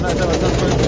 [0.00, 0.79] schon, Alter,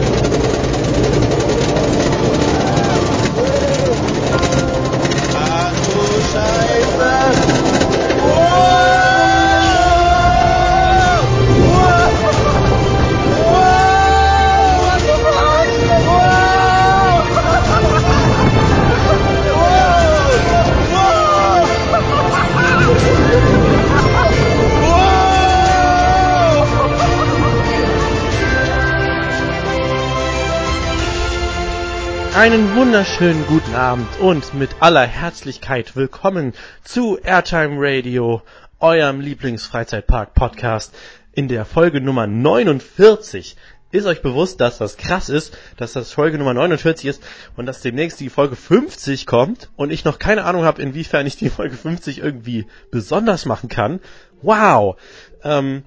[32.42, 38.42] Einen wunderschönen guten Abend und mit aller Herzlichkeit willkommen zu Airtime Radio,
[38.80, 40.92] eurem Lieblingsfreizeitpark-Podcast
[41.34, 43.55] in der Folge Nummer 49.
[43.92, 47.23] Ist euch bewusst, dass das krass ist, dass das Folge Nummer 49 ist
[47.56, 51.37] und dass demnächst die Folge 50 kommt und ich noch keine Ahnung habe, inwiefern ich
[51.37, 54.01] die Folge 50 irgendwie besonders machen kann?
[54.43, 54.96] Wow!
[55.45, 55.84] Ähm,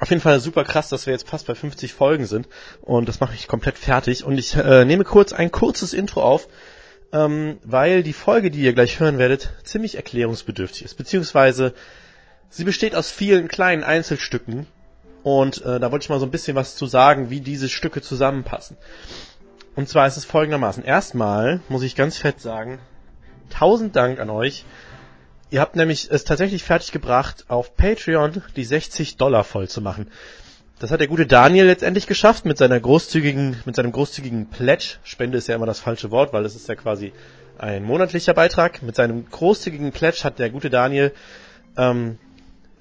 [0.00, 2.48] auf jeden Fall super krass, dass wir jetzt fast bei 50 Folgen sind
[2.80, 6.48] und das mache ich komplett fertig und ich äh, nehme kurz ein kurzes Intro auf,
[7.12, 11.74] ähm, weil die Folge, die ihr gleich hören werdet, ziemlich erklärungsbedürftig ist, beziehungsweise
[12.48, 14.66] sie besteht aus vielen kleinen Einzelstücken
[15.22, 18.00] und äh, da wollte ich mal so ein bisschen was zu sagen, wie diese Stücke
[18.00, 18.78] zusammenpassen.
[19.76, 20.82] Und zwar ist es folgendermaßen.
[20.82, 22.78] Erstmal muss ich ganz fett sagen,
[23.50, 24.64] tausend Dank an euch,
[25.50, 30.06] Ihr habt nämlich es tatsächlich fertiggebracht, auf Patreon die 60 Dollar voll zu machen.
[30.78, 34.96] Das hat der gute Daniel letztendlich geschafft mit seiner großzügigen, mit seinem großzügigen Pledge.
[35.02, 37.12] Spende ist ja immer das falsche Wort, weil es ist ja quasi
[37.58, 38.80] ein monatlicher Beitrag.
[38.82, 41.12] Mit seinem großzügigen Pledge hat der gute Daniel
[41.76, 42.16] ähm,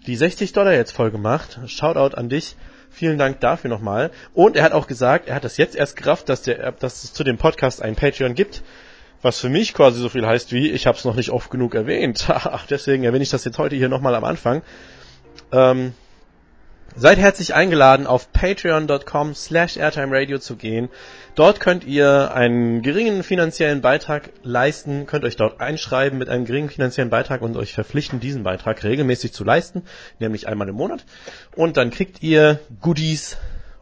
[0.06, 1.60] die 60 Dollar jetzt voll gemacht.
[1.66, 2.56] Shoutout an dich.
[2.92, 4.12] Vielen Dank dafür nochmal.
[4.34, 7.14] Und er hat auch gesagt, er hat das jetzt erst gerafft, dass, der, dass es
[7.14, 8.62] zu dem Podcast ein Patreon gibt.
[9.22, 11.76] Was für mich quasi so viel heißt wie, ich habe es noch nicht oft genug
[11.76, 12.28] erwähnt.
[12.70, 14.62] Deswegen erwähne ich das jetzt heute hier nochmal am Anfang.
[15.52, 15.94] Ähm,
[16.96, 20.90] seid herzlich eingeladen, auf patreon.com slash airtimeradio zu gehen.
[21.36, 26.70] Dort könnt ihr einen geringen finanziellen Beitrag leisten, könnt euch dort einschreiben mit einem geringen
[26.70, 29.84] finanziellen Beitrag und euch verpflichten, diesen Beitrag regelmäßig zu leisten,
[30.20, 31.06] nämlich einmal im Monat.
[31.56, 33.38] Und dann kriegt ihr Goodies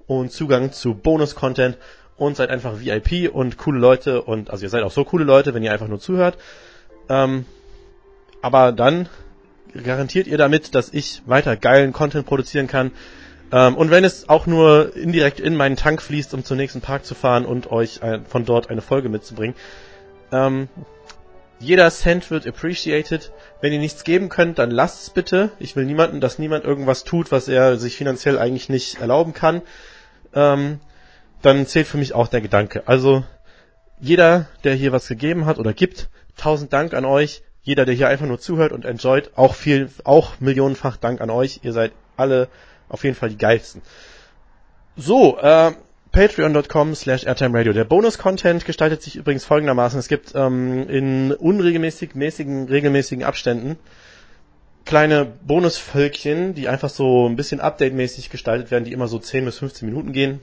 [0.08, 1.78] und Zugang zu Bonus-Content
[2.18, 5.54] und seid einfach VIP und coole Leute und also ihr seid auch so coole Leute,
[5.54, 6.38] wenn ihr einfach nur zuhört.
[7.10, 7.46] Ähm,
[8.42, 9.08] aber dann
[9.84, 12.92] garantiert ihr damit, dass ich weiter geilen Content produzieren kann.
[13.52, 17.06] Ähm, und wenn es auch nur indirekt in meinen Tank fließt, um zum nächsten Park
[17.06, 19.56] zu fahren und euch ein, von dort eine Folge mitzubringen.
[20.32, 20.68] Ähm,
[21.60, 23.32] jeder Cent wird appreciated.
[23.62, 25.52] Wenn ihr nichts geben könnt, dann lasst es bitte.
[25.60, 29.62] Ich will niemanden, dass niemand irgendwas tut, was er sich finanziell eigentlich nicht erlauben kann.
[30.36, 30.80] Ähm,
[31.42, 32.84] dann zählt für mich auch der Gedanke.
[32.86, 33.24] Also
[34.00, 37.42] jeder, der hier was gegeben hat oder gibt, tausend Dank an euch.
[37.64, 41.60] Jeder, der hier einfach nur zuhört und enjoyt, auch viel, auch millionenfach Dank an euch.
[41.64, 42.48] Ihr seid alle
[42.90, 43.82] auf jeden Fall die geilsten.
[44.96, 45.74] So, äh,
[46.12, 47.74] patreon.com slash airtimeradio.
[47.74, 50.00] Der Bonus-Content gestaltet sich übrigens folgendermaßen.
[50.00, 53.78] Es gibt ähm, in unregelmäßig, mäßigen, regelmäßigen Abständen
[54.86, 59.58] kleine Bonusvölkchen, die einfach so ein bisschen update-mäßig gestaltet werden, die immer so 10 bis
[59.60, 60.40] 15 Minuten gehen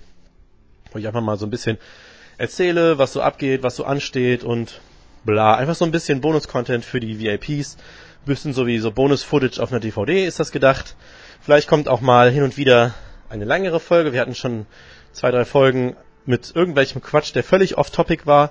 [0.94, 1.78] wo ich einfach mal so ein bisschen
[2.38, 4.80] erzähle, was so abgeht, was so ansteht und
[5.24, 5.56] bla.
[5.56, 7.76] Einfach so ein bisschen Bonus-Content für die VIPs.
[8.24, 10.96] Bisschen so wie so Bonus-Footage auf einer DVD ist das gedacht.
[11.40, 12.94] Vielleicht kommt auch mal hin und wieder
[13.28, 14.12] eine längere Folge.
[14.12, 14.66] Wir hatten schon
[15.12, 18.50] zwei, drei Folgen mit irgendwelchem Quatsch, der völlig off-topic war,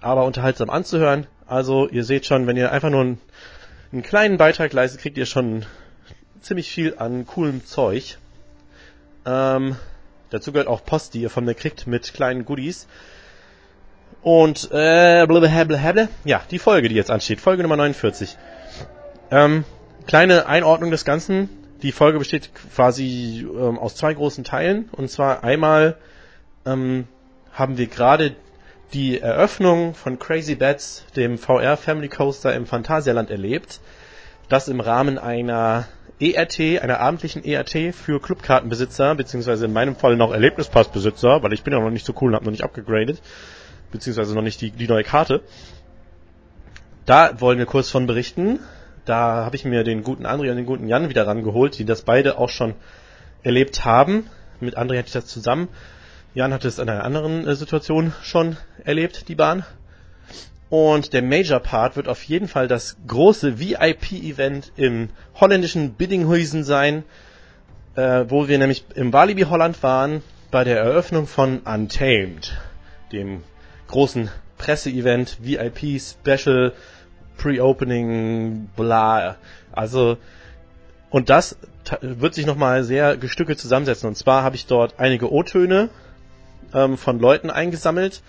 [0.00, 1.26] aber unterhaltsam anzuhören.
[1.46, 3.20] Also ihr seht schon, wenn ihr einfach nur einen,
[3.92, 5.64] einen kleinen Beitrag leistet, kriegt ihr schon
[6.40, 8.18] ziemlich viel an coolem Zeug.
[9.24, 9.76] Ähm,
[10.30, 12.86] Dazu gehört auch Post, die ihr von mir kriegt mit kleinen Goodies.
[14.22, 16.08] Und äh, blablabla.
[16.24, 18.36] ja, die Folge, die jetzt ansteht, Folge Nummer 49.
[19.30, 19.64] Ähm,
[20.06, 21.48] kleine Einordnung des Ganzen.
[21.82, 24.88] Die Folge besteht quasi ähm, aus zwei großen Teilen.
[24.90, 25.96] Und zwar einmal
[26.64, 27.06] ähm,
[27.52, 28.34] haben wir gerade
[28.92, 33.80] die Eröffnung von Crazy Bats, dem VR Family Coaster im Phantasialand erlebt.
[34.48, 35.86] Das im Rahmen einer
[36.18, 41.74] ERT, einer abendlichen ERT für Clubkartenbesitzer, beziehungsweise in meinem Fall noch Erlebnispassbesitzer, weil ich bin
[41.74, 43.20] ja noch nicht so cool und habe noch nicht abgegradet,
[43.92, 45.42] beziehungsweise noch nicht die, die neue Karte.
[47.04, 48.60] Da wollen wir kurz von berichten.
[49.04, 52.02] Da habe ich mir den guten André und den guten Jan wieder rangeholt, die das
[52.02, 52.74] beide auch schon
[53.42, 54.28] erlebt haben.
[54.58, 55.68] Mit André hatte ich das zusammen.
[56.34, 59.64] Jan hatte es in einer anderen äh, Situation schon erlebt, die Bahn.
[60.68, 67.04] Und der Major Part wird auf jeden Fall das große VIP-Event im holländischen Biddinghuizen sein,
[67.94, 72.56] äh, wo wir nämlich im Walibi Holland waren bei der Eröffnung von Untamed,
[73.12, 73.42] dem
[73.86, 74.28] großen
[74.58, 76.72] Presseevent, VIP Special,
[77.36, 79.36] Pre-Opening, bla.
[79.72, 80.16] Also,
[81.10, 81.56] und das
[82.00, 84.08] wird sich nochmal sehr gestückelt zusammensetzen.
[84.08, 85.90] Und zwar habe ich dort einige O-Töne
[86.74, 88.22] ähm, von Leuten eingesammelt,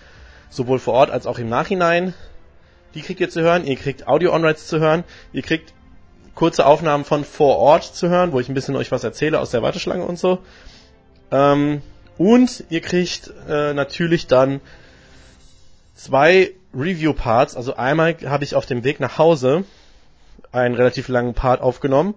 [0.49, 2.13] sowohl vor Ort als auch im Nachhinein.
[2.93, 3.65] Die kriegt ihr zu hören.
[3.65, 5.03] Ihr kriegt Audio-Onrights zu hören.
[5.33, 5.73] Ihr kriegt
[6.35, 9.51] kurze Aufnahmen von vor Ort zu hören, wo ich ein bisschen euch was erzähle aus
[9.51, 10.39] der Warteschlange und so.
[11.31, 11.81] Ähm,
[12.17, 14.61] und ihr kriegt äh, natürlich dann
[15.95, 17.55] zwei Review-Parts.
[17.55, 19.65] Also einmal habe ich auf dem Weg nach Hause
[20.51, 22.15] einen relativ langen Part aufgenommen.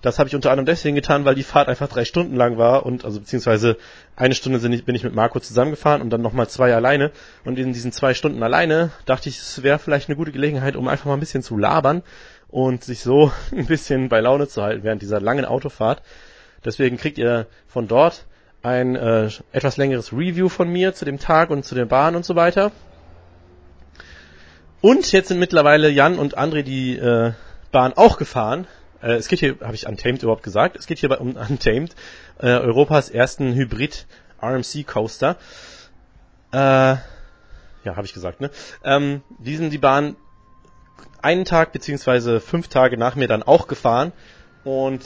[0.00, 2.86] Das habe ich unter anderem deswegen getan, weil die Fahrt einfach drei Stunden lang war
[2.86, 3.76] und also beziehungsweise
[4.14, 7.10] eine Stunde bin ich mit Marco zusammengefahren und dann nochmal zwei alleine.
[7.44, 10.86] Und in diesen zwei Stunden alleine dachte ich, es wäre vielleicht eine gute Gelegenheit, um
[10.86, 12.02] einfach mal ein bisschen zu labern
[12.46, 16.02] und sich so ein bisschen bei Laune zu halten während dieser langen Autofahrt.
[16.64, 18.24] Deswegen kriegt ihr von dort
[18.62, 22.24] ein äh, etwas längeres Review von mir zu dem Tag und zu der Bahn und
[22.24, 22.72] so weiter.
[24.80, 27.32] Und jetzt sind mittlerweile Jan und André die äh,
[27.72, 28.66] Bahn auch gefahren.
[29.02, 30.76] Äh, es geht hier, habe ich Untamed überhaupt gesagt?
[30.76, 31.94] Es geht hier um Untamed,
[32.38, 34.06] äh, Europas ersten Hybrid
[34.42, 35.36] RMC Coaster.
[36.52, 38.50] Äh, ja, habe ich gesagt, ne?
[38.84, 40.16] Ähm, die sind die Bahn
[41.22, 44.12] einen Tag beziehungsweise fünf Tage nach mir dann auch gefahren.
[44.64, 45.02] Und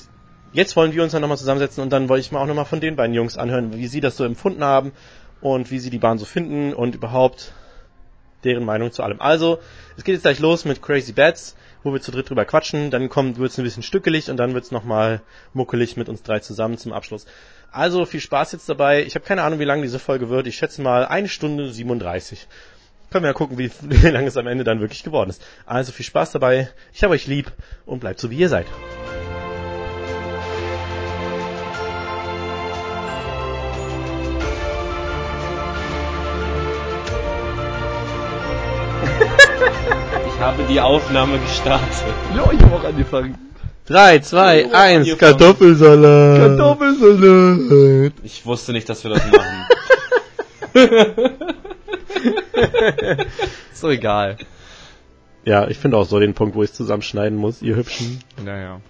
[0.52, 2.80] jetzt wollen wir uns dann nochmal zusammensetzen und dann wollte ich mal auch nochmal von
[2.80, 4.92] den beiden Jungs anhören, wie sie das so empfunden haben
[5.40, 7.52] und wie sie die Bahn so finden und überhaupt
[8.44, 9.20] deren Meinung zu allem.
[9.20, 9.60] Also,
[9.96, 13.08] es geht jetzt gleich los mit Crazy Bats, wo wir zu dritt drüber quatschen, dann
[13.08, 15.20] kommt, wird's ein bisschen stückelig und dann wird's nochmal
[15.52, 17.26] muckelig mit uns drei zusammen zum Abschluss.
[17.70, 19.02] Also, viel Spaß jetzt dabei.
[19.02, 20.46] Ich habe keine Ahnung, wie lang diese Folge wird.
[20.46, 22.46] Ich schätze mal eine Stunde 37.
[23.10, 25.42] Können wir ja gucken, wie, wie lange es am Ende dann wirklich geworden ist.
[25.64, 26.68] Also, viel Spaß dabei.
[26.92, 27.50] Ich habe euch lieb
[27.86, 28.66] und bleibt so, wie ihr seid.
[40.42, 41.88] Habe die Aufnahme gestartet.
[42.36, 43.38] Ja, ich habe auch angefangen.
[43.86, 45.18] 3, 2, Oh, 1, angefangen.
[45.18, 46.38] Kartoffelsalat.
[46.40, 48.12] Kartoffelsalat.
[48.24, 49.66] Ich wusste nicht, dass wir das machen.
[53.72, 54.36] Ist doch egal.
[55.44, 58.20] Ja, ich finde auch so den Punkt, wo ich zusammenschneiden muss, ihr Hübschen.
[58.44, 58.80] Naja.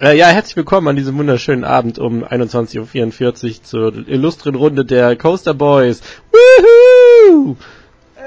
[0.00, 5.14] Äh, ja, herzlich willkommen an diesem wunderschönen Abend um 21.44 Uhr zur illustren Runde der
[5.16, 6.00] Coaster Boys.
[6.32, 7.56] Woohoo!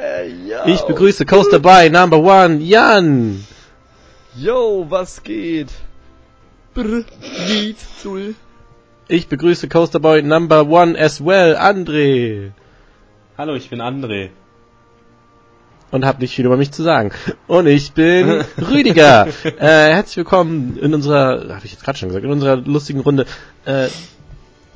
[0.04, 0.66] Äh, ja.
[0.66, 3.46] Ich begrüße Coaster Boy Number One, Jan.
[4.36, 5.70] Yo, was geht?
[6.74, 7.06] Brr,
[7.48, 8.36] geht, Zul.
[9.08, 12.52] Ich begrüße Coaster Boy Number One as well, André.
[13.38, 14.32] Hallo, ich bin André.
[15.92, 17.12] Und hab nicht viel über mich zu sagen.
[17.48, 19.28] Und ich bin Rüdiger.
[19.46, 23.26] äh, herzlich willkommen in unserer, habe ich jetzt gerade schon gesagt, in unserer lustigen Runde.
[23.64, 23.88] Äh,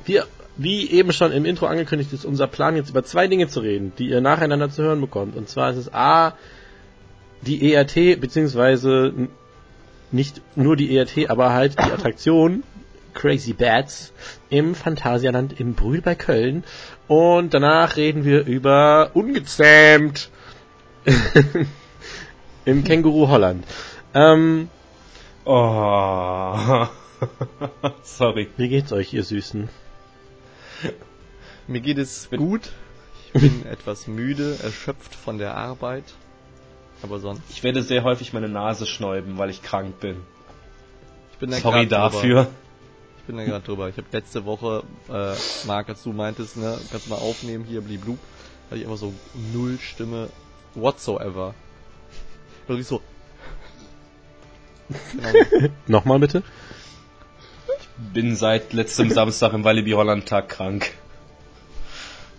[0.06, 0.26] wir,
[0.58, 3.92] wie eben schon im Intro angekündigt, ist unser Plan jetzt über zwei Dinge zu reden,
[3.98, 5.36] die ihr nacheinander zu hören bekommt.
[5.36, 6.34] Und zwar ist es A,
[7.42, 9.12] die ERT, beziehungsweise
[10.10, 12.64] nicht nur die ERT, aber halt die Attraktion
[13.14, 14.12] Crazy Bats
[14.50, 16.64] im Phantasialand im Brühl bei Köln.
[17.06, 20.30] Und danach reden wir über Ungezähmt
[22.64, 23.64] im Känguru Holland.
[24.14, 24.68] Ähm,
[25.50, 26.86] Oh.
[28.02, 28.48] Sorry.
[28.58, 29.70] wie geht's euch, ihr Süßen?
[31.66, 32.70] Mir geht es gut.
[33.26, 36.04] Ich bin etwas müde, erschöpft von der Arbeit.
[37.02, 37.42] Aber sonst.
[37.50, 40.16] Ich werde sehr häufig meine Nase schnäuben, weil ich krank bin.
[41.32, 42.20] Ich bin da Sorry dafür.
[42.20, 42.50] Drüber.
[43.18, 43.88] Ich bin da gerade drüber.
[43.88, 45.34] Ich habe letzte Woche, äh,
[45.66, 48.18] Marc, als du meintest, ne, kannst du mal aufnehmen, hier bliblub,
[48.66, 49.12] hatte ich immer so
[49.52, 50.30] null Stimme
[50.74, 51.54] whatsoever.
[52.66, 53.00] Wirklich so.
[55.12, 55.68] Genau.
[55.86, 56.42] Nochmal bitte?
[58.14, 60.92] Bin seit letztem Samstag im Walibi Holland Tag krank.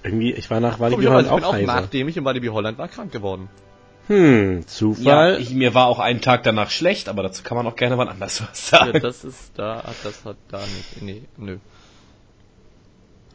[0.03, 1.65] Irgendwie, ich war nach Walibi Holland ich bin auch heiser.
[1.65, 3.49] nachdem ich im Walibi Holland war, krank geworden.
[4.07, 5.37] Hm, Ja, Zufall.
[5.41, 8.07] ich, mir war auch einen Tag danach schlecht, aber dazu kann man auch gerne wann
[8.07, 8.99] anders was Ja, sagen.
[9.01, 11.01] das ist da, das hat da nicht.
[11.01, 11.57] Nee, nö.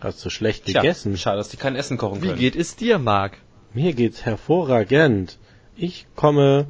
[0.01, 1.17] Hast du schlecht Tja, gegessen?
[1.17, 2.39] schade, dass die kein Essen kochen Wie können.
[2.39, 3.39] geht es dir, Marc?
[3.73, 5.39] Mir geht's hervorragend.
[5.77, 6.67] Ich komme,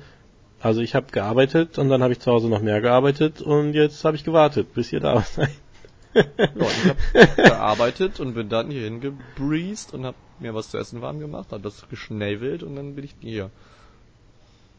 [0.65, 4.05] also ich habe gearbeitet und dann habe ich zu Hause noch mehr gearbeitet und jetzt
[4.05, 5.51] habe ich gewartet, bis ihr da seid.
[6.15, 11.03] Ja, ich habe gearbeitet und bin dann hierhin gebreezed und habe mir was zu essen
[11.03, 13.51] warm gemacht, hab das geschnävelt und dann bin ich hier.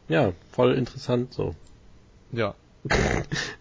[0.08, 1.54] ja, voll interessant so.
[2.32, 2.54] Ja.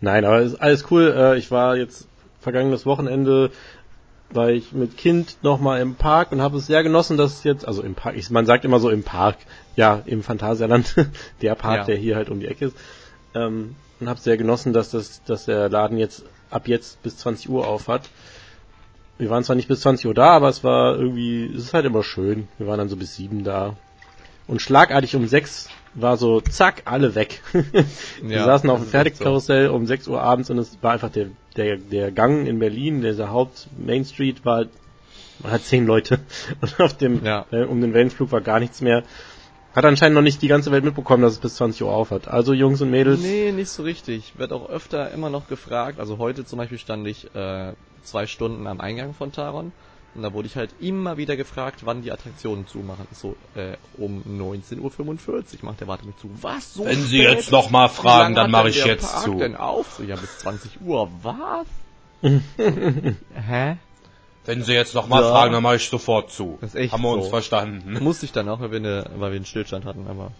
[0.01, 1.13] Nein, aber ist alles cool.
[1.15, 2.07] Äh, Ich war jetzt
[2.39, 3.51] vergangenes Wochenende,
[4.31, 7.81] war ich mit Kind nochmal im Park und habe es sehr genossen, dass jetzt, also
[7.81, 9.37] im Park, ich, man sagt immer so im Park,
[9.75, 10.95] ja, im Phantasialand,
[11.41, 11.83] der Park, Ja.
[11.85, 12.77] der hier halt um die Ecke ist,
[13.33, 17.49] ähm, und habe sehr genossen, dass das, dass der Laden jetzt ab jetzt bis 20
[17.49, 18.09] Uhr auf hat.
[19.17, 21.85] Wir waren zwar nicht bis 20 Uhr da, aber es war irgendwie, es ist halt
[21.85, 22.47] immer schön.
[22.57, 23.77] Wir waren dann so bis sieben da.
[24.47, 27.41] Und schlagartig um sechs war so, zack, alle weg.
[28.21, 31.27] Wir Ja, saßen auf dem Fertigkarussell um 6 Uhr abends und es war einfach der,
[31.55, 34.65] der, der Gang in Berlin, dieser Haupt Main Street war,
[35.39, 36.19] man hat zehn Leute
[36.61, 37.45] und auf dem, Ja.
[37.51, 39.03] äh, um den Wellenflug war gar nichts mehr.
[39.73, 42.29] Hat anscheinend noch nicht die ganze Welt mitbekommen, dass es bis 20 Uhr auf hat.
[42.29, 44.33] Also Jungs und Mädels, Nee, nicht so richtig.
[44.37, 45.99] Wird auch öfter immer noch gefragt.
[45.99, 47.73] Also heute zum Beispiel stand ich äh,
[48.03, 49.73] zwei Stunden am Eingang von Taron.
[50.15, 53.05] Und da wurde ich halt immer wieder gefragt, wann die Attraktionen zumachen.
[53.11, 54.89] So, äh, um 19.45 Uhr
[55.63, 56.29] macht der Warte mit zu.
[56.41, 56.73] Was?
[56.73, 57.33] So Wenn Sie spät?
[57.37, 59.35] jetzt noch mal Wie fragen, dann mache ich jetzt Park zu.
[59.35, 59.93] denn auf?
[59.97, 61.09] So, ja, bis 20 Uhr.
[61.21, 61.67] Was?
[62.57, 63.77] Hä?
[64.45, 65.29] Wenn Sie jetzt noch mal Ja.
[65.31, 66.57] fragen, dann mache ich sofort zu.
[66.61, 67.29] Das ist echt Haben wir uns so.
[67.31, 67.97] verstanden.
[68.01, 70.31] Musste ich dann auch, weil wir, eine, weil wir einen Stillstand hatten, aber...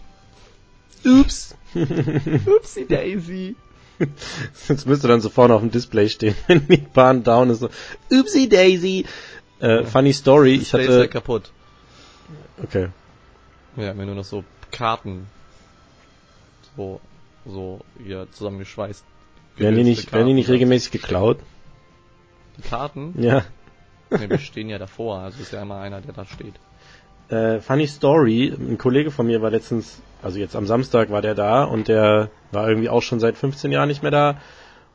[1.04, 1.54] ups,
[2.46, 3.56] Upsi Daisy.
[4.68, 7.70] jetzt müsste dann so vorne auf dem Display stehen, wenn die Bahn down ist, so,
[8.12, 9.06] oopsie daisy.
[9.60, 11.52] Äh, funny Story, ich Display ist ja hatte, kaputt.
[12.62, 12.88] okay,
[13.76, 15.26] Ja, mir nur noch so Karten.
[16.76, 17.00] So,
[17.46, 19.04] so hier zusammengeschweißt.
[19.56, 20.52] werden die nicht, werden die nicht Karten.
[20.54, 21.38] regelmäßig geklaut?
[22.58, 23.14] Die Karten?
[23.20, 23.44] Ja.
[24.10, 26.54] Ne, wir stehen ja davor, also ist ja immer einer, der da steht.
[27.28, 31.34] Äh, funny Story, ein Kollege von mir war letztens, also jetzt am Samstag war der
[31.34, 34.40] da und der war irgendwie auch schon seit 15 Jahren nicht mehr da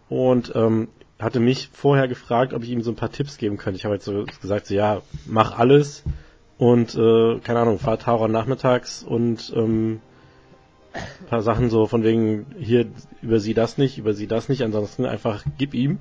[0.07, 0.87] und ähm,
[1.21, 3.77] hatte mich vorher gefragt, ob ich ihm so ein paar Tipps geben könnte.
[3.77, 6.03] Ich habe halt so gesagt, so ja, mach alles
[6.57, 10.01] und äh, keine Ahnung, fahr Taron nachmittags und ähm,
[11.29, 12.87] paar Sachen so von wegen hier
[13.21, 15.99] über sie das nicht, über sie das nicht, ansonsten einfach gib ihm.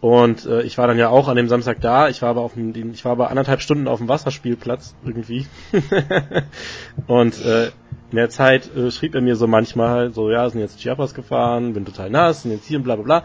[0.00, 2.08] Und äh, ich war dann ja auch an dem Samstag da.
[2.08, 5.46] Ich war aber auf dem, ich war aber anderthalb Stunden auf dem Wasserspielplatz irgendwie.
[7.08, 7.66] und äh,
[8.10, 11.74] in der Zeit äh, schrieb er mir so manchmal so, ja, sind jetzt Chiapas gefahren,
[11.74, 13.24] bin total nass, sind jetzt hier und bla bla bla.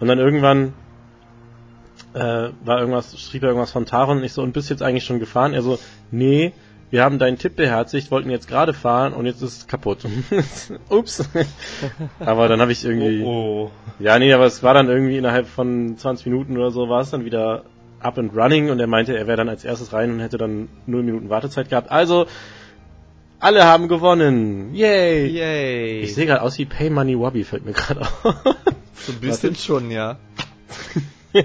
[0.00, 0.74] Und dann irgendwann
[2.14, 5.04] äh, war irgendwas, schrieb er irgendwas von Taron und ich so, und bist jetzt eigentlich
[5.04, 5.54] schon gefahren?
[5.54, 5.78] Er so,
[6.10, 6.52] nee,
[6.90, 10.06] wir haben deinen Tipp beherzigt, wollten jetzt gerade fahren und jetzt ist es kaputt.
[10.88, 11.28] Ups.
[12.20, 13.22] aber dann habe ich irgendwie.
[13.24, 17.00] Oh, Ja, nee, aber es war dann irgendwie innerhalb von 20 Minuten oder so war
[17.00, 17.64] es dann wieder
[17.98, 20.68] up and running und er meinte, er wäre dann als erstes rein und hätte dann
[20.86, 21.90] 0 Minuten Wartezeit gehabt.
[21.90, 22.26] Also,
[23.38, 24.74] alle haben gewonnen.
[24.74, 25.26] Yay!
[25.26, 26.00] Yay!
[26.00, 28.22] Ich sehe gerade aus wie Pay Money Wobby, fällt mir gerade auf.
[28.94, 30.18] so ein bisschen schon, ja.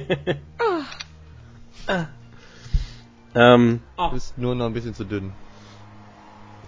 [3.35, 5.31] ähm, Du bist nur noch ein bisschen zu dünn.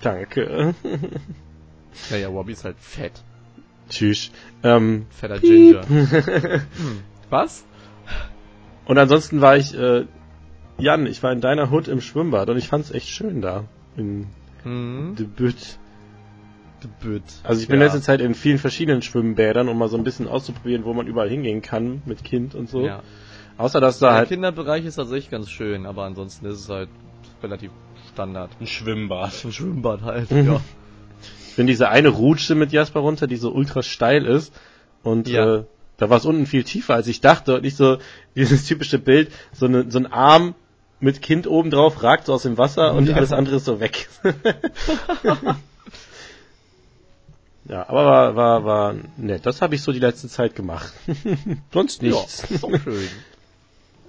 [0.01, 0.75] danke.
[2.10, 3.22] Naja, Wobby ist halt fett.
[3.88, 4.32] Tschüss.
[4.63, 5.88] Ähm, Fetter Ginger.
[5.88, 6.63] hm.
[7.30, 7.63] Was?
[8.86, 10.06] und ansonsten war ich, äh,
[10.80, 13.65] Jan, ich war in deiner Hut im Schwimmbad und ich fand's echt schön da.
[13.96, 14.27] In
[14.65, 15.77] Debüt.
[16.84, 17.24] Debüt.
[17.43, 17.86] Also ich bin ja.
[17.86, 21.29] letzte Zeit in vielen verschiedenen Schwimmbädern, um mal so ein bisschen auszuprobieren, wo man überall
[21.29, 22.86] hingehen kann mit Kind und so.
[22.86, 23.01] Ja.
[23.58, 26.89] Außer dass da Der halt Kinderbereich ist tatsächlich ganz schön, aber ansonsten ist es halt
[27.41, 27.72] relativ
[28.12, 28.51] Standard.
[28.60, 29.34] ein Schwimmbad.
[29.46, 30.46] Ein Schwimmbad halt, Mhm.
[30.53, 30.62] ja.
[31.50, 34.53] ich bin diese eine Rutsche mit Jasper runter, die so ultra steil ist
[35.03, 35.58] und Ja.
[35.58, 35.63] äh,
[35.98, 37.98] da war es unten viel tiefer als ich dachte und nicht so
[38.36, 40.55] dieses typische Bild, so, eine, so ein Arm
[41.04, 43.16] mit Kind oben drauf ragt so aus dem Wasser und Ja.
[43.16, 44.08] alles andere ist so weg.
[47.70, 49.46] ja, aber war, war, war nett.
[49.46, 50.94] Das habe ich so die letzte Zeit gemacht.
[51.74, 52.44] Sonst nichts.
[52.50, 53.08] Ja, ist auch schön.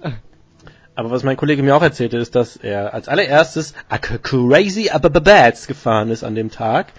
[0.97, 5.67] Aber was mein Kollege mir auch erzählte, ist, dass er als allererstes a Crazy Abababats
[5.67, 6.93] gefahren ist an dem Tag.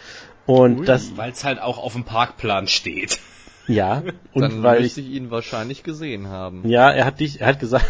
[0.45, 0.85] Und Ui.
[0.87, 3.19] das, Weil es halt auch auf dem Parkplan steht.
[3.67, 4.03] ja,
[4.35, 6.69] und Dann weil ich ihn wahrscheinlich gesehen haben.
[6.69, 7.87] ja, er hat dich, er hat gesagt,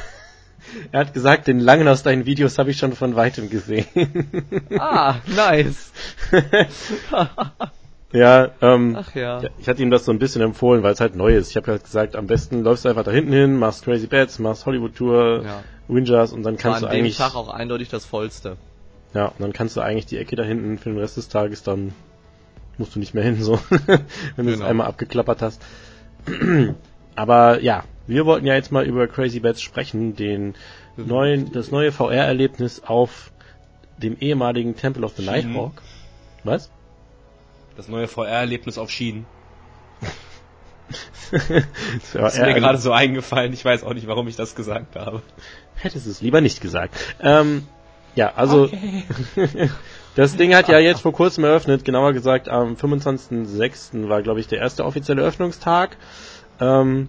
[0.92, 3.87] er hat gesagt, den langen aus deinen Videos habe ich schon von weitem gesehen.
[4.78, 5.92] Ah, nice.
[8.12, 9.40] ja, ähm, Ach ja.
[9.58, 11.50] ich hatte ihm das so ein bisschen empfohlen, weil es halt neu ist.
[11.50, 14.38] Ich habe halt gesagt, am besten läufst du einfach da hinten hin, machst Crazy Bats,
[14.38, 15.62] machst Hollywood Tour, Ja.
[15.88, 18.56] Windjars und dann War kannst an du dem eigentlich, Tag auch eindeutig das vollste.
[19.14, 21.62] ja, und dann kannst du eigentlich die Ecke da hinten für den Rest des Tages
[21.62, 21.92] dann
[22.78, 23.58] musst du nicht mehr hin, so,
[24.37, 24.68] wenn du es Genau.
[24.68, 25.62] einmal abgeklappert hast.
[27.14, 30.55] Aber ja, wir wollten ja jetzt mal über Crazy Bats sprechen, den
[30.97, 33.33] neuen, das neue VR-Erlebnis auf
[33.99, 35.53] dem ehemaligen Temple of the Schienen.
[35.53, 35.83] Nighthawk.
[36.45, 36.71] Was?
[37.77, 39.27] Das neue VR-Erlebnis auf Schienen.
[42.13, 43.53] Das Ist mir gerade so eingefallen.
[43.53, 45.23] Ich weiß auch nicht, warum ich das gesagt habe.
[45.75, 46.95] Hättest es lieber nicht gesagt.
[47.21, 47.67] Ähm,
[48.15, 48.71] ja, also
[50.15, 54.09] das Ding hat ja jetzt vor kurzem eröffnet, genauer gesagt am 25.06.
[54.09, 55.97] war, glaube ich, der erste offizielle Öffnungstag.
[56.61, 57.09] Ähm,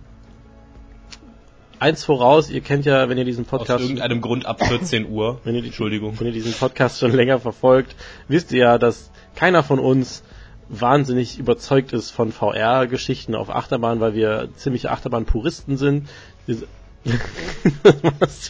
[1.79, 5.39] eins voraus, ihr kennt ja, wenn ihr diesen Aus Podcast irgendeinem Grund ab 14 Uhr.
[5.43, 6.19] wenn ihr, die- Entschuldigung.
[6.19, 7.96] wenn ihr diesen Podcast schon länger verfolgt,
[8.27, 10.24] wisst ihr ja, dass keiner von uns
[10.69, 16.10] wahnsinnig überzeugt ist von VR-Geschichten auf Achterbahn, weil wir ziemliche Achterbahn-Puristen sind.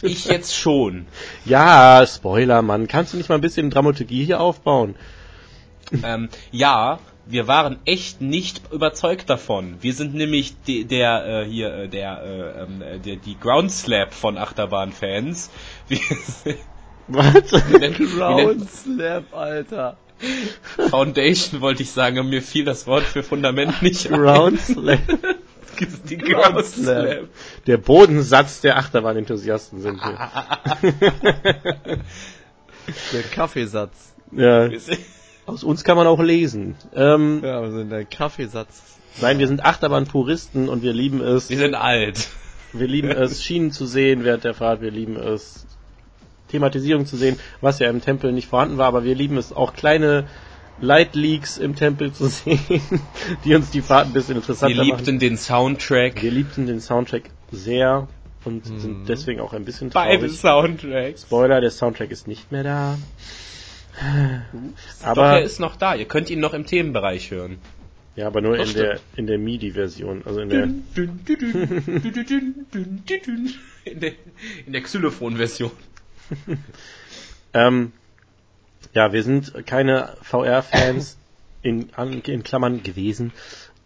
[0.02, 1.06] Ich jetzt schon.
[1.44, 2.88] Ja, Spoiler, Mann.
[2.88, 4.96] Kannst du nicht mal ein bisschen Dramaturgie hier aufbauen?
[6.02, 6.98] Ähm, ja,
[7.30, 9.76] wir waren echt nicht überzeugt davon.
[9.80, 13.70] Wir sind nämlich de, der äh, hier äh, der, äh, ähm, äh, der die Ground
[13.70, 15.50] Slap von Achterbahn-Fans.
[15.88, 16.00] Wir-
[17.08, 17.32] Was?
[18.16, 19.96] Ground Slap, Alter.
[20.90, 24.20] Foundation wollte ich sagen, aber mir fiel das Wort für Fundament nicht ein.
[24.20, 25.00] Ground Slap.
[26.10, 27.28] Die Ground Slap.
[27.66, 30.18] Der Bodensatz der Achterbahn-Enthusiasten sind wir.
[33.12, 34.14] Der Kaffeesatz.
[34.32, 34.68] ja,
[35.48, 36.76] aus uns kann man auch lesen.
[36.94, 38.82] Ähm, Ja, wir sind der Kaffeesatz.
[39.20, 41.50] Nein, wir sind Achterbahn-Puristen und wir lieben es.
[41.50, 42.28] Wir sind alt.
[42.72, 44.80] Wir lieben es, Schienen zu sehen während der Fahrt.
[44.80, 45.66] Wir lieben es,
[46.50, 48.86] Thematisierung zu sehen, was ja im Tempel nicht vorhanden war.
[48.86, 50.26] Aber wir lieben es auch kleine
[50.80, 52.60] Light Leaks im Tempel zu sehen,
[53.44, 54.86] die uns die Fahrt ein bisschen Wir interessanter machen.
[54.86, 56.22] liebten den Soundtrack.
[56.22, 58.06] Wir liebten den Soundtrack sehr
[58.44, 60.38] und sind deswegen auch ein bisschen Beide traurig.
[60.38, 61.22] Soundtracks.
[61.22, 62.96] Spoiler, der Soundtrack ist nicht mehr da.
[65.02, 65.94] Aber Doch, er ist noch da.
[65.94, 67.58] Ihr könnt ihn noch im Themenbereich hören.
[68.16, 70.22] Ja, aber nur in der, in der MIDI-Version.
[70.24, 70.64] Also in der.
[73.84, 74.12] in der,
[74.66, 75.70] in der Xylophon-Version.
[77.54, 77.92] ähm,
[78.92, 81.16] ja, wir sind keine VR-Fans
[81.62, 81.90] in,
[82.26, 83.32] in Klammern gewesen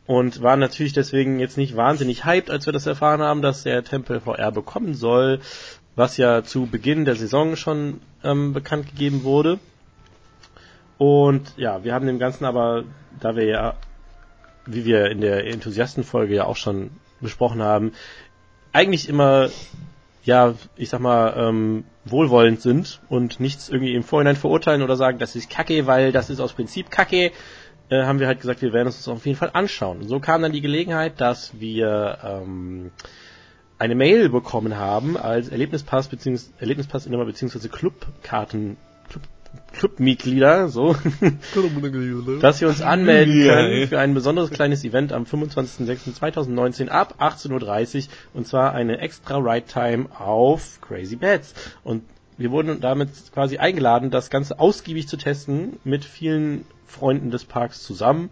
[0.06, 3.84] und waren natürlich deswegen jetzt nicht wahnsinnig hyped, als wir das erfahren haben, dass der
[3.84, 5.40] Tempel VR bekommen soll,
[5.94, 9.58] was ja zu Beginn der Saison schon ähm, bekannt gegeben wurde.
[10.98, 12.84] Und ja, wir haben dem Ganzen aber,
[13.20, 13.74] da wir ja,
[14.66, 17.92] wie wir in der Enthusiastenfolge ja auch schon besprochen haben,
[18.72, 19.48] eigentlich immer
[20.24, 25.18] ja, ich sag mal, ähm, wohlwollend sind und nichts irgendwie im Vorhinein verurteilen oder sagen,
[25.18, 27.32] das ist Kacke, weil das ist aus Prinzip Kacke,
[27.88, 30.00] äh, haben wir halt gesagt, wir werden uns das auf jeden Fall anschauen.
[30.00, 32.92] Und so kam dann die Gelegenheit, dass wir ähm,
[33.78, 38.91] eine Mail bekommen haben als Erlebnispass beziehungsweise Erlebnispassinhaber beziehungsweise Clubkarten Club,
[39.72, 40.94] Clubmitglieder, so,
[42.40, 48.08] dass wir uns anmelden können für ein besonderes kleines Event am 25.06.2019 ab 18.30 Uhr
[48.34, 51.54] und zwar eine extra Ride Time auf Crazy Bats.
[51.84, 52.04] Und
[52.36, 57.82] wir wurden damit quasi eingeladen, das Ganze ausgiebig zu testen mit vielen Freunden des Parks
[57.82, 58.30] zusammen.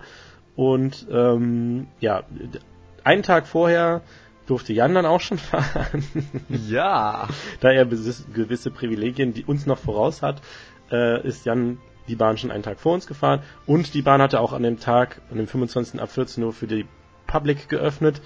[0.56, 2.24] Und ähm, ja,
[3.04, 4.02] einen Tag vorher
[4.46, 6.04] durfte Jan dann auch schon fahren,
[6.68, 7.28] Ja.
[7.60, 10.42] da er gewisse Privilegien, die uns noch voraus hat,
[10.90, 14.40] äh, ist Jan die Bahn schon einen Tag vor uns gefahren und die Bahn hatte
[14.40, 16.00] auch an dem Tag, an dem 25.
[16.00, 16.86] ab 14 Uhr für die
[17.26, 18.20] Public geöffnet,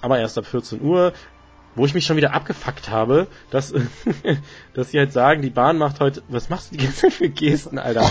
[0.00, 1.12] aber erst ab 14 Uhr,
[1.76, 3.72] wo ich mich schon wieder abgefuckt habe, dass,
[4.74, 7.28] dass sie halt sagen, die Bahn macht heute, was machst du die ganze Zeit für
[7.28, 8.10] Gesten, Alter?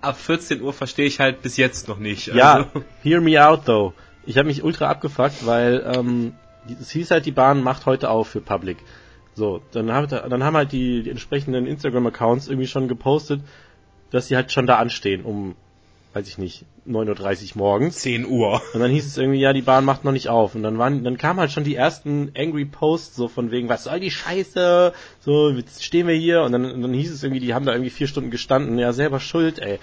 [0.00, 2.28] Ab 14 Uhr verstehe ich halt bis jetzt noch nicht.
[2.28, 3.94] Ja, Also, hear me out though.
[4.24, 6.34] Ich habe mich ultra abgefuckt, weil ähm,
[6.80, 8.78] es hieß halt, die Bahn macht heute auf für Public.
[9.38, 13.40] So, dann, hab, dann haben halt die, die entsprechenden Instagram-Accounts irgendwie schon gepostet,
[14.10, 15.54] dass sie halt schon da anstehen um,
[16.12, 17.98] weiß ich nicht, 9.30 Uhr morgens.
[18.00, 18.60] 10 Uhr.
[18.74, 20.56] Und dann hieß es irgendwie, ja, die Bahn macht noch nicht auf.
[20.56, 23.84] Und dann waren, dann kamen halt schon die ersten angry Posts so von wegen, was
[23.84, 24.92] soll die Scheiße?
[25.20, 26.42] So, jetzt stehen wir hier.
[26.42, 28.76] Und dann, und dann hieß es irgendwie, die haben da irgendwie vier Stunden gestanden.
[28.78, 29.78] Ja, selber schuld, ey.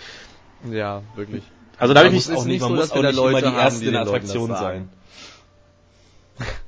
[0.70, 1.44] Ja, wirklich.
[1.78, 3.48] Also da habe ich mich auch nicht, man so, muss dass auch nicht immer Leute
[3.48, 4.89] die haben, Ersten die in Attraktion sein.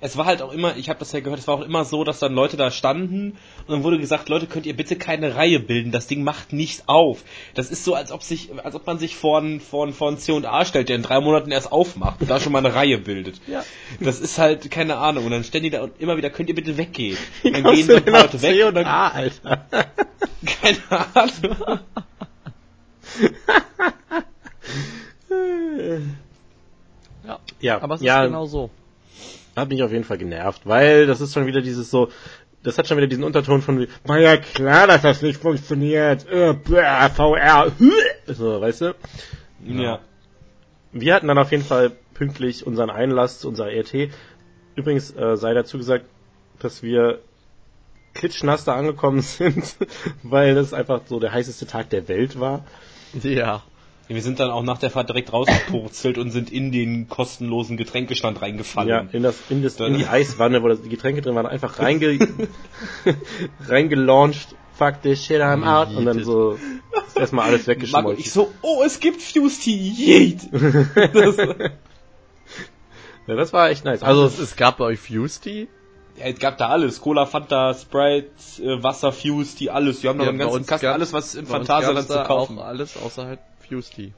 [0.00, 2.04] Es war halt auch immer, ich habe das ja gehört, es war auch immer so,
[2.04, 3.32] dass dann Leute da standen
[3.66, 6.84] und dann wurde gesagt, Leute, könnt ihr bitte keine Reihe bilden, das Ding macht nicht
[6.86, 7.24] auf.
[7.54, 10.10] Das ist so, als ob sich, als ob man sich vor ein, vor ein, vor
[10.10, 12.98] ein C&A stellt, der in drei Monaten erst aufmacht und da schon mal eine Reihe
[12.98, 13.40] bildet.
[13.48, 13.64] Ja.
[13.98, 16.54] Das ist halt, keine Ahnung, und dann stehen die da und immer wieder, könnt ihr
[16.54, 17.18] bitte weggehen.
[17.42, 19.64] Wie Dann gehen so ein paar Leute weg C und und dann, A, Alter?
[20.62, 20.78] keine
[21.14, 21.80] Ahnung.
[27.28, 27.38] Ja.
[27.60, 28.70] Ja, Aber es ja, ist genau so.
[29.58, 32.08] Hat mich auf jeden Fall genervt, weil das ist schon wieder dieses so,
[32.62, 36.26] das hat schon wieder diesen Unterton von, wie, war ja klar, dass das nicht funktioniert,
[36.28, 37.72] äh, bäh, VR,
[38.26, 38.94] so, weißt du?
[39.64, 40.00] Ja.
[40.92, 44.10] Wir hatten dann auf jeden Fall pünktlich unseren Einlass zu unserer ERT.
[44.74, 46.06] Übrigens äh, sei dazu gesagt,
[46.58, 47.20] dass wir
[48.14, 49.76] klitschnass da angekommen sind,
[50.22, 52.64] weil das einfach so der heißeste Tag der Welt war.
[53.22, 53.62] Ja.
[54.08, 58.40] Wir sind dann auch nach der Fahrt direkt rausgepurzelt und sind in den kostenlosen Getränkestand
[58.40, 58.88] reingefallen.
[58.88, 61.44] Ja, in, das, in, das, Dann- in die Eiswanne, wo das, die Getränke drin waren,
[61.46, 62.18] einfach reinge,
[63.68, 66.58] reingelauncht, fuck this shit, I'm out, und dann so
[67.14, 68.18] erstmal alles weggeschmolzen.
[68.20, 70.40] ich so, oh, es gibt Fuse Tea, yeet.
[71.14, 71.36] Das,
[73.26, 74.02] Ja, das war echt nice.
[74.02, 75.66] Also Also, es, gab bei euch Fuse Tea?
[76.16, 77.00] ja, es gab da alles.
[77.02, 78.28] Cola, Fanta, Sprite,
[78.62, 80.02] äh, Wasser, Fuse Tea, alles.
[80.02, 82.58] Wir haben noch Ja, einen bei ganzen Kasten, gab- alles, was im Phantasialand zu kaufen.
[82.58, 84.12] Auch alles außer halt Fuse Tea.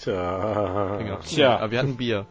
[0.00, 1.18] tja.
[1.26, 1.58] Tja.
[1.58, 2.26] Aber wir hatten Bier.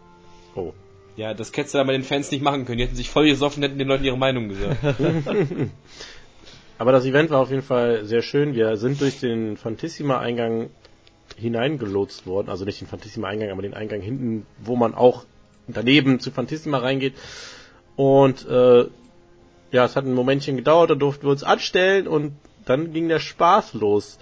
[0.56, 0.73] Oh.
[1.15, 2.80] Ja, das hättest du dann bei den Fans nicht machen können.
[2.80, 4.78] Die hätten sich voll gesoffen, hätten den Leuten ihre Meinung gesagt.
[6.80, 8.56] Aber das Event war auf jeden Fall sehr schön.
[8.56, 10.69] Wir sind durch den Fantissima-Eingang
[11.38, 12.49] hineingelotst worden.
[12.49, 15.23] Also nicht den Fantissima-Eingang, aber den Eingang hinten, wo man auch
[15.67, 17.13] daneben zu Fantissima reingeht.
[17.95, 18.86] Und äh,
[19.71, 22.34] ja, es hat ein Momentchen gedauert, da durften wir uns anstellen und
[22.65, 24.19] dann ging der Spaß los.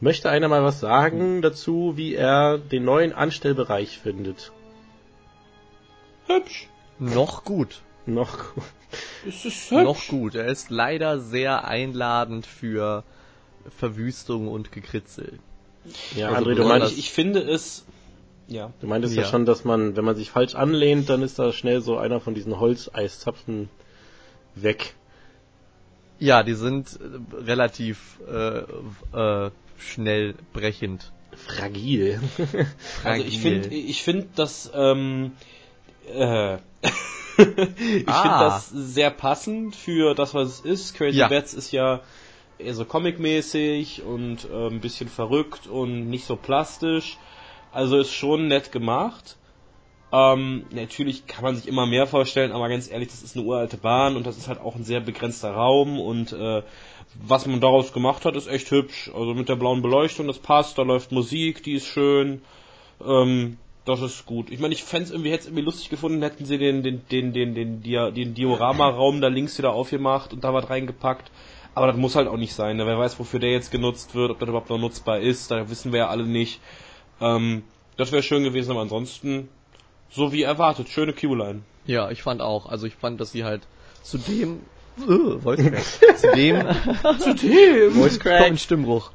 [0.00, 4.52] Möchte einer mal was sagen dazu, wie er den neuen Anstellbereich findet?
[6.26, 6.68] Hübsch.
[6.98, 7.82] Noch gut.
[8.06, 8.38] Noch.
[9.26, 9.84] Es ist hübsch.
[9.84, 10.34] Noch gut.
[10.34, 13.04] Er ist leider sehr einladend für
[13.76, 15.38] Verwüstung und Gekritzel.
[16.14, 17.84] Ja, Also André, du meinst, ich, ich finde es.
[18.46, 18.72] Ja.
[18.80, 19.22] du meintest ja.
[19.22, 19.28] Ja.
[19.28, 22.34] schon, dass man, wenn man sich falsch anlehnt, dann ist da schnell so einer von
[22.34, 23.70] diesen Holzeiszapfen
[24.54, 24.94] weg.
[26.24, 28.60] Ja, die sind äh, relativ äh,
[29.46, 31.12] äh, schnell brechend.
[31.36, 32.20] Fragil.
[33.04, 33.62] Also ich Fragil.
[33.62, 35.32] finde, ich finde das, ähm,
[36.08, 36.54] äh,
[37.36, 38.44] ich finde Ah.
[38.44, 40.94] das sehr passend für das, was es ist.
[40.96, 41.28] Crazy Ja.
[41.28, 42.00] Bats ist ja
[42.58, 47.18] eher so comic-mäßig und äh, ein bisschen verrückt und nicht so plastisch.
[47.72, 49.36] Also ist schon nett gemacht.
[50.14, 53.76] Ähm, natürlich kann man sich immer mehr vorstellen, aber ganz ehrlich, das ist eine uralte
[53.76, 56.62] Bahn und das ist halt auch ein sehr begrenzter Raum und äh,
[57.26, 59.10] was man daraus gemacht hat, ist echt hübsch.
[59.12, 62.42] Also mit der blauen Beleuchtung, das passt, da läuft Musik, die ist schön.
[63.04, 64.52] Ähm, das ist gut.
[64.52, 67.02] Ich meine, ich fände es irgendwie, hätte es irgendwie lustig gefunden, hätten sie den, den,
[67.10, 71.32] den, den, den, Dia, den Diorama-Raum da links wieder aufgemacht und da was reingepackt.
[71.74, 72.76] Aber das muss halt auch nicht sein.
[72.76, 72.86] Ne?
[72.86, 75.90] Wer weiß, wofür der jetzt genutzt wird, ob das überhaupt noch nutzbar ist, da wissen
[75.90, 76.60] wir ja alle nicht.
[77.20, 77.64] Ähm,
[77.96, 79.48] das wäre schön gewesen, aber ansonsten,
[80.10, 81.62] so wie erwartet, schöne Q-Line.
[81.86, 82.66] Ja, ich fand auch.
[82.66, 83.62] Also ich fand, dass sie halt
[84.02, 84.60] zu dem
[84.98, 86.18] äh, Voice Crack.
[86.18, 86.66] zu dem
[87.18, 87.92] Zu dem!
[87.92, 89.10] Voice Komm, ein Stimmbruch.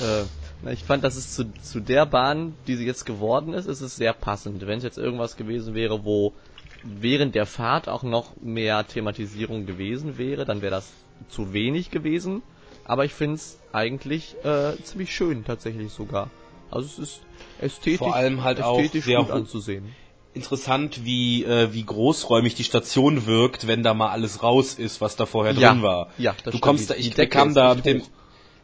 [0.00, 3.80] Äh, ich fand, dass es zu, zu der Bahn, die sie jetzt geworden ist, ist
[3.80, 4.66] es sehr passend.
[4.66, 6.32] Wenn es jetzt irgendwas gewesen wäre, wo
[6.82, 10.90] während der Fahrt auch noch mehr Thematisierung gewesen wäre, dann wäre das
[11.28, 12.42] zu wenig gewesen.
[12.84, 16.30] Aber ich finde es eigentlich äh, ziemlich schön tatsächlich sogar.
[16.70, 17.20] Also es ist
[17.60, 19.94] ästhetisch, Vor allem halt auch ästhetisch sehr gut anzusehen.
[20.38, 25.16] Interessant, wie, äh, wie großräumig die Station wirkt, wenn da mal alles raus ist, was
[25.16, 26.08] da vorher Ja, drin war.
[26.18, 26.62] ja, das du stimmt.
[26.62, 28.02] kommst da, ich kam da mit dem,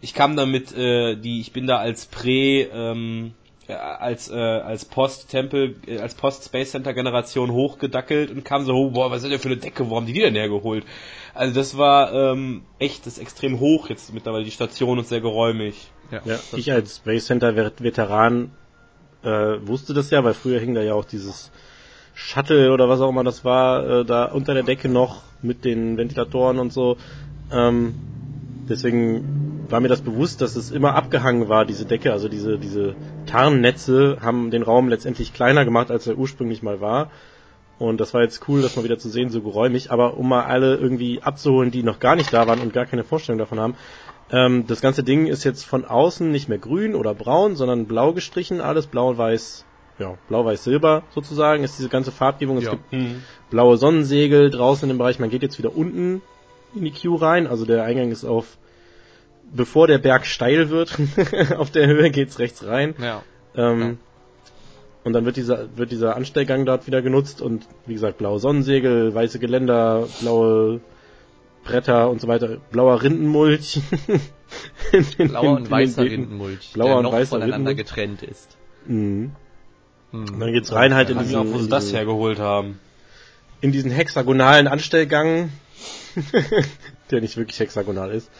[0.01, 3.33] ich kam da mit, äh, die, ich bin da als Prä, ähm,
[3.67, 9.23] äh, als, äh, als Post-Tempel, äh, als Post-Space-Center-Generation hochgedackelt und kam so, oh, boah, was
[9.25, 10.85] ist denn für eine Decke, wo haben die die denn hergeholt?
[11.35, 15.21] Also das war, ähm, echt, das ist extrem hoch jetzt mittlerweile, die Station und sehr
[15.21, 15.75] geräumig.
[16.13, 18.53] Ja, das ich als Space Center Vet- Veteran
[19.25, 21.51] äh, wusste das ja, weil früher hing da ja auch dieses
[22.15, 25.97] Shuttle oder was auch immer das war, äh, da unter der Decke noch mit den
[25.97, 26.97] Ventilatoren und so.
[27.53, 27.95] Ähm,
[28.69, 32.95] deswegen war mir das bewusst, dass es immer abgehangen war, diese Decke, also diese, diese
[33.27, 37.11] Tarnnetze haben den Raum letztendlich kleiner gemacht, als er ursprünglich mal war.
[37.79, 39.91] Und das war jetzt cool, das mal wieder zu sehen, so geräumig.
[39.91, 43.03] Aber um mal alle irgendwie abzuholen, die noch gar nicht da waren und gar keine
[43.03, 43.75] Vorstellung davon haben,
[44.35, 48.13] ähm, das ganze Ding ist jetzt von außen nicht mehr grün oder braun, sondern blau
[48.13, 49.65] gestrichen, alles blau, weiß,
[49.99, 52.59] ja, blau, weiß, silber sozusagen ist diese ganze Farbgebung.
[52.59, 52.71] Es Ja.
[52.73, 52.85] gibt
[53.51, 55.19] blaue Sonnensegel draußen im Bereich.
[55.21, 56.21] Man geht jetzt wieder unten
[56.75, 57.47] in die Queue rein.
[57.47, 58.57] Also der Eingang ist auf,
[59.53, 60.99] bevor der Berg steil wird,
[61.57, 62.95] auf der Höhe geht's rechts rein.
[63.01, 63.23] Ja.
[63.57, 63.93] Ähm, Ja.
[65.05, 69.15] Und dann wird dieser, wird dieser Anstellgang dort wieder genutzt und wie gesagt, blaue Sonnensegel,
[69.15, 70.81] weiße Geländer, blaue
[71.65, 73.81] Bretter und so weiter, blauer Rindenmulch.
[74.93, 76.03] In den- Blauer und weißer.
[76.03, 77.89] Rindenmulch, Blauer der und noch weißer voneinander Rindenmulch.
[77.89, 78.57] getrennt ist.
[78.87, 79.33] Mhm.
[80.13, 80.21] Hm.
[80.29, 82.79] Und dann geht's rein halt in Weiß nicht diesen, auch, wo sie das hergeholt haben.
[83.61, 85.51] in diesen hexagonalen Anstellgang,
[87.11, 88.31] der nicht wirklich hexagonal ist.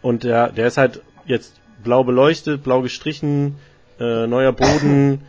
[0.00, 3.56] Und der, der ist halt jetzt blau beleuchtet, blau gestrichen,
[4.00, 5.22] äh, neuer Boden.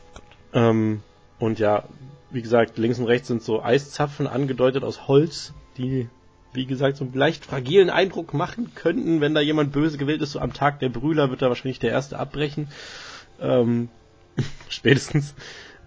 [0.52, 1.02] ähm,
[1.38, 1.84] und ja,
[2.30, 6.08] wie gesagt, links und rechts sind so Eiszapfen angedeutet aus Holz, die,
[6.52, 10.32] wie gesagt, so einen leicht fragilen Eindruck machen könnten, wenn da jemand böse gewählt ist.
[10.32, 12.68] So am Tag der Brüder wird da wahrscheinlich der erste abbrechen.
[13.40, 13.88] Ähm,
[14.68, 15.34] spätestens.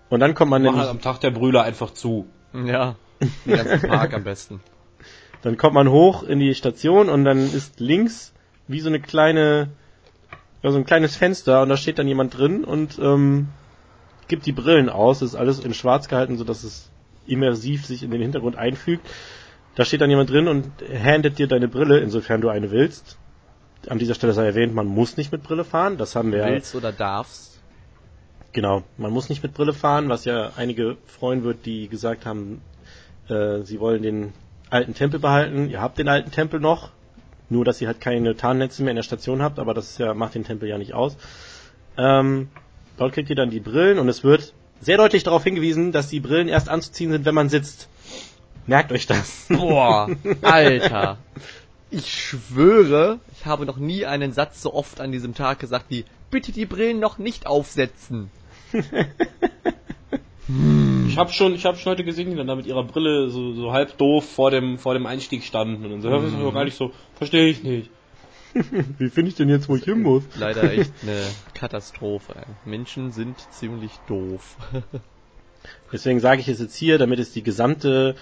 [0.10, 2.28] Und dann kommt man nämlich halt am Tag der Brüder einfach zu.
[2.54, 2.96] Ja,
[3.46, 4.60] den ganzen Park am besten.
[5.42, 8.34] Dann kommt man hoch in die Station und dann ist links
[8.68, 9.70] wie so eine kleine,
[10.62, 13.50] ja, so ein kleines Fenster und da steht dann jemand drin und ähm,
[14.28, 15.20] gibt die Brillen aus.
[15.20, 16.90] Das ist alles in schwarz gehalten, so dass es
[17.28, 19.08] immersiv sich in den Hintergrund einfügt.
[19.76, 23.18] Da steht dann jemand drin und handet dir deine Brille, insofern du eine willst.
[23.88, 25.98] An dieser Stelle sei erwähnt, man muss nicht mit Brille fahren.
[25.98, 27.60] Das haben wir Willst oder darfst.
[28.52, 32.62] Genau, man muss nicht mit Brille fahren, was ja einige freuen wird, die gesagt haben,
[33.30, 34.34] äh, sie wollen den
[34.70, 35.70] alten Tempel behalten.
[35.70, 36.92] Ihr habt den alten Tempel noch,
[37.50, 40.36] nur dass ihr halt keine Tarnnetze mehr in der Station habt, aber das ja, macht
[40.36, 41.16] den Tempel ja nicht aus.
[41.98, 42.50] Ähm,
[42.98, 46.20] dort kriegt ihr dann die Brillen und es wird sehr deutlich darauf hingewiesen, dass die
[46.20, 47.88] Brillen erst anzuziehen sind, wenn man sitzt.
[48.70, 49.46] Merkt euch das.
[49.50, 50.08] Boah,
[50.44, 51.18] Alter.
[51.90, 56.06] Ich schwöre, ich habe noch nie einen Satz so oft an diesem Tag gesagt wie,
[56.30, 58.30] bitte die Brillen noch nicht aufsetzen.
[58.72, 58.84] Ich
[61.18, 63.72] habe schon, ich habe schon heute gesehen, die dann da mit ihrer Brille so, so
[63.72, 66.66] halb doof vor dem, vor dem Einstieg standen und dann so, das ist doch gar
[66.66, 67.90] nicht so, verstehe ich nicht.
[68.54, 70.26] Wie finde ich denn jetzt, wo ich hin muss?
[70.38, 71.24] Leider echt eine
[71.56, 72.36] Katastrophe.
[72.66, 74.58] Menschen sind ziemlich doof.
[75.92, 78.16] Deswegen sage ich es jetzt hier, damit es die gesamte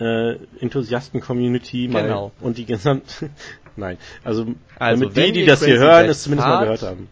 [0.00, 2.32] äh, Enthusiasten-Community mal Genau.
[2.40, 3.30] und die gesamte
[3.76, 4.46] Nein, also,
[4.78, 7.08] Also, damit die, die das hier hören, Bats es zumindest mal fahrt, gehört haben.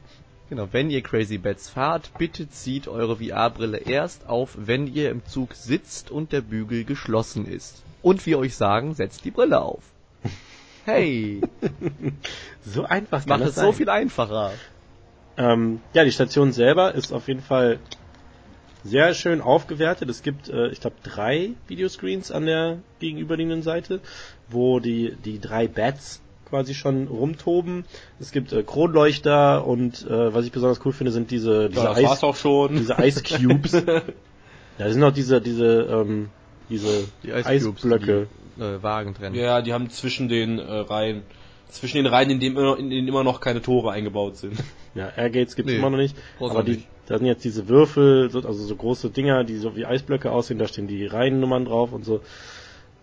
[0.48, 5.24] Genau, wenn ihr Crazy Bats fahrt, bitte zieht eure VR-Brille erst auf, wenn ihr im
[5.26, 7.82] Zug sitzt und der Bügel geschlossen ist.
[8.02, 9.82] Und wir euch sagen, setzt die Brille auf.
[10.84, 11.40] Hey,
[12.64, 13.72] So einfach kann macht es so sein.
[13.74, 14.52] viel einfacher.
[15.36, 17.80] Ähm, ja, die Station selber ist auf jeden Fall
[18.86, 20.08] sehr schön aufgewertet.
[20.08, 24.00] Es gibt, äh, ich glaube, drei Videoscreens an der gegenüberliegenden Seite,
[24.48, 27.84] wo die, die drei Bats quasi schon rumtoben.
[28.20, 31.88] Es gibt äh, Kronleuchter und äh, was ich besonders cool finde, sind diese, diese Ja,
[31.88, 32.76] das Eis, war's auch schon.
[32.76, 33.72] diese Ice Cubes.
[33.86, 34.02] ja,
[34.78, 36.28] da sind auch diese, diese, ähm,
[36.70, 38.28] diese Die Ice Cubes, Eisblöcke.
[38.56, 39.34] die äh, Wagen trennen.
[39.34, 41.22] Ja, die haben zwischen den äh, Reihen,
[41.68, 44.54] zwischen den Reihen, in, dem, in denen immer noch keine Tore eingebaut sind.
[44.94, 46.16] Ja, Airgates gibt's Nee, immer noch nicht.
[46.40, 46.86] Aber die, nicht.
[47.06, 50.58] Da sind jetzt diese Würfel, so, also so große Dinger, die so wie Eisblöcke aussehen,
[50.58, 52.20] da stehen die Reihennummern drauf und so.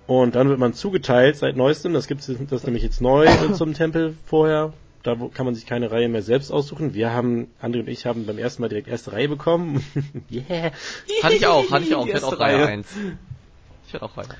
[0.05, 3.73] Und dann wird man zugeteilt seit neuestem, das gibt's das ist nämlich jetzt neu zum
[3.73, 4.73] Tempel vorher.
[5.03, 6.93] Da kann man sich keine Reihe mehr selbst aussuchen.
[6.93, 9.83] Wir haben, André und ich haben beim ersten Mal direkt erste Reihe bekommen.
[10.31, 10.71] yeah.
[11.21, 12.07] Hatte ich auch, hatte ich auch.
[12.07, 12.67] Ich hatte auch erste Reihe Reihe.
[12.67, 12.87] 1.
[13.87, 14.37] Ich hatte auch Reihe 1.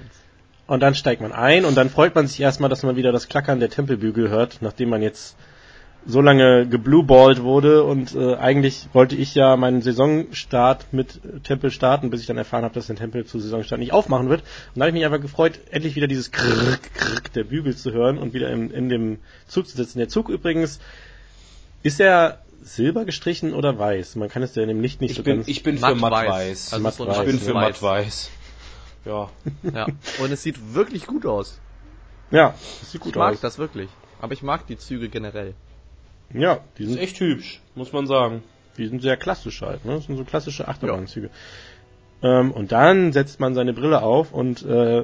[0.65, 3.28] Und dann steigt man ein und dann freut man sich erstmal, dass man wieder das
[3.28, 5.36] Klackern der Tempelbügel hört, nachdem man jetzt
[6.06, 12.10] so lange geblueballt wurde und äh, eigentlich wollte ich ja meinen Saisonstart mit Tempel starten,
[12.10, 14.42] bis ich dann erfahren habe, dass der Tempel zu Saisonstart nicht aufmachen wird.
[14.42, 17.92] Und da habe ich mich einfach gefreut, endlich wieder dieses Krrrk, Krrrk der Bügel zu
[17.94, 20.00] hören und wieder in, in dem Zug zu sitzen.
[20.00, 20.80] Der Zug übrigens,
[21.84, 24.16] ist er silber gestrichen oder weiß?
[24.18, 25.48] Man kann es ja in dem Licht nicht Ich so bin, ganz...
[25.48, 26.28] ich bin für Matt weiß.
[26.28, 26.74] matt-weiß.
[26.74, 27.44] Also Matt so ein weiß, ich bin weiß.
[27.46, 28.30] für matt-weiß.
[29.06, 29.30] Ja.
[29.74, 29.86] Ja.
[30.20, 31.60] Und es sieht wirklich gut aus.
[32.32, 33.42] ja, das sieht gut ich mag aus.
[33.42, 33.89] das wirklich.
[34.22, 35.54] Aber ich mag die Züge generell.
[36.34, 38.43] Ja, die Ist sind echt hübsch, muss man sagen.
[38.78, 39.96] Die sind sehr klassisch halt, ne?
[39.96, 41.30] Das sind so klassische Achterbahnzüge.
[42.24, 45.04] Ähm, und dann setzt man seine Brille auf und äh,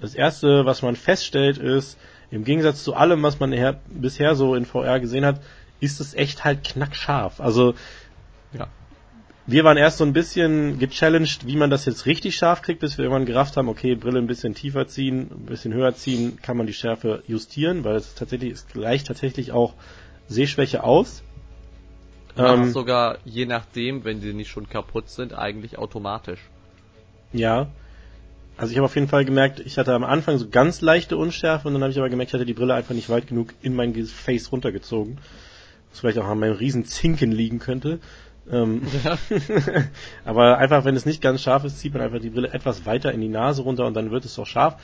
[0.00, 1.98] das erste, was man feststellt, ist,
[2.30, 5.40] im Gegensatz zu allem, was man her bisher so in VR gesehen hat,
[5.80, 7.40] ist es echt halt knackscharf.
[7.40, 7.74] Also
[8.52, 8.68] Ja.
[9.46, 12.98] wir waren erst so ein bisschen gechallenged, wie man das jetzt richtig scharf kriegt, bis
[12.98, 16.56] wir irgendwann gerafft haben, okay, Brille ein bisschen tiefer ziehen, ein bisschen höher ziehen, kann
[16.56, 19.74] man die Schärfe justieren, weil es tatsächlich, es gleicht tatsächlich auch
[20.28, 21.22] Sehschwäche aus.
[22.36, 26.40] Ähm, sogar, je nachdem, wenn sie nicht schon kaputt sind, eigentlich automatisch.
[27.32, 27.68] Ja.
[28.56, 31.68] Also ich habe auf jeden Fall gemerkt, ich hatte am Anfang so ganz leichte Unschärfe
[31.68, 33.74] und dann habe ich aber gemerkt, ich hatte die Brille einfach nicht weit genug in
[33.74, 35.18] mein Face runtergezogen.
[35.90, 37.98] Was vielleicht auch an meinem riesen Zinken liegen könnte.
[38.50, 38.82] Ähm,
[40.24, 43.12] aber einfach, wenn es nicht ganz scharf ist, zieht man einfach die Brille etwas weiter
[43.12, 44.76] in die Nase runter und dann wird es auch scharf.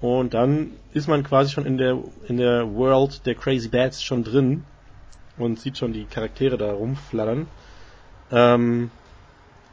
[0.00, 4.24] Und dann ist man quasi schon in der in der World der Crazy Bats schon
[4.24, 4.64] drin
[5.38, 7.46] und sieht schon die Charaktere da rumflattern.
[8.30, 8.90] Ähm,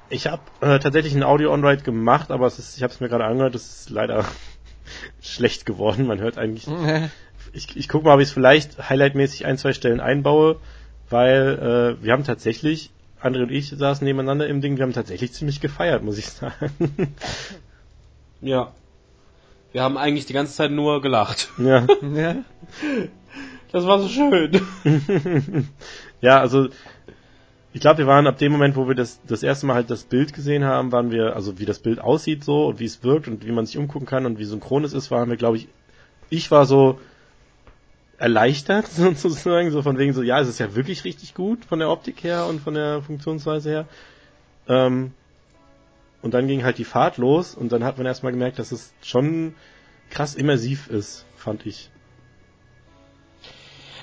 [0.10, 3.26] ich habe äh, tatsächlich ein Audio-On-Ride gemacht, aber es ist, ich habe es mir gerade
[3.26, 4.26] angehört, es ist leider
[5.22, 6.08] schlecht geworden.
[6.08, 6.68] Man hört eigentlich.
[7.54, 10.62] Ich, ich gucke mal, ob ich es vielleicht highlightmäßig ein, zwei Stellen einbaue,
[11.10, 15.34] weil äh, wir haben tatsächlich, André und ich saßen nebeneinander im Ding, wir haben tatsächlich
[15.34, 16.72] ziemlich gefeiert, muss ich sagen.
[18.42, 18.72] Ja.
[19.72, 21.50] Wir haben eigentlich die ganze Zeit nur gelacht.
[21.58, 21.86] ja.
[22.02, 22.36] ja.
[23.72, 24.62] Das war so schön.
[26.22, 26.68] ja, also
[27.74, 30.04] ich glaube, wir waren ab dem Moment, wo wir das das erste Mal halt das
[30.04, 33.28] Bild gesehen haben, waren wir, also wie das Bild aussieht so und wie es wirkt
[33.28, 35.70] und wie man sich umgucken kann und wie synchron es ist, waren wir, glaube ich,
[36.30, 37.00] ich war so
[38.18, 41.90] erleichtert sozusagen, so von wegen so, ja, es ist ja wirklich richtig gut von der
[41.90, 43.88] Optik her und von der Funktionsweise her.
[44.68, 45.14] Ähm,
[46.22, 48.94] und dann ging halt die Fahrt los und dann hat man erstmal gemerkt, dass es
[49.02, 49.56] schon
[50.10, 51.90] krass immersiv ist, fand ich.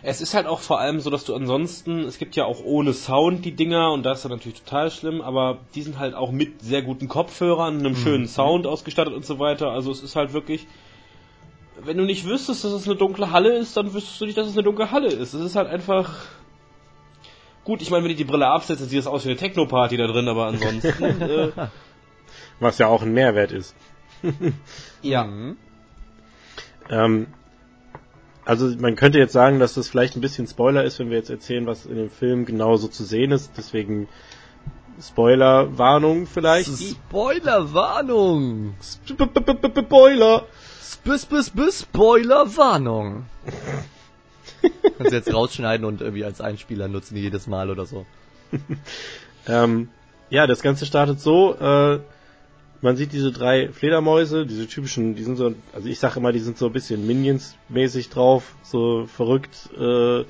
[0.03, 2.93] Es ist halt auch vor allem so, dass du ansonsten, es gibt ja auch ohne
[2.93, 6.31] Sound die Dinger und das ist dann natürlich total schlimm, aber die sind halt auch
[6.31, 9.71] mit sehr guten Kopfhörern, einem schönen Sound ausgestattet und so weiter.
[9.71, 10.67] Also es ist halt wirklich,
[11.81, 14.47] wenn du nicht wüsstest, dass es eine dunkle Halle ist, dann wüsstest du nicht, dass
[14.47, 15.35] es eine dunkle Halle ist.
[15.35, 16.15] Es ist halt einfach.
[17.65, 20.07] Gut, ich meine, wenn ich die Brille absetze, sieht es aus wie eine Techno-Party da
[20.07, 21.03] drin, aber ansonsten.
[21.23, 21.51] äh,
[22.61, 23.75] Was ja auch ein Mehrwert ist.
[25.03, 25.25] ja.
[25.25, 25.57] Mhm.
[26.91, 27.27] Ähm,
[28.49, 31.29] also man könnte jetzt sagen, dass das vielleicht ein bisschen Spoiler ist, wenn wir jetzt
[31.29, 33.53] erzählen, was in dem Film genau so zu sehen ist.
[33.59, 34.09] Deswegen
[34.99, 36.71] Spoiler-Warnung vielleicht.
[36.71, 38.73] Spoilerwarnung!
[38.81, 40.47] Spoiler!
[41.71, 43.27] Spoiler-Warnung.
[44.97, 48.07] Kannst du jetzt rausschneiden und irgendwie als Einspieler nutzen jedes Mal oder so.
[49.51, 49.89] Ähm,
[50.29, 52.01] ja, das Ganze startet so, äh,
[52.81, 56.38] man sieht diese drei Fledermäuse, diese typischen, die sind so, also ich sage immer, die
[56.38, 60.25] sind so ein bisschen Minions-mäßig drauf, so verrückt, äh, Ja,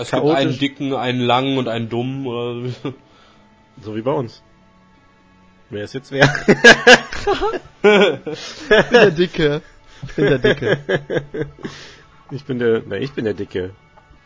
[0.00, 0.10] es Chaotisch.
[0.10, 2.26] gibt einen dicken, einen langen und einen dummen.
[2.26, 2.70] Oder
[3.82, 4.42] so wie bei uns.
[5.70, 6.30] Wer ist jetzt wer?
[7.82, 9.62] Ich bin der Dicke.
[10.06, 10.78] Ich bin der Dicke.
[12.30, 13.70] Ich bin der, ne, ich bin der Dicke.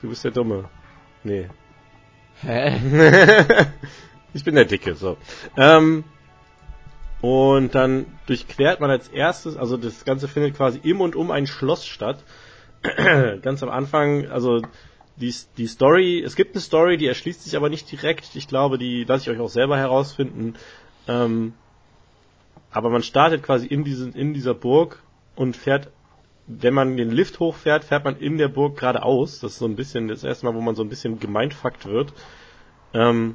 [0.03, 0.69] Du bist der Dumme.
[1.25, 1.49] Nee.
[2.43, 2.77] Hä?
[4.35, 5.17] ich bin der Dicke, so.
[5.57, 6.05] Ähm,
[7.21, 11.47] und dann durchquert man als erstes, also das Ganze findet quasi im und um ein
[11.47, 12.23] Schloss statt.
[13.43, 14.63] Ganz am Anfang, also
[15.17, 18.37] die, die Story, es gibt eine Story, die erschließt sich aber nicht direkt.
[18.37, 20.55] Ich glaube, die lasse ich euch auch selber herausfinden.
[21.09, 21.55] Ähm,
[22.71, 25.03] aber man startet quasi in, diesen, in dieser Burg
[25.35, 25.91] und fährt,
[26.47, 29.41] wenn man den Lift hochfährt, fährt man in der Burg geradeaus.
[29.41, 32.13] Das ist so ein bisschen das erste Mal, wo man so ein bisschen gemeinfuckt wird.
[32.95, 33.35] Ähm,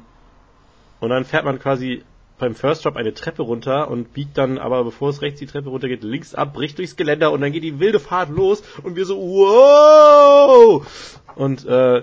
[1.00, 2.02] und dann fährt man quasi
[2.38, 5.68] beim First Drop eine Treppe runter und biegt dann aber, bevor es rechts die Treppe
[5.68, 8.96] runter geht, links ab, bricht durchs Geländer und dann geht die wilde Fahrt los und
[8.96, 10.86] wir so, wow!
[11.36, 12.02] Und, äh,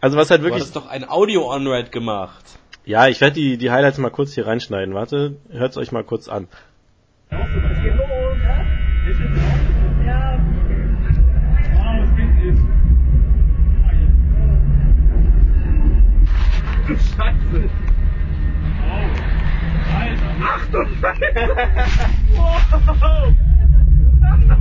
[0.00, 2.44] also was halt du wirklich, hattest doch ein Audio-On-Ride gemacht.
[2.84, 4.94] ja, ich werde die, die Highlights mal kurz hier reinschneiden.
[4.94, 6.48] Warte, hört's euch mal kurz an.
[17.18, 17.68] Scheiße.
[19.98, 20.30] Alter.
[20.40, 21.58] Ach du Scheiße.
[22.36, 23.34] Wow.
[24.30, 24.58] Alter,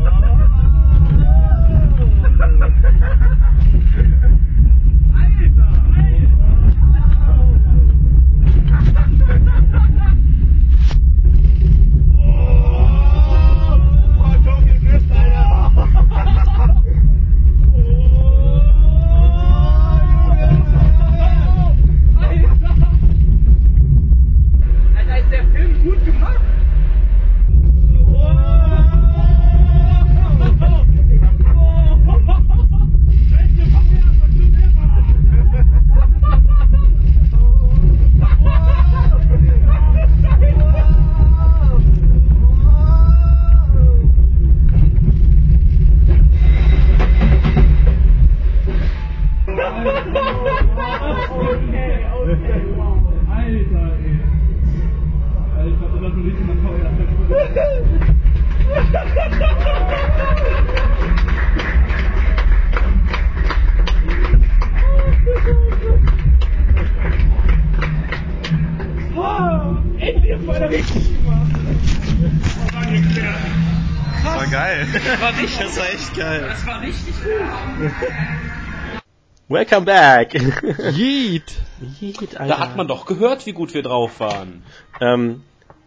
[79.50, 80.34] Welcome back.
[80.92, 81.56] Yeet!
[82.02, 84.62] Yeet, Da hat man doch gehört, wie gut wir drauf waren.
[85.00, 85.44] Ähm,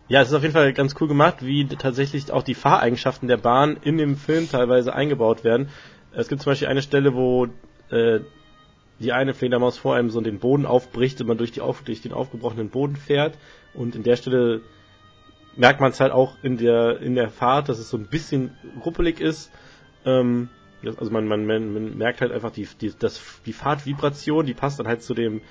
[0.09, 3.37] ja, es ist auf jeden Fall ganz cool gemacht, wie tatsächlich auch die Fahreigenschaften der
[3.37, 5.69] Bahn in dem Film teilweise eingebaut werden.
[6.13, 7.49] Es gibt zum Beispiel eine Stelle, wo
[7.91, 8.21] äh,
[8.99, 12.01] die eine Fledermaus vor einem so den Boden aufbricht und man durch, die auf, durch
[12.01, 13.37] den aufgebrochenen Boden fährt.
[13.75, 14.63] Und in der Stelle
[15.55, 18.57] merkt man es halt auch in der, in der Fahrt, dass es so ein bisschen
[18.87, 19.51] ruppelig ist.
[20.07, 20.49] Ähm,
[20.85, 24.79] also man, man, man, man merkt halt einfach die, die, das, die Fahrtvibration, die passt
[24.79, 25.43] dann halt zu dem,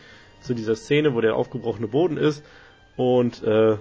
[0.41, 2.43] zu dieser Szene, wo der aufgebrochene Boden ist.
[2.95, 3.77] Und äh,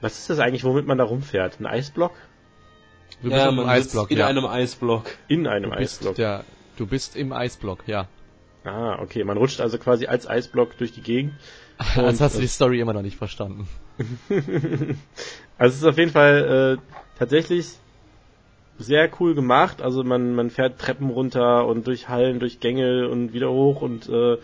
[0.00, 1.60] was ist das eigentlich, womit man da rumfährt?
[1.60, 2.12] Ein Eisblock?
[3.22, 4.26] Du bist ja, man Eisblock, in ja.
[4.26, 5.04] einem Eisblock.
[5.28, 6.18] In einem du bist, Eisblock.
[6.18, 6.44] ja,
[6.76, 8.08] du bist im Eisblock, ja.
[8.64, 9.24] Ah, okay.
[9.24, 11.34] Man rutscht also quasi als Eisblock durch die Gegend.
[11.94, 13.68] Also hast du äh, die Story immer noch nicht verstanden.
[15.58, 17.78] Also es ist auf jeden Fall äh, tatsächlich
[18.78, 19.82] sehr cool gemacht.
[19.82, 24.08] Also man, man fährt Treppen runter und durch Hallen, durch Gänge und wieder hoch und
[24.08, 24.36] äh,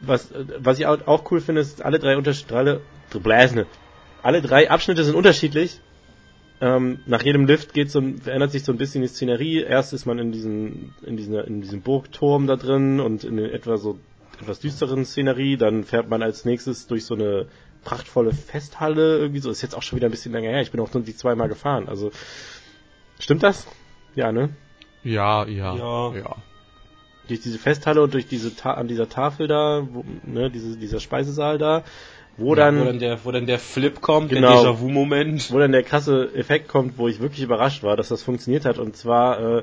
[0.00, 2.80] was, was ich auch, cool finde, ist, alle drei Unterstrahle.
[4.22, 5.80] Alle drei Abschnitte sind unterschiedlich.
[6.60, 9.62] Ähm, nach jedem Lift geht so, verändert sich so ein bisschen die Szenerie.
[9.62, 13.76] Erst ist man in diesem, in dieser, in diesem Burgturm da drin und in etwa
[13.76, 13.98] so
[14.40, 15.56] etwas düsteren Szenerie.
[15.56, 17.46] Dann fährt man als nächstes durch so eine
[17.84, 19.50] prachtvolle Festhalle irgendwie so.
[19.50, 20.62] Ist jetzt auch schon wieder ein bisschen länger her.
[20.62, 21.88] Ich bin auch nur die zweimal gefahren.
[21.88, 22.10] Also
[23.18, 23.66] stimmt das?
[24.14, 24.50] Ja, ne?
[25.02, 26.14] Ja, ja, Ja.
[26.16, 26.36] ja.
[27.28, 31.00] Durch diese Festhalle und durch diese Ta an dieser Tafel da, wo, ne, diese, dieser
[31.00, 31.82] Speisesaal da,
[32.36, 34.62] wo dann, wo dann der, wo dann der Flip kommt, Genau.
[34.62, 35.50] der Déjà-vu-Moment.
[35.52, 38.78] wo dann der krasse Effekt kommt, wo ich wirklich überrascht war, dass das funktioniert hat.
[38.78, 39.62] Und zwar, äh,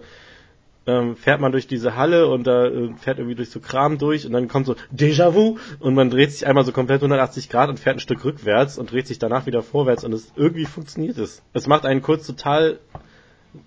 [0.87, 4.25] ähm, fährt man durch diese Halle und da äh, fährt irgendwie durch so Kram durch
[4.25, 7.79] und dann kommt so Déjà-vu und man dreht sich einmal so komplett 180 Grad und
[7.79, 11.43] fährt ein Stück rückwärts und dreht sich danach wieder vorwärts und es irgendwie funktioniert es.
[11.53, 12.79] Es macht einen kurz total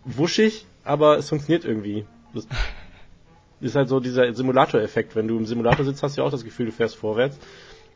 [0.05, 2.05] wuschig, aber es funktioniert irgendwie.
[2.35, 2.49] Das
[3.61, 5.15] ist halt so dieser Simulator-Effekt.
[5.15, 7.39] Wenn du im Simulator sitzt, hast du ja auch das Gefühl, du fährst vorwärts.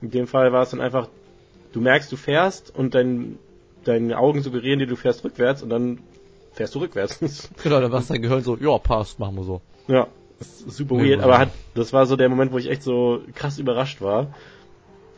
[0.00, 1.08] In dem Fall war es dann einfach,
[1.72, 3.38] du merkst, du fährst und dein,
[3.84, 5.98] deine Augen suggerieren dir, du fährst rückwärts und dann
[6.58, 7.20] fährst du rückwärts.
[7.62, 9.60] Genau, dann war dein Gehirn so, ja, passt, machen wir so.
[9.86, 10.08] ja,
[10.66, 13.58] super Nee, weird, aber hat, das war so der Moment, wo ich echt so krass
[13.58, 14.34] überrascht war.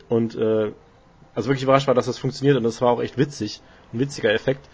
[0.07, 0.71] Und, äh,
[1.33, 3.61] also wirklich überrascht war, dass das funktioniert und das war auch echt witzig.
[3.91, 4.69] Ein witziger Effekt.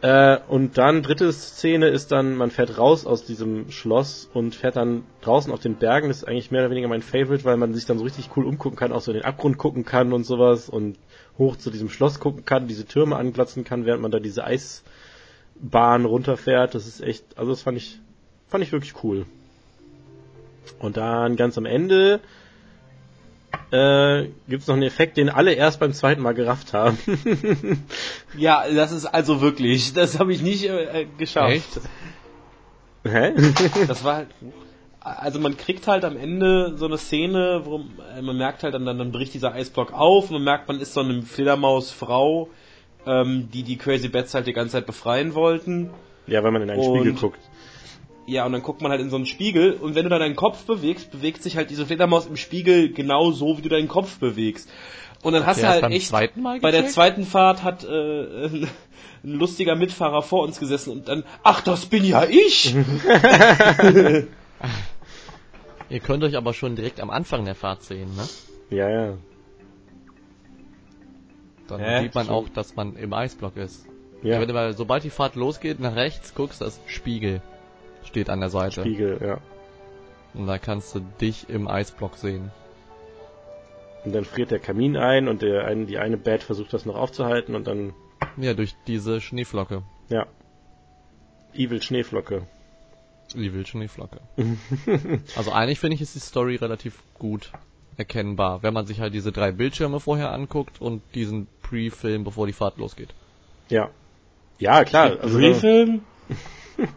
[0.00, 4.76] Äh, und dann, dritte Szene ist dann, man fährt raus aus diesem Schloss und fährt
[4.76, 6.06] dann draußen auf den Bergen.
[6.06, 8.46] Das ist eigentlich mehr oder weniger mein Favorite, weil man sich dann so richtig cool
[8.46, 10.98] umgucken kann, auch so in den Abgrund gucken kann und sowas und
[11.36, 14.44] hoch zu diesem Schloss gucken kann, diese Türme anglatzen kann, während man da diese
[15.62, 16.74] Eisbahn runterfährt.
[16.74, 17.98] Das ist echt, also das fand ich,
[18.48, 19.26] fand ich wirklich cool.
[20.78, 22.20] Und dann ganz am Ende
[23.70, 26.98] äh, gibt es noch einen Effekt, den alle erst beim zweiten Mal gerafft haben.
[28.36, 31.50] Ja, das ist also wirklich, das habe ich nicht äh, geschafft.
[31.50, 31.80] Echt?
[33.04, 33.32] Hä?
[33.86, 34.28] Das war halt.
[35.00, 37.80] Also man kriegt halt am Ende so eine Szene, wo
[38.14, 40.80] äh, man merkt halt dann, dann, dann bricht dieser Eisblock auf und man merkt, man
[40.80, 42.50] ist so eine Fledermausfrau,
[43.08, 45.90] ähm, die die Crazy Bats halt die ganze Zeit befreien wollten.
[46.26, 47.40] ja, wenn man in einen Und- Spiegel guckt.
[48.26, 50.36] Ja, und dann guckt man halt in so einen Spiegel und wenn du dann deinen
[50.36, 54.18] Kopf bewegst, bewegt sich halt diese Fledermaus im Spiegel genau so, wie du deinen Kopf
[54.18, 54.68] bewegst.
[55.22, 57.88] Und dann hast der du halt echt, zweiten Mal bei der zweiten Fahrt hat äh,
[59.24, 62.74] ein lustiger Mitfahrer vor uns gesessen und dann, ach, das bin ja ich!
[65.90, 68.28] Ihr könnt euch aber schon direkt am Anfang der Fahrt sehen, ne?
[68.70, 69.14] Ja, ja.
[71.68, 72.02] Dann Hä?
[72.02, 73.86] sieht man auch, dass man im Eisblock ist.
[74.22, 77.40] Ja, Wenn du mal, sobald die Fahrt losgeht, nach rechts guckst, das Spiegel
[78.04, 78.80] steht an der Seite.
[78.80, 79.38] Spiegel, ja.
[80.34, 82.50] Und da kannst du dich im Eisblock sehen.
[84.04, 86.96] Und dann friert der Kamin ein und der eine, die eine Bad versucht das noch
[86.96, 87.92] aufzuhalten und dann,
[88.36, 89.82] Ja, durch diese Schneeflocke.
[90.08, 90.26] ja.
[91.54, 92.42] Evil Schneeflocke.
[93.34, 94.20] Evil Schneeflocke.
[95.36, 97.52] also eigentlich finde ich, ist die Story relativ gut
[97.96, 102.52] erkennbar, wenn man sich halt diese drei Bildschirme vorher anguckt und diesen Pre-Film, bevor die
[102.52, 103.10] Fahrt losgeht.
[103.68, 103.90] Ja.
[104.58, 105.18] Ja, klar.
[105.20, 106.02] Also, Pre-Film?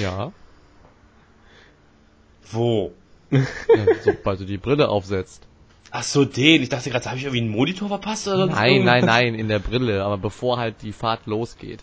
[0.00, 0.32] Ja.
[2.52, 2.92] Wo?
[3.30, 3.40] ja
[4.04, 5.46] sobald du die Brille aufsetzt.
[5.90, 6.62] Ach so, den.
[6.62, 8.94] Ich dachte gerade, habe ich irgendwie einen Monitor verpasst oder Nein, irgendwas?
[8.94, 11.80] nein, nein, in der Brille, aber bevor halt die Fahrt losgeht.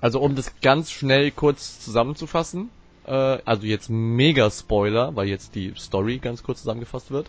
[0.00, 2.68] Also um das ganz schnell kurz zusammenzufassen,
[3.06, 3.10] äh,
[3.44, 7.28] also jetzt mega Spoiler, weil jetzt die Story ganz kurz zusammengefasst wird.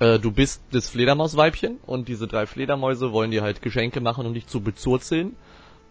[0.00, 4.34] Äh, du bist das Fledermausweibchen und diese drei Fledermäuse wollen dir halt Geschenke machen, um
[4.34, 5.36] dich zu bezurzeln.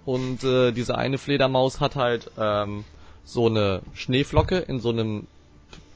[0.03, 2.83] Und äh, diese eine Fledermaus hat halt ähm,
[3.23, 5.27] so eine Schneeflocke in so einem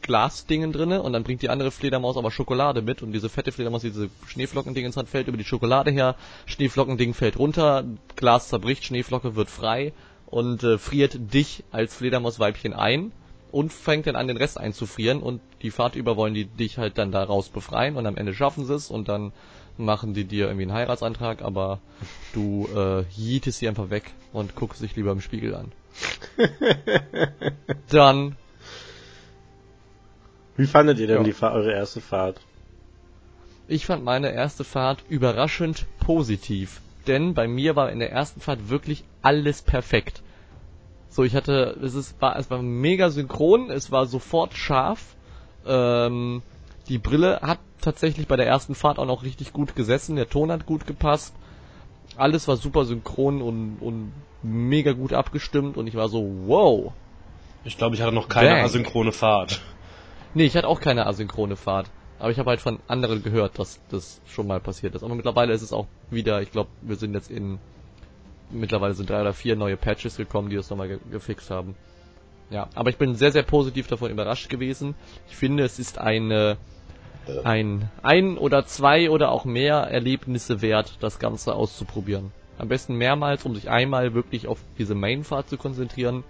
[0.03, 3.81] Glasdingen drinne und dann bringt die andere Fledermaus aber Schokolade mit und diese fette Fledermaus,
[3.81, 7.85] die diese Schneeflockending ins Hand fällt über die Schokolade her, Schneeflockending fällt runter,
[8.17, 9.93] Glas zerbricht, Schneeflocke wird frei
[10.27, 13.13] und äh, friert dich als Fledermausweibchen ein
[13.53, 16.97] und fängt dann an den Rest einzufrieren und die Fahrt über wollen die dich halt
[16.97, 19.31] dann daraus befreien und am Ende schaffen sie es und dann
[19.77, 21.79] machen die dir irgendwie einen Heiratsantrag, aber
[22.33, 25.71] du äh, jietest sie einfach weg und guckst dich lieber im Spiegel an.
[27.91, 28.35] dann
[30.57, 31.23] Wie fandet ihr denn Ja.
[31.23, 32.41] die eure erste Fahrt?
[33.67, 38.69] Ich fand meine erste Fahrt überraschend positiv, denn bei mir war in der ersten Fahrt
[38.69, 40.23] wirklich alles perfekt.
[41.13, 45.15] So, ich hatte, es ist, war, es war mega synchron, es war sofort scharf.
[45.63, 46.41] Ähm,
[46.89, 50.51] die Brille hat tatsächlich bei der ersten Fahrt auch noch richtig gut gesessen, der Ton
[50.51, 51.35] hat gut gepasst.
[52.17, 54.11] Alles war super synchron und, und
[54.41, 56.93] mega gut abgestimmt und ich war so, wow.
[57.63, 58.63] Ich glaube, ich hatte noch keine Dang.
[58.63, 59.61] asynchrone Fahrt.
[60.33, 61.91] Nee, ich hatte auch keine asynchrone Fahrt.
[62.17, 65.03] Aber ich habe halt von anderen gehört, dass das schon mal passiert ist.
[65.03, 67.59] Aber mittlerweile ist es auch wieder, ich glaube, wir sind jetzt in,
[68.53, 71.75] mittlerweile sind drei oder vier neue Patches gekommen, die das nochmal ge gefixt haben.
[72.49, 74.95] Ja, aber ich bin sehr, sehr positiv davon überrascht gewesen.
[75.27, 76.57] Ich finde, es ist eine,
[77.43, 82.31] ein, ein oder zwei oder auch mehr Erlebnisse wert, das Ganze auszuprobieren.
[82.59, 86.23] Am besten mehrmals, um sich einmal wirklich auf diese Mainfahrt zu konzentrieren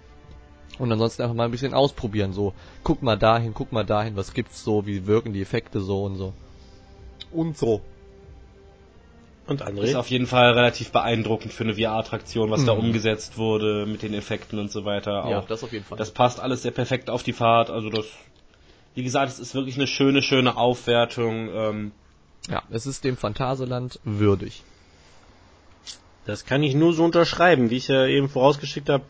[0.78, 2.32] und ansonsten einfach mal ein bisschen ausprobieren.
[2.32, 6.04] So, guck mal dahin, guck mal dahin, was gibt's so, wie wirken die Effekte so
[6.04, 6.32] und so.
[7.30, 7.82] Und so.
[9.46, 9.96] Und Ist André?
[9.96, 12.80] auf jeden Fall relativ beeindruckend für eine VR-Attraktion, was da Mhm.
[12.80, 15.12] umgesetzt wurde mit den Effekten und so weiter.
[15.28, 15.98] Ja, Auch das auf jeden Fall.
[15.98, 17.68] Das passt alles sehr perfekt auf die Fahrt.
[17.68, 18.06] Also das,
[18.94, 21.50] wie gesagt, es ist wirklich eine schöne, schöne Aufwertung.
[21.54, 21.92] Ähm,
[22.48, 24.62] ja, es ist dem Phantasialand würdig.
[26.26, 29.04] Das kann ich nur so unterschreiben, wie ich ja eben vorausgeschickt habe.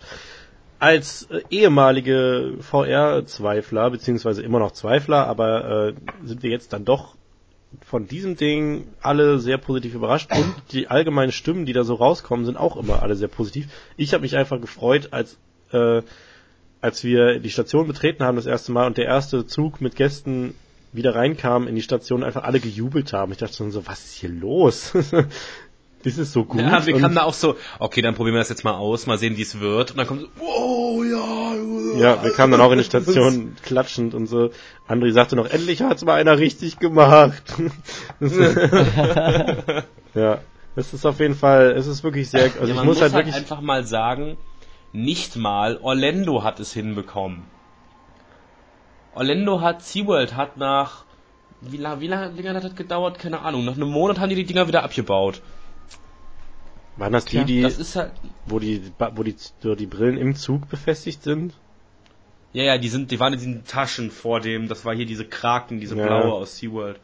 [0.80, 7.14] Als äh, ehemalige VR-Zweifler, beziehungsweise immer noch Zweifler, aber äh, sind wir jetzt dann doch
[7.84, 12.44] von diesem Ding alle sehr positiv überrascht und die allgemeinen Stimmen, die da so rauskommen,
[12.44, 13.68] sind auch immer alle sehr positiv.
[13.96, 15.38] Ich habe mich einfach gefreut, als
[15.72, 16.02] äh,
[16.80, 20.54] als wir die Station betreten haben das erste Mal und der erste Zug mit Gästen
[20.92, 23.32] wieder reinkam in die Station, einfach alle gejubelt haben.
[23.32, 24.92] Ich dachte schon so, was ist hier los?
[26.04, 26.60] Das ist so gut.
[26.60, 29.18] Ja, wir kamen da auch so, okay, dann probieren wir das jetzt mal aus, mal
[29.18, 29.92] sehen, wie es wird.
[29.92, 31.54] Und dann kommt so, oh ja.
[31.98, 34.50] Ja, wir kamen dann auch in die Station klatschend und so.
[34.88, 37.54] André sagte noch, endlich hat's mal einer richtig gemacht.
[40.14, 40.38] Ja,
[40.76, 43.12] es ist auf jeden Fall, es ist wirklich sehr, also ja, ich man muss, halt
[43.12, 44.36] halt wirklich, einfach mal sagen,
[44.92, 47.42] nicht mal Orlando hat es hinbekommen.
[49.14, 51.04] Orlando hat, SeaWorld hat nach,
[51.60, 53.18] wie lange, wie lange, wie lange hat das gedauert?
[53.18, 53.64] Keine Ahnung.
[53.64, 55.42] Nach einem Monat haben die die Dinger wieder abgebaut.
[56.96, 58.12] Waren das die, Tja, die, Das ist halt,
[58.46, 61.54] wo die, wo die, wo die Brillen im Zug befestigt sind?
[62.52, 65.24] ja, ja, die sind, die waren in diesen Taschen vor dem, das war hier diese
[65.24, 66.06] Kraken, diese Ja.
[66.06, 67.00] blaue aus SeaWorld.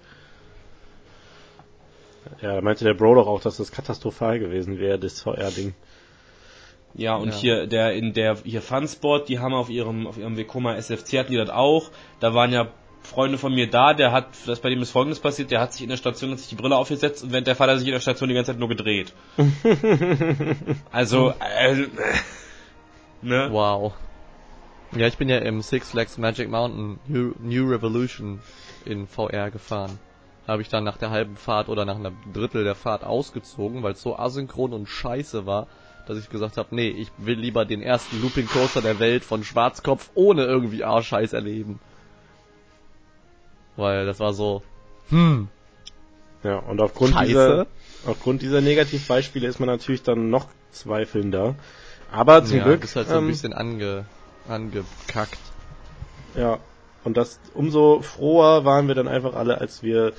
[2.41, 5.75] Ja, da meinte der Bro doch auch, dass das katastrophal gewesen wäre, das VR-Ding.
[6.95, 7.35] Ja, und Ja.
[7.35, 11.33] hier, der, in der, hier Funspot, die haben auf ihrem, auf ihrem Vekoma SFC hatten
[11.33, 11.91] die das auch.
[12.21, 12.69] Da waren ja
[13.11, 15.83] Freunde von mir da, der hat, das bei dem ist folgendes passiert, der hat sich
[15.83, 18.01] in der Station, hat sich die Brille aufgesetzt und während der Vater sich in der
[18.01, 19.13] Station die ganze Zeit nur gedreht.
[20.93, 21.89] also, äh,
[23.21, 23.49] ne?
[23.51, 23.95] Wow.
[24.95, 28.41] Ja, ich bin ja im Six Flags Magic Mountain New, New Revolution
[28.85, 29.99] in VR gefahren.
[30.47, 33.93] Habe ich dann nach der halben Fahrt oder nach einem Drittel der Fahrt ausgezogen, weil
[33.93, 35.67] es so asynchron und scheiße war,
[36.07, 39.43] dass ich gesagt habe, nee, ich will lieber den ersten Looping Coaster der Welt von
[39.43, 41.81] Schwarzkopf ohne irgendwie A-Scheiß erleben.
[43.77, 44.63] Weil das war so,
[45.11, 45.49] hm,
[46.43, 47.27] Ja, und aufgrund Scheiße.
[47.29, 47.67] dieser,
[48.07, 51.55] aufgrund dieser Negativbeispiele ist man natürlich dann noch zweifelnder.
[52.13, 54.05] Aber zum ja, Glück, ist halt so ein ähm, bisschen ange,
[54.49, 55.39] angekackt.
[56.35, 56.59] Ja,
[57.05, 60.13] und das umso froher waren wir dann einfach alle, als wir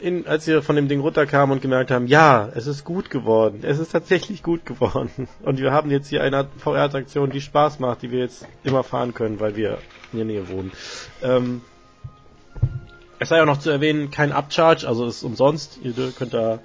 [0.00, 3.60] in, als wir von dem Ding runterkamen und gemerkt haben, ja, es ist gut geworden.
[3.62, 5.28] Es ist tatsächlich gut geworden.
[5.42, 9.14] Und wir haben jetzt hier eine VR-Attraktion, die Spaß macht, die wir jetzt immer fahren
[9.14, 9.78] können, weil wir
[10.12, 10.72] in der Nähe wohnen.
[11.22, 11.62] Ähm,
[13.18, 15.78] es sei auch noch zu erwähnen, kein Upcharge, also ist umsonst.
[15.82, 16.58] Ihr könnt da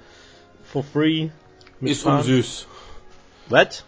[0.64, 1.30] for free Ist
[1.80, 2.18] mitfahren.
[2.18, 2.66] umsüß.
[3.48, 3.84] What?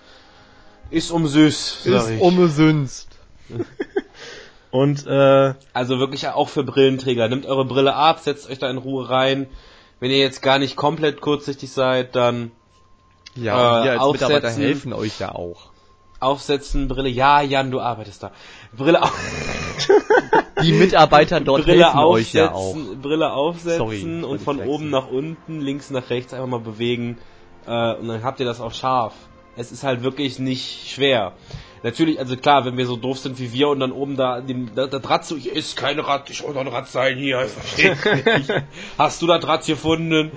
[0.90, 2.20] Ist umsüß, sag ich.
[2.20, 3.08] umsünst.
[4.70, 7.28] Und äh, Also wirklich auch für Brillenträger.
[7.28, 9.46] Nehmt eure Brille ab, setzt euch da in Ruhe rein.
[10.00, 12.50] Wenn ihr jetzt gar nicht komplett kurzsichtig seid, dann
[13.34, 14.62] Ja, Äh, wir als Mitarbeiter aufsetzen.
[14.62, 15.70] helfen euch ja auch.
[16.20, 17.08] aufsetzen, Brille.
[17.10, 18.30] Ja, Jan, du arbeitest da.
[18.76, 19.12] Brille auf.
[20.62, 22.74] Die Mitarbeiter dort Brille helfen euch ja auch.
[22.74, 27.18] aufsetzen, Brille aufsetzen Sorry und von oben nach unten, links nach rechts einfach mal bewegen
[27.66, 29.14] äh, und dann habt ihr das auch scharf.
[29.56, 31.32] Es ist halt wirklich nicht schwer.
[31.82, 34.72] Natürlich, also klar, wenn wir so doof sind wie wir und dann oben da, dem,
[34.74, 37.44] da, da Draht so, hier ist kein Rad, ich soll doch ein Rad sein hier,
[37.44, 38.52] ich verstehe nicht.
[38.96, 40.30] Hast du da Draht gefunden?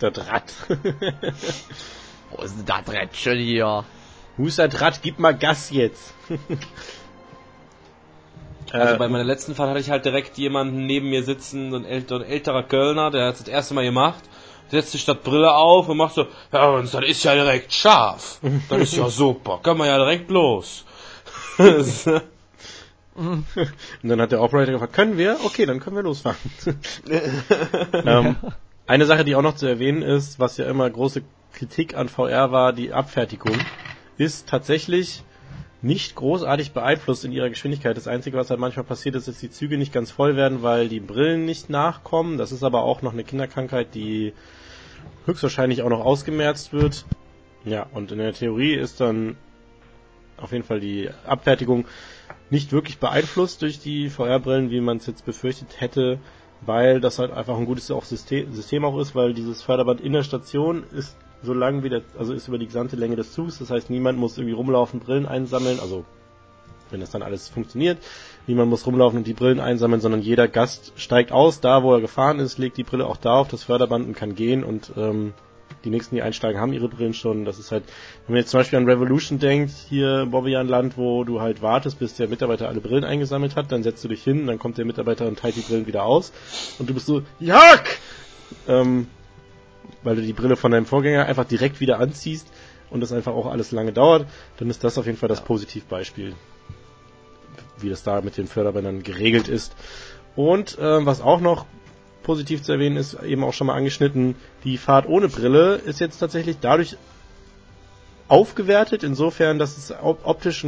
[0.00, 0.52] der Draht.
[2.30, 3.84] Wo ist denn das Rädchen hier?
[4.38, 5.00] Draht?
[5.02, 6.14] Gib mal Gas jetzt.
[8.72, 11.76] Also Äh, bei meiner letzten Fahrt hatte ich halt direkt jemanden neben mir sitzen, so
[11.76, 14.22] ein, älter, ein älterer Kölner, der hat es das erste Mal gemacht,
[14.70, 18.40] setzt sich statt Brille auf und macht so, ja, und das ist ja direkt scharf.
[18.70, 20.84] Das ist ja super, können wir ja direkt los.
[23.14, 23.44] Und
[24.02, 25.36] dann hat der Operator gefragt, können wir?
[25.44, 26.38] Okay, dann können wir losfahren.
[28.06, 28.36] ähm,
[28.86, 31.22] eine Sache, die auch noch zu erwähnen ist, was ja immer große
[31.52, 33.54] Kritik an VR war, die Abfertigung,
[34.22, 35.24] ist tatsächlich
[35.82, 37.96] nicht großartig beeinflusst in ihrer Geschwindigkeit.
[37.96, 40.88] Das Einzige, was halt manchmal passiert ist, dass die Züge nicht ganz voll werden, weil
[40.88, 42.38] die Brillen nicht nachkommen.
[42.38, 44.32] Das ist aber auch noch eine Kinderkrankheit, die
[45.26, 47.04] höchstwahrscheinlich auch noch ausgemerzt wird.
[47.64, 49.36] Ja, und in der Theorie ist dann
[50.36, 51.86] auf jeden Fall die Abfertigung
[52.50, 56.18] nicht wirklich beeinflusst durch die VR-Brillen, wie man es jetzt befürchtet hätte,
[56.60, 60.12] weil das halt einfach ein gutes auch System, System auch ist, weil dieses Förderband in
[60.12, 63.58] der Station ist so lang wie der, also ist über die gesamte Länge des Zugs,
[63.58, 66.04] das heißt niemand muss irgendwie rumlaufen, Brillen einsammeln, also
[66.90, 67.98] wenn das dann alles funktioniert,
[68.46, 72.00] niemand muss rumlaufen und die Brillen einsammeln, sondern jeder Gast steigt aus, da wo er
[72.00, 73.48] gefahren ist, legt die Brille auch da auf.
[73.48, 75.32] Das Förderband und kann gehen und ähm,
[75.84, 77.44] die nächsten, die einsteigen, haben ihre Brillen schon.
[77.44, 77.84] Das ist halt,
[78.26, 81.98] wenn man jetzt zum Beispiel an Revolution denkt, hier Bobbian Land, wo du halt wartest,
[81.98, 84.84] bis der Mitarbeiter alle Brillen eingesammelt hat, dann setzt du dich hin, dann kommt der
[84.84, 86.32] Mitarbeiter und teilt die Brillen wieder aus.
[86.78, 87.98] Und du bist so, Jack!
[88.68, 89.06] Ähm,
[90.02, 92.48] weil du die Brille von deinem Vorgänger einfach direkt wieder anziehst
[92.90, 94.26] und das einfach auch alles lange dauert,
[94.58, 96.34] dann ist das auf jeden Fall das Positivbeispiel,
[97.78, 99.74] wie das da mit den Förderbändern geregelt ist.
[100.36, 101.66] Und ähm, was auch noch
[102.22, 106.18] positiv zu erwähnen ist, eben auch schon mal angeschnitten, die Fahrt ohne Brille ist jetzt
[106.18, 106.96] tatsächlich dadurch
[108.28, 110.64] aufgewertet, insofern, dass es op- optisch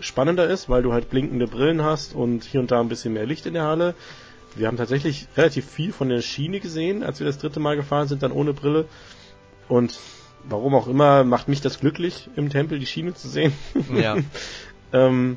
[0.00, 3.26] spannender ist, weil du halt blinkende Brillen hast und hier und da ein bisschen mehr
[3.26, 3.94] Licht in der Halle.
[4.56, 8.08] Wir haben tatsächlich relativ viel von der Schiene gesehen, als wir das dritte Mal gefahren
[8.08, 8.86] sind, dann ohne Brille.
[9.68, 9.98] Und
[10.44, 13.52] warum auch immer, macht mich das glücklich, im Tempel die Schiene zu sehen.
[13.94, 14.16] Ja.
[14.92, 15.36] ähm,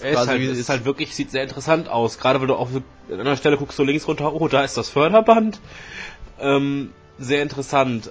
[0.00, 2.18] ist halt, ist halt wirklich, sieht sehr interessant aus.
[2.18, 2.68] Gerade weil du auch
[3.10, 5.60] an einer Stelle guckst du links runter, oh, da ist das Förderband.
[6.38, 8.10] Ähm, sehr interessant, äh,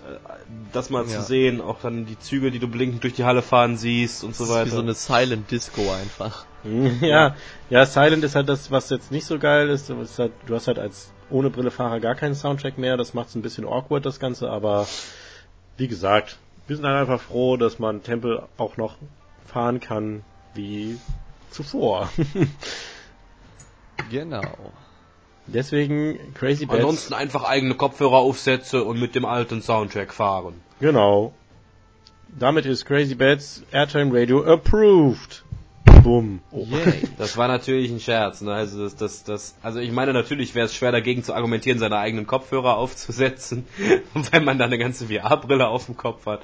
[0.74, 1.10] das mal Ja.
[1.10, 1.62] zu sehen.
[1.62, 4.50] Auch dann die Züge, die du blinkend durch die Halle fahren siehst und so Das
[4.50, 4.66] ist weiter.
[4.68, 6.46] wie so eine Silent Disco einfach.
[7.02, 7.36] ja,
[7.70, 9.90] ja, Silent ist halt das, was jetzt nicht so geil ist.
[9.90, 12.98] Du hast halt, du hast halt als ohne Brille Fahrer gar keinen Soundtrack mehr.
[12.98, 14.50] Das macht es ein bisschen awkward, das Ganze.
[14.50, 14.88] Aber
[15.78, 16.38] wie gesagt,
[16.68, 18.98] wir sind halt einfach froh, dass man Tempel auch noch
[19.46, 20.98] fahren kann wie
[21.52, 22.10] zuvor.
[24.12, 24.44] Genau.
[25.48, 26.80] Deswegen Crazy Bats.
[26.80, 30.62] Ansonsten einfach eigene Kopfhörer aufsetze und mit dem alten Soundtrack fahren.
[30.80, 31.34] Genau.
[32.38, 35.45] Damit ist Crazy Bats Airtime Radio approved.
[36.06, 36.40] Bumm.
[36.52, 37.02] Yay.
[37.18, 38.42] Das war natürlich ein Scherz.
[38.42, 38.54] Ne?
[38.54, 41.98] Also, das, das, das, also ich meine, natürlich wäre es schwer dagegen zu argumentieren, seine
[41.98, 43.66] eigenen Kopfhörer aufzusetzen,
[44.14, 46.42] wenn man da eine ganze VR-Brille auf dem Kopf hat.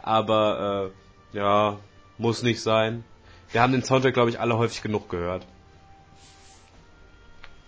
[0.00, 0.92] Aber
[1.34, 1.78] äh, ja,
[2.18, 3.02] muss nicht sein.
[3.50, 5.44] Wir haben den Soundtrack, glaube ich, alle häufig genug gehört.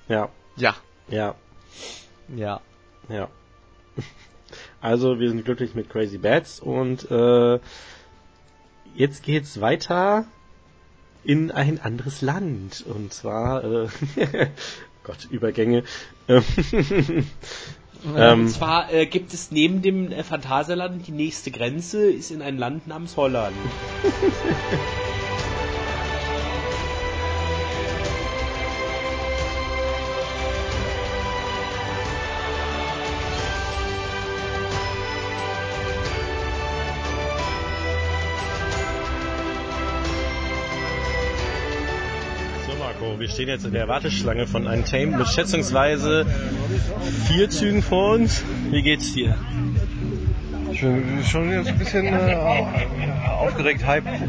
[0.09, 0.77] Ja, Ja.
[1.09, 1.35] ja,
[2.29, 2.61] Ja.
[3.09, 3.29] ja.
[4.81, 7.59] Also wir sind glücklich mit Crazy Bats und äh,
[8.95, 10.27] jetzt geht's weiter
[11.25, 13.89] in ein anderes Land und zwar äh,
[15.05, 15.85] Gott Übergänge.
[16.29, 16.45] Ähm,
[18.05, 22.43] Und ähm, zwar äh, gibt es neben dem äh, Phantasialand die nächste Grenze, ist in
[22.43, 23.57] ein Land namens Holland.
[43.33, 46.27] stehen jetzt in der Warteschlange von Untamed mit schätzungsweise
[47.27, 48.45] vier Zügen vor uns.
[48.71, 49.37] Wie geht's dir?
[50.71, 52.35] Ich bin schon jetzt ein bisschen äh,
[53.39, 54.05] aufgeregt, hype.
[54.05, 54.21] Weiß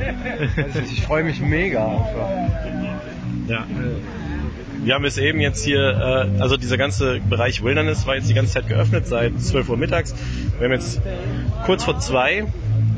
[0.75, 2.29] nicht, Ich freue mich mega einfach.
[3.47, 3.65] Ja.
[4.83, 8.33] Wir haben es eben jetzt hier, äh, also dieser ganze Bereich Wilderness war jetzt die
[8.33, 10.13] ganze Zeit geöffnet seit 12 Uhr mittags.
[10.59, 11.01] Wir haben jetzt
[11.65, 12.45] kurz vor zwei,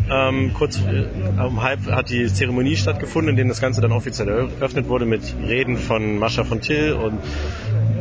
[0.10, 4.30] ähm, kurz äh, um halb hat die Zeremonie stattgefunden, in der das Ganze dann offiziell
[4.30, 7.20] eröffnet wurde mit Reden von Mascha von Till und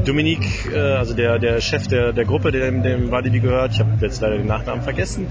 [0.04, 3.72] Dominique, äh, also der, der Chef der, der Gruppe, dem, dem Walibi gehört.
[3.72, 5.26] Ich habe jetzt leider den Nachnamen vergessen.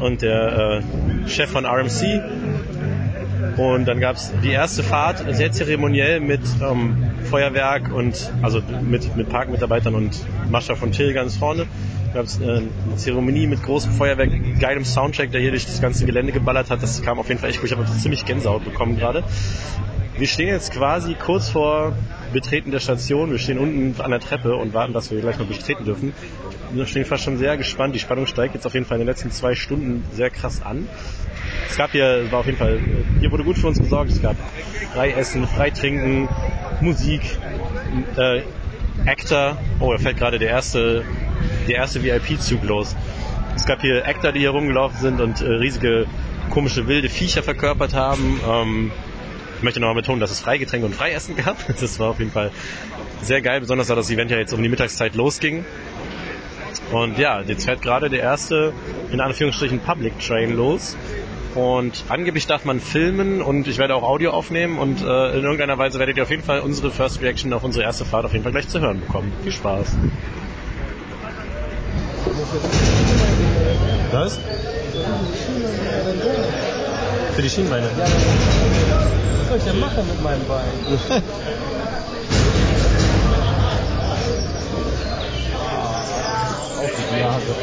[0.00, 0.82] Und der
[1.24, 2.20] äh, Chef von RMC,
[3.56, 9.14] und dann gab es die erste Fahrt, sehr zeremoniell mit ähm, Feuerwerk und also mit,
[9.16, 10.18] mit Parkmitarbeitern und
[10.50, 11.66] Mascha von Till ganz vorne.
[12.14, 16.04] Gab es äh, eine Zeremonie mit großem Feuerwerk, geilem Soundtrack, der hier durch das ganze
[16.04, 16.82] Gelände geballert hat.
[16.82, 17.70] Das kam auf jeden Fall echt gut.
[17.70, 19.24] Ich habe ziemlich Gänsehaut bekommen gerade.
[20.18, 21.96] Wir stehen jetzt quasi kurz vor
[22.32, 23.30] Betreten der Station.
[23.30, 26.12] Wir stehen unten an der Treppe und warten, dass wir gleich noch betreten dürfen.
[26.72, 27.94] Wir stehen fast schon sehr gespannt.
[27.94, 30.86] Die Spannung steigt jetzt auf jeden Fall in den letzten zwei Stunden sehr krass an.
[31.68, 32.78] Es gab hier, es war auf jeden Fall,
[33.20, 34.10] hier wurde gut für uns gesorgt.
[34.10, 34.36] Es gab
[34.92, 36.28] frei essen, frei trinken,
[36.80, 37.22] Musik,
[38.16, 38.42] äh,
[39.06, 39.56] Actor.
[39.80, 41.04] Oh, da fällt gerade der erste,
[41.66, 42.96] der erste VIP-Zug los.
[43.54, 46.06] Es gab hier Actor, die hier rumgelaufen sind und äh, riesige,
[46.50, 48.40] komische, wilde Viecher verkörpert haben.
[48.48, 48.92] Ähm,
[49.58, 51.56] ich möchte nochmal betonen, dass es Freigetränke und Freiessen gab.
[51.80, 52.50] Das war auf jeden Fall
[53.22, 55.64] sehr geil, besonders da das Event ja jetzt um die Mittagszeit losging.
[56.90, 58.72] Und ja, jetzt fährt gerade der erste,
[59.12, 60.96] in Anführungsstrichen, Public Train los.
[61.54, 65.76] Und angeblich darf man filmen und ich werde auch Audio aufnehmen und äh, in irgendeiner
[65.76, 68.42] Weise werdet ihr auf jeden Fall unsere First Reaction auf unsere erste Fahrt auf jeden
[68.42, 69.32] Fall gleich zu hören bekommen.
[69.42, 69.96] Viel Spaß.
[74.12, 74.38] Was?
[77.34, 77.88] Für die Schienbeine.
[77.96, 78.10] Was
[79.48, 80.68] soll ich denn machen mit meinem Bein?
[86.78, 87.54] Auf die Nase.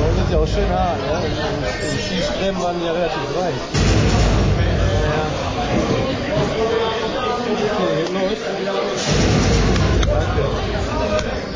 [0.00, 1.20] Das sind ja auch schön hart, ne?
[1.26, 3.60] Im, Skistreben waren die ja relativ weich.
[5.04, 5.24] Ja.
[7.76, 8.38] Okay, los.
[10.06, 11.47] Danke.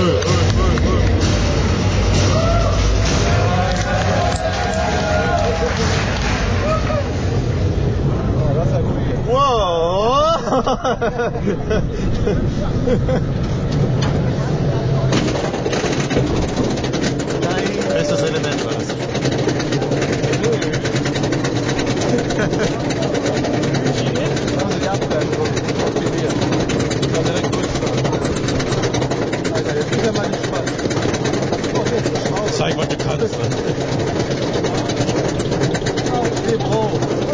[0.00, 0.04] Oh,
[8.54, 9.18] das ist ja gut hier.
[17.92, 18.22] Bestes
[30.00, 30.68] sind wir mal gespannt.
[32.56, 33.34] Zeig mal, du kannst.
[36.10, 37.29] Auf dem Hof.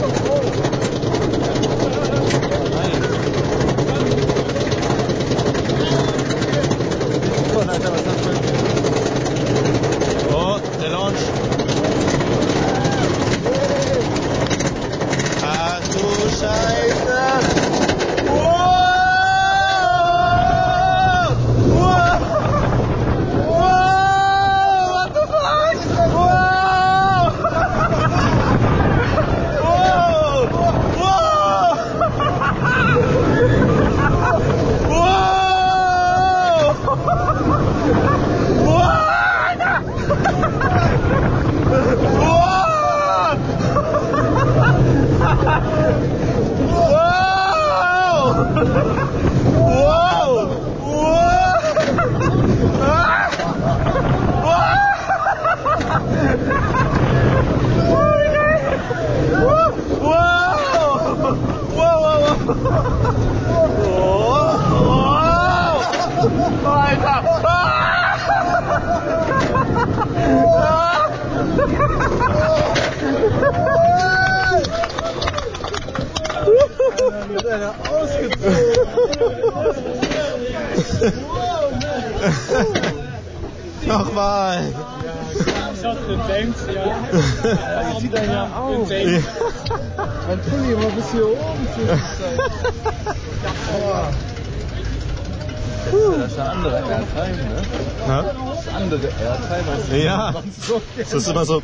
[96.66, 97.62] Andere Airtime, ne?
[98.06, 98.22] Na?
[98.22, 100.34] Das andere Airtime als Ja.
[100.66, 100.82] so.
[100.98, 101.62] Das ist immer so.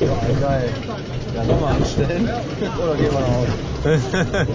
[0.00, 0.08] Ja,
[0.40, 0.68] geil.
[1.34, 2.28] Ja, nochmal anstellen.
[2.82, 4.46] Oder gehen wir nach Hause?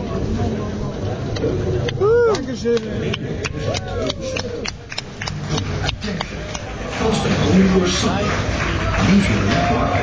[2.34, 2.80] Dankeschön.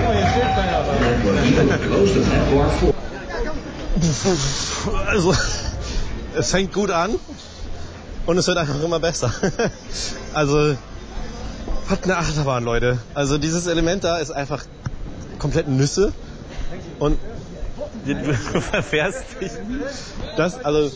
[0.05, 0.93] Oh, hier steht keiner da.
[5.09, 5.35] Also,
[6.37, 7.15] es fängt gut an
[8.27, 9.33] und es wird einfach immer besser.
[10.35, 10.77] Also,
[11.91, 12.99] hat eine Achterbahn, Leute.
[13.13, 14.65] Also, dieses Element da ist einfach
[15.39, 16.15] komplett Nüsse
[16.99, 17.19] und
[18.07, 19.53] du verfährst dich.
[20.39, 20.91] Das, also,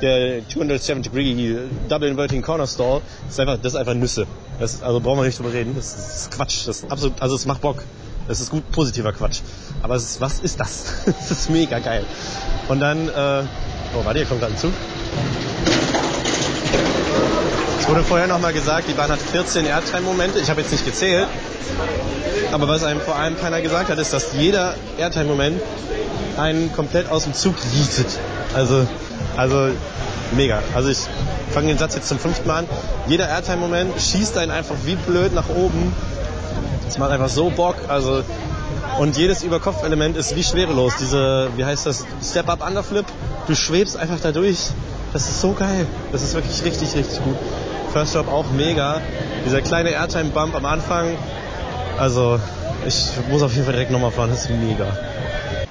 [0.00, 1.56] der 270 Degree
[1.88, 4.26] Double Inverting Corner Stall ist einfach, das ist einfach Nüsse.
[4.58, 5.74] Das also brauchen wir nicht drüber reden.
[5.74, 6.66] Das ist, Quatsch.
[6.66, 7.82] Das ist absolut, also es macht Bock.
[8.28, 9.40] Das ist gut positiver Quatsch.
[9.82, 10.84] Aber ist, was ist das?
[11.06, 12.04] Das ist mega geil.
[12.68, 13.42] Und dann, äh,
[13.94, 14.72] oh, warte, hier kommt gerade ein Zug.
[17.80, 20.38] Es wurde vorher nochmal gesagt, die Bahn hat 14 Airtime-Momente.
[20.38, 21.26] Ich habe jetzt nicht gezählt.
[22.52, 25.60] Aber was einem vor allem keiner gesagt hat, ist, dass jeder Airtime-Moment
[26.36, 28.06] einen komplett aus dem Zug jietet.
[28.54, 28.86] Also,
[29.36, 29.70] also
[30.32, 30.62] mega.
[30.74, 30.98] Also ich
[31.50, 32.66] fange den Satz jetzt zum fünften Mal an.
[33.06, 35.94] Jeder Airtime-Moment schießt einen einfach wie blöd nach oben.
[36.86, 37.76] Das macht einfach so Bock.
[37.88, 38.22] Also
[38.98, 40.94] und jedes Überkopfelement ist wie schwerelos.
[40.98, 43.06] Diese, wie heißt das, Step-Up Underflip.
[43.46, 44.70] Du schwebst einfach da durch.
[45.12, 45.86] Das ist so geil.
[46.10, 47.36] Das ist wirklich richtig, richtig gut.
[47.92, 49.00] First Drop auch mega.
[49.44, 51.16] Dieser kleine Airtime-Bump am Anfang.
[51.98, 52.40] Also,
[52.86, 54.30] ich muss auf jeden Fall direkt nochmal fahren.
[54.30, 54.86] Das ist mega.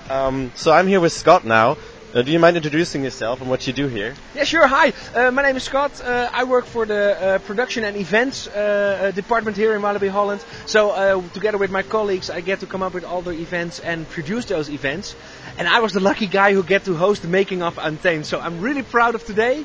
[0.10, 1.78] Um, so I'm here with Scott now.
[2.14, 4.14] Uh, do you mind introducing yourself and what you do here?
[4.36, 4.68] Yeah, sure.
[4.68, 6.04] Hi, uh, my name is Scott.
[6.04, 10.10] Uh, I work for the uh, production and events uh, uh, department here in Walibi,
[10.10, 10.44] Holland.
[10.66, 13.80] So, uh, together with my colleagues, I get to come up with all the events
[13.80, 15.16] and produce those events.
[15.58, 18.26] And I was the lucky guy who get to host the making of Untamed.
[18.26, 19.64] So, I'm really proud of today.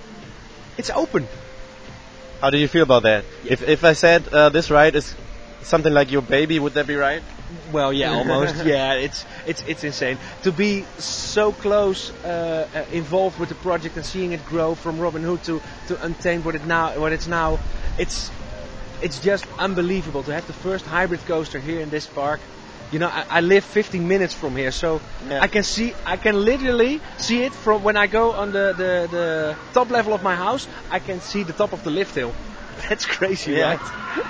[0.79, 1.27] It's open.
[2.41, 3.25] How do you feel about that?
[3.45, 5.17] If, if I said uh, this ride is
[5.67, 7.23] something like your baby, would that be right?
[7.73, 8.65] Well, yeah, almost.
[8.65, 13.97] yeah, it's it's it's insane to be so close uh, uh, involved with the project
[13.97, 17.27] and seeing it grow from Robin Hood to to Untamed what it now what it's
[17.27, 17.59] now.
[17.99, 18.31] It's
[19.03, 22.41] it's just unbelievable to have the first hybrid coaster here in this park.
[22.93, 25.43] You know, I, I live 15 minutes from here, so Yeah.
[25.43, 29.09] I can see, I can literally see it from when I go on the, the,
[29.11, 30.69] the top level of my house.
[30.91, 32.33] I can see the top of the lift hill.
[32.89, 33.81] That's crazy, right?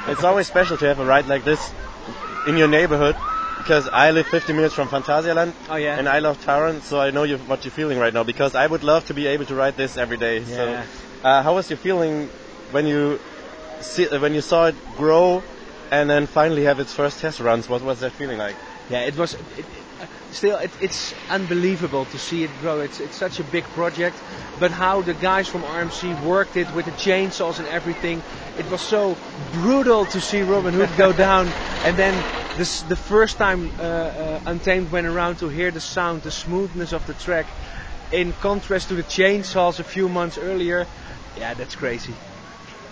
[0.06, 1.74] It's always special to have a ride like this
[2.46, 3.16] in your neighborhood
[3.58, 5.98] because I live 50 minutes from Phantasialand Oh yeah.
[5.98, 8.66] and I love Taron, so I know you, what you're feeling right now because I
[8.66, 10.40] would love to be able to ride this every day.
[10.40, 10.86] Yeah.
[10.86, 12.30] So, uh, how was your feeling
[12.70, 13.20] when you
[13.80, 15.42] see, uh, when you saw it grow
[15.90, 17.68] and then finally have its first test runs?
[17.68, 18.56] What was that feeling like?
[18.88, 19.34] Yeah, it was.
[19.34, 19.66] It,
[20.30, 22.80] still, it, it's unbelievable to see it grow.
[22.80, 24.16] It's it's such a big project,
[24.58, 28.22] but how the guys from RMC worked it with the chainsaws and everything.
[28.58, 29.16] It was so
[29.52, 31.48] brutal to see Robin Hood go down,
[31.84, 32.14] and then
[32.56, 36.92] this the first time uh, uh, Untamed went around to hear the sound, the smoothness
[36.92, 37.46] of the track,
[38.12, 40.86] in contrast to the chainsaws a few months earlier.
[41.36, 42.14] Yeah, that's crazy.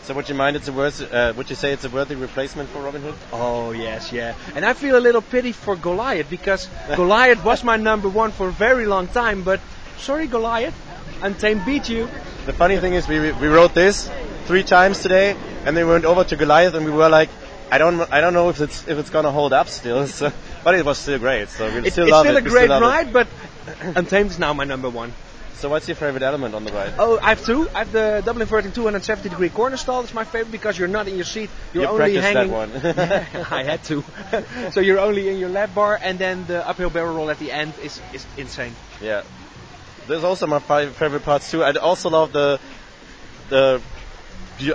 [0.05, 0.55] So would you mind?
[0.57, 3.15] It's a worth, uh, would you say it's a worthy replacement for Robin Hood?
[3.33, 4.35] Oh yes, yeah.
[4.55, 8.49] And I feel a little pity for Goliath because Goliath was my number one for
[8.49, 9.43] a very long time.
[9.45, 9.61] But
[9.97, 10.75] sorry, Goliath,
[11.23, 12.09] Untamed beat you.
[12.45, 14.11] The funny thing is, we we wrote this
[14.45, 17.31] three times today, and then we went over to Goliath, and we were like,
[17.71, 20.07] I don't I don't know if it's if it's gonna hold up still.
[20.19, 20.31] So,
[20.63, 21.49] but it was still great.
[21.49, 22.45] So we It's, still it's love still it.
[22.45, 22.87] a great still love it.
[22.87, 23.29] ride, but
[23.97, 25.13] Untamed is now my number one.
[25.55, 26.95] So what's your favorite element on the ride?
[26.99, 27.69] Oh, I have two.
[27.75, 30.03] I have the double inverting 270 degree corner stall.
[30.03, 31.49] It's my favorite because you're not in your seat.
[31.73, 32.51] You're you only hanging.
[32.51, 33.47] that one.
[33.53, 34.05] I had to.
[34.73, 37.53] so you're only in your lap bar, and then the uphill barrel roll at the
[37.53, 38.75] end is, is insane.
[39.01, 39.23] Yeah.
[40.07, 41.63] There's also my favorite parts too.
[41.63, 42.61] I also love the
[43.49, 43.81] the.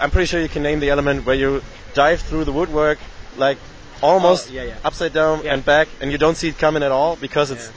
[0.01, 1.61] I'm pretty sure you can name the element where you
[1.93, 2.99] dive through the woodwork
[3.37, 3.57] like
[4.01, 4.75] almost Oh, yeah, yeah.
[4.83, 5.53] upside down Yeah.
[5.53, 7.71] and back, and you don't see it coming at all because it's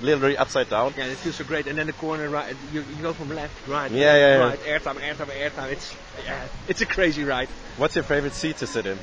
[0.00, 0.94] literally upside down.
[0.96, 1.66] Yeah, it feels so great.
[1.66, 4.44] And then the corner right, you, you go from left, right, Yeah, yeah, yeah.
[4.44, 5.72] right, airtime, airtime, airtime.
[5.72, 5.94] It's
[6.24, 7.48] yeah, it's a crazy ride.
[7.76, 8.98] What's your favorite seat to sit in?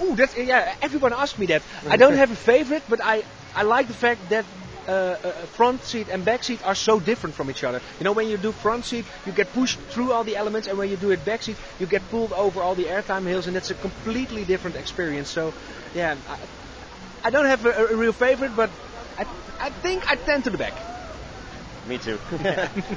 [0.00, 0.74] Oh, that's yeah.
[0.82, 1.62] Everyone asks me that.
[1.88, 4.44] I don't have a favorite, but I I like the fact that.
[4.86, 7.80] Uh, uh, front seat and back seat are so different from each other.
[7.98, 10.76] You know, when you do front seat, you get pushed through all the elements, and
[10.76, 13.56] when you do it back seat, you get pulled over all the airtime hills, and
[13.56, 15.30] it's a completely different experience.
[15.30, 15.54] So,
[15.94, 16.36] yeah, I,
[17.24, 18.68] I don't have a, a real favorite, but
[19.18, 19.26] I,
[19.60, 20.74] I think I tend to the back.
[21.88, 22.18] Me too.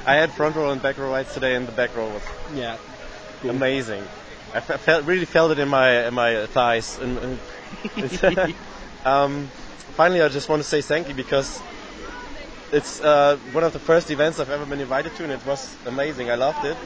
[0.06, 2.22] I had front row and back row rides today, and the back row was
[2.54, 2.78] Yeah.
[3.44, 4.02] amazing.
[4.54, 6.98] I felt, really felt it in my in my thighs.
[9.04, 9.46] Um,
[9.94, 11.62] finally, I just want to say thank you because
[12.72, 15.76] it's uh, one of the first events I've ever been invited to, and it was
[15.86, 16.30] amazing.
[16.30, 16.76] I loved it.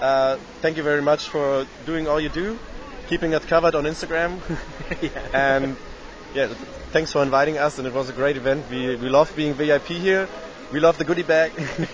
[0.00, 2.58] Uh, thank you very much for doing all you do,
[3.08, 4.40] keeping us covered on Instagram,
[5.32, 5.76] and
[6.34, 6.46] yeah,
[6.92, 7.78] thanks for inviting us.
[7.78, 8.64] And it was a great event.
[8.70, 10.28] We we love being VIP here.
[10.72, 11.52] We love the goodie bag,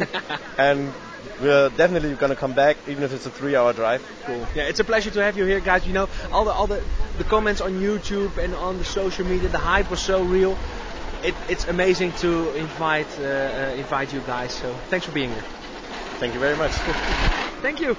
[0.58, 0.92] and
[1.40, 4.02] we're definitely going to come back, even if it's a three-hour drive.
[4.26, 4.46] Cool.
[4.54, 5.86] Yeah, it's a pleasure to have you here, guys.
[5.86, 6.82] You know, all the all the,
[7.18, 10.56] the comments on YouTube and on the social media, the hype was so real.
[11.24, 14.52] It, it's amazing to invite uh, uh, invite you guys.
[14.52, 15.44] So thanks for being here.
[16.20, 16.72] Thank you very much.
[17.62, 17.96] Thank you.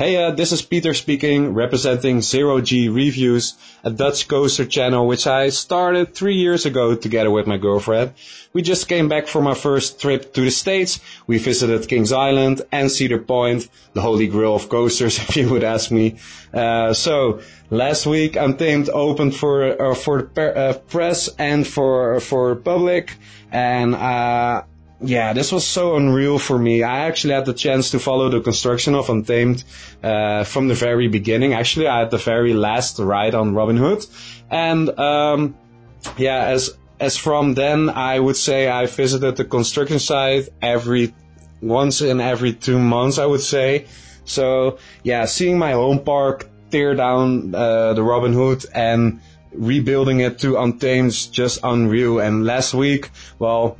[0.00, 3.52] Hey, uh, this is Peter speaking, representing Zero G Reviews,
[3.84, 8.14] a Dutch coaster channel which I started three years ago together with my girlfriend.
[8.54, 11.00] We just came back from our first trip to the States.
[11.26, 15.64] We visited Kings Island and Cedar Point, the holy grail of coasters, if you would
[15.64, 16.16] ask me.
[16.54, 22.56] Uh, so last week, Untamed opened for uh, for the uh, press and for for
[22.56, 23.18] public,
[23.52, 24.62] and uh,
[25.02, 26.82] yeah, this was so unreal for me.
[26.82, 29.64] I actually had the chance to follow the construction of Untamed
[30.02, 31.54] uh, from the very beginning.
[31.54, 34.04] Actually, I had the very last ride on Robin Hood,
[34.50, 35.56] and um,
[36.18, 41.14] yeah, as as from then, I would say I visited the construction site every
[41.62, 43.18] once in every two months.
[43.18, 43.86] I would say.
[44.24, 49.20] So yeah, seeing my home park tear down uh, the Robin Hood and
[49.52, 52.20] rebuilding it to Untamed is just unreal.
[52.20, 53.76] And last week, well,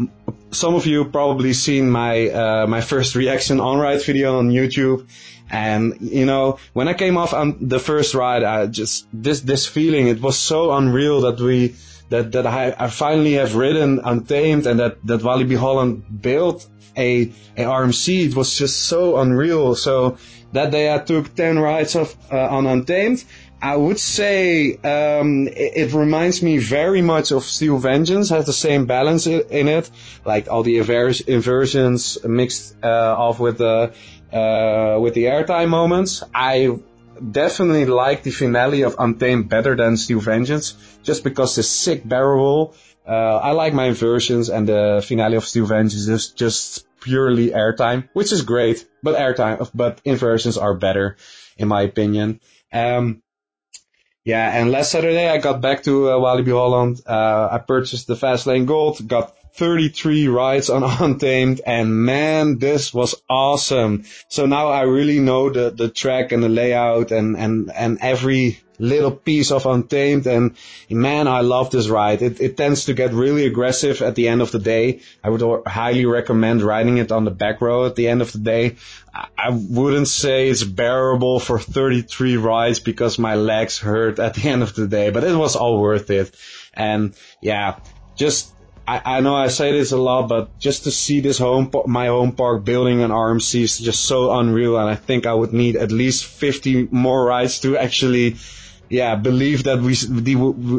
[0.52, 5.08] some of you probably seen my uh, my first reaction on ride video on YouTube.
[5.50, 9.66] And you know, when I came off on the first ride, I just this this
[9.66, 11.74] feeling it was so unreal that we
[12.10, 17.32] that that I, I finally have ridden Untamed and that that Walibi Holland built a
[17.56, 18.28] a RMC.
[18.28, 19.74] It was just so unreal.
[19.74, 20.18] So
[20.52, 23.24] that day I took ten rides of uh, on Untamed.
[23.62, 28.30] I would say um, it, it reminds me very much of Steel Vengeance.
[28.30, 29.90] Has the same balance i- in it,
[30.24, 33.92] like all the invers- inversions mixed uh, off with the
[34.32, 36.22] uh, with the airtime moments.
[36.34, 36.78] I
[37.30, 42.36] definitely like the finale of Untamed better than Steel Vengeance, just because the sick barrel
[42.36, 42.74] roll.
[43.06, 48.08] Uh, I like my inversions, and the finale of Steel Vengeance is just purely airtime,
[48.14, 48.86] which is great.
[49.02, 51.16] But airtime, but inversions are better,
[51.58, 52.40] in my opinion.
[52.72, 53.22] Um,
[54.24, 57.00] yeah, and last Saturday I got back to uh, Walibi Holland.
[57.06, 63.14] Uh, I purchased the Fastlane Gold, got 33 rides on Untamed, and man, this was
[63.28, 64.04] awesome.
[64.28, 68.60] So now I really know the, the track and the layout and, and, and every
[68.80, 70.56] little piece of Untamed, and
[70.88, 72.22] man, I love this ride.
[72.22, 75.00] It, it tends to get really aggressive at the end of the day.
[75.22, 78.38] I would highly recommend riding it on the back row at the end of the
[78.38, 78.76] day.
[79.14, 84.62] I- wouldn't say it's bearable for 33 rides because my legs hurt at the end
[84.62, 86.34] of the day, but it was all worth it.
[86.74, 87.76] And yeah,
[88.16, 88.52] just
[88.90, 92.08] I, I know I say this a lot, but just to see this home, my
[92.08, 94.76] home park building an RMC is just so unreal.
[94.78, 98.36] And I think I would need at least 50 more rides to actually,
[98.90, 99.94] yeah, believe that we,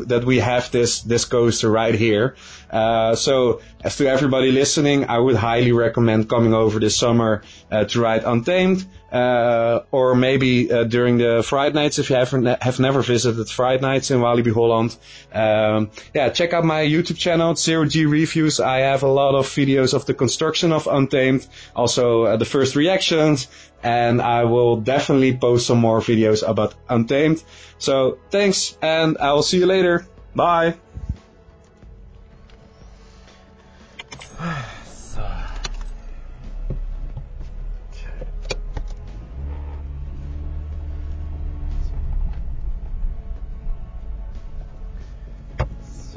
[0.05, 2.35] that we have this, this coaster right here.
[2.71, 7.83] Uh, so, as to everybody listening, I would highly recommend coming over this summer uh,
[7.85, 12.79] to ride Untamed, uh, or maybe uh, during the Friday nights if you haven't have
[12.79, 14.95] never visited Friday nights in Walibi Holland.
[15.33, 18.61] Um, yeah, check out my YouTube channel, Zero G Reviews.
[18.61, 21.45] I have a lot of videos of the construction of Untamed,
[21.75, 23.47] also uh, the first reactions,
[23.83, 27.43] and I will definitely post some more videos about Untamed.
[27.79, 30.05] So thanks, and I will see you later.
[30.33, 30.75] Bye.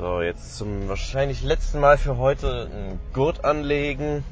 [0.05, 4.23] So, jetzt zum wahrscheinlich letzten Mal für heute einen Gurt anlegen.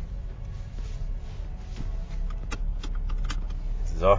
[3.99, 4.19] So.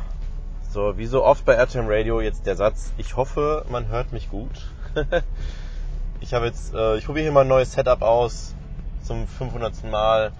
[0.72, 4.32] So, wie so oft bei Airtime Radio jetzt der Satz, ich hoffe, man hört mich
[4.32, 4.50] gut.
[6.22, 8.56] ich habe jetzt, äh, ich probiere hier mal ein neues Setup aus
[9.04, 9.84] zum 500.
[9.84, 10.32] Mal.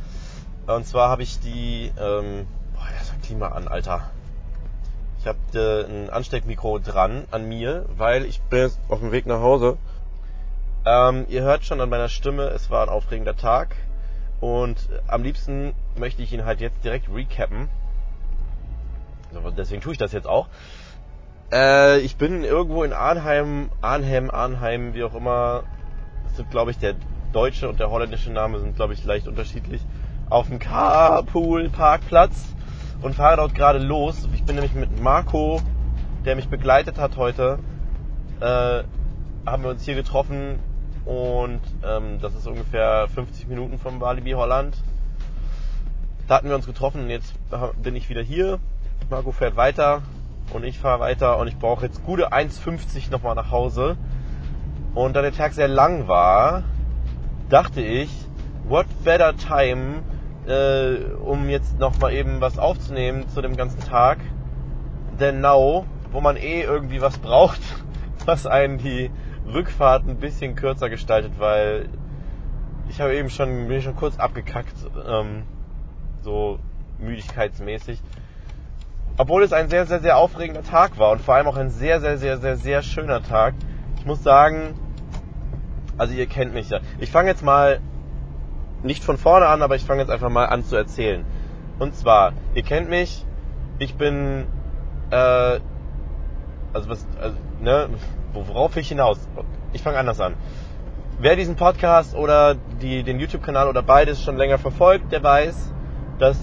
[0.66, 4.10] Und zwar habe ich die, ähm, boah, ja, sag Klima an, Alter.
[5.20, 9.28] Ich habe äh, ein Ansteckmikro dran an mir, weil ich bin jetzt auf dem Weg
[9.28, 9.78] nach Hause.
[10.86, 13.76] Ähm, ihr hört schon an meiner Stimme, es war ein aufregender Tag.
[14.42, 14.78] Und
[15.08, 17.70] am liebsten möchte ich ihn halt jetzt direkt recappen.
[19.58, 20.48] Deswegen tue ich das jetzt auch.
[21.52, 25.64] Äh, ich bin irgendwo in Arnheim, Arnhem, Arnheim, wie auch immer.
[26.26, 26.96] Das sind, glaube ich, der
[27.32, 29.82] deutsche und der holländische Name sind, glaube ich, leicht unterschiedlich.
[30.30, 32.54] Auf dem Carpool-Parkplatz
[33.02, 34.28] und fahre dort gerade los.
[34.34, 35.62] Ich bin nämlich mit Marco,
[36.26, 37.60] der mich begleitet hat heute,
[38.42, 38.84] äh,
[39.46, 40.60] haben wir uns hier getroffen
[41.06, 44.76] und ähm, das ist ungefähr 50 Minuten vom Walibi Holland.
[46.28, 47.34] Da hatten wir uns getroffen und jetzt
[47.82, 48.60] bin ich wieder hier.
[49.10, 50.02] Marco fährt weiter
[50.54, 53.98] und ich fahre weiter und ich brauche jetzt gute 1,50 nochmal nach Hause.
[54.96, 56.64] Und da der Tag sehr lang war,
[57.50, 58.10] dachte ich,
[58.68, 60.04] what better time,
[60.48, 64.20] äh, um jetzt nochmal eben was aufzunehmen zu dem ganzen Tag,
[65.20, 67.62] denn now, wo man eh irgendwie was braucht,
[68.26, 69.12] was einen die
[69.46, 71.90] Rückfahrt ein bisschen kürzer gestaltet, weil
[72.90, 74.76] ich habe eben schon, bin schon kurz abgekackt,
[75.08, 75.44] ähm,
[76.22, 76.60] so
[77.00, 78.02] müdigkeitsmäßig.
[79.18, 82.02] Obwohl es ein sehr, sehr, sehr aufregender Tag war und vor allem auch ein sehr,
[82.02, 83.54] sehr, sehr, sehr, sehr schöner Tag.
[83.98, 84.74] Ich muss sagen,
[85.98, 86.80] also ihr kennt mich ja.
[87.00, 87.80] Ich fange jetzt mal
[88.82, 91.26] nicht von vorne an, aber ich fange jetzt einfach mal an zu erzählen.
[91.80, 93.26] Und zwar, ihr kennt mich,
[93.80, 94.46] ich bin,
[95.12, 95.60] äh,
[96.74, 97.90] also was, also, ne,
[98.34, 99.28] worauf ich hinaus?
[99.74, 100.36] Ich fange anders an.
[101.20, 105.74] Wer diesen Podcast oder die, den YouTube-Kanal oder beides schon länger verfolgt, der weiß,
[106.20, 106.38] dass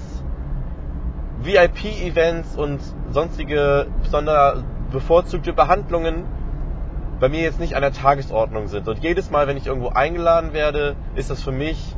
[1.43, 2.80] VIP-Events und
[3.11, 6.24] sonstige besondere bevorzugte Behandlungen
[7.18, 8.88] bei mir jetzt nicht an der Tagesordnung sind.
[8.88, 11.95] Und jedes Mal, wenn ich irgendwo eingeladen werde, ist das für mich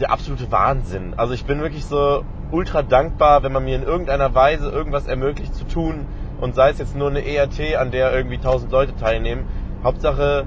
[0.00, 1.14] der absolute Wahnsinn.
[1.16, 5.54] Also ich bin wirklich so ultra dankbar, wenn man mir in irgendeiner Weise irgendwas ermöglicht
[5.54, 6.06] zu tun
[6.40, 9.46] und sei es jetzt nur eine ERT, an der irgendwie 1000 Leute teilnehmen.
[9.82, 10.46] Hauptsache,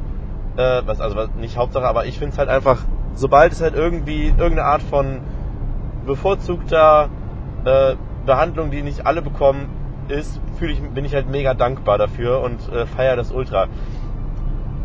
[0.58, 4.28] äh, was also nicht Hauptsache, aber ich finde es halt einfach, sobald es halt irgendwie
[4.28, 5.22] irgendeine Art von
[6.06, 7.10] bevorzugter
[7.66, 9.70] äh, Behandlung, die nicht alle bekommen,
[10.08, 13.68] ist, fühle ich, bin ich halt mega dankbar dafür und äh, feiere das ultra.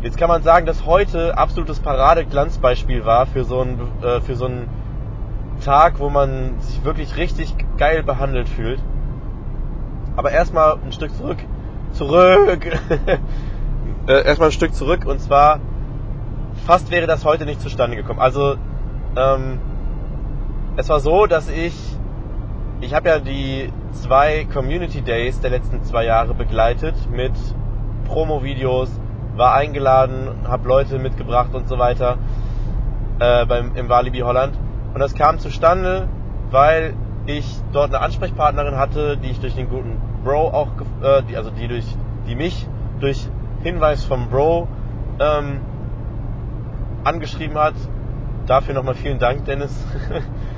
[0.01, 4.45] Jetzt kann man sagen, dass heute absolutes Parade-Glanzbeispiel war für so einen äh, für so
[4.45, 4.69] einen
[5.65, 8.79] Tag, wo man sich wirklich richtig geil behandelt fühlt.
[10.17, 11.37] Aber erstmal ein Stück zurück.
[11.93, 12.65] Zurück!
[14.07, 15.59] äh, erstmal ein Stück zurück und zwar
[16.65, 18.19] fast wäre das heute nicht zustande gekommen.
[18.19, 18.55] Also
[19.15, 19.59] ähm,
[20.75, 21.73] es war so, dass ich
[22.81, 27.33] ich habe ja die zwei Community Days der letzten zwei Jahre begleitet mit
[28.07, 28.89] Promo-Videos,
[29.35, 32.17] war eingeladen, habe Leute mitgebracht und so weiter
[33.19, 34.57] äh, beim, im Walibi Holland.
[34.93, 36.07] Und das kam zustande,
[36.51, 36.93] weil
[37.27, 40.69] ich dort eine Ansprechpartnerin hatte, die ich durch den guten Bro auch,
[41.01, 41.85] äh, die, also die durch,
[42.27, 42.67] die mich
[42.99, 43.27] durch
[43.63, 44.67] Hinweis vom Bro
[45.19, 45.61] ähm,
[47.03, 47.75] angeschrieben hat.
[48.45, 49.85] Dafür nochmal vielen Dank, Dennis.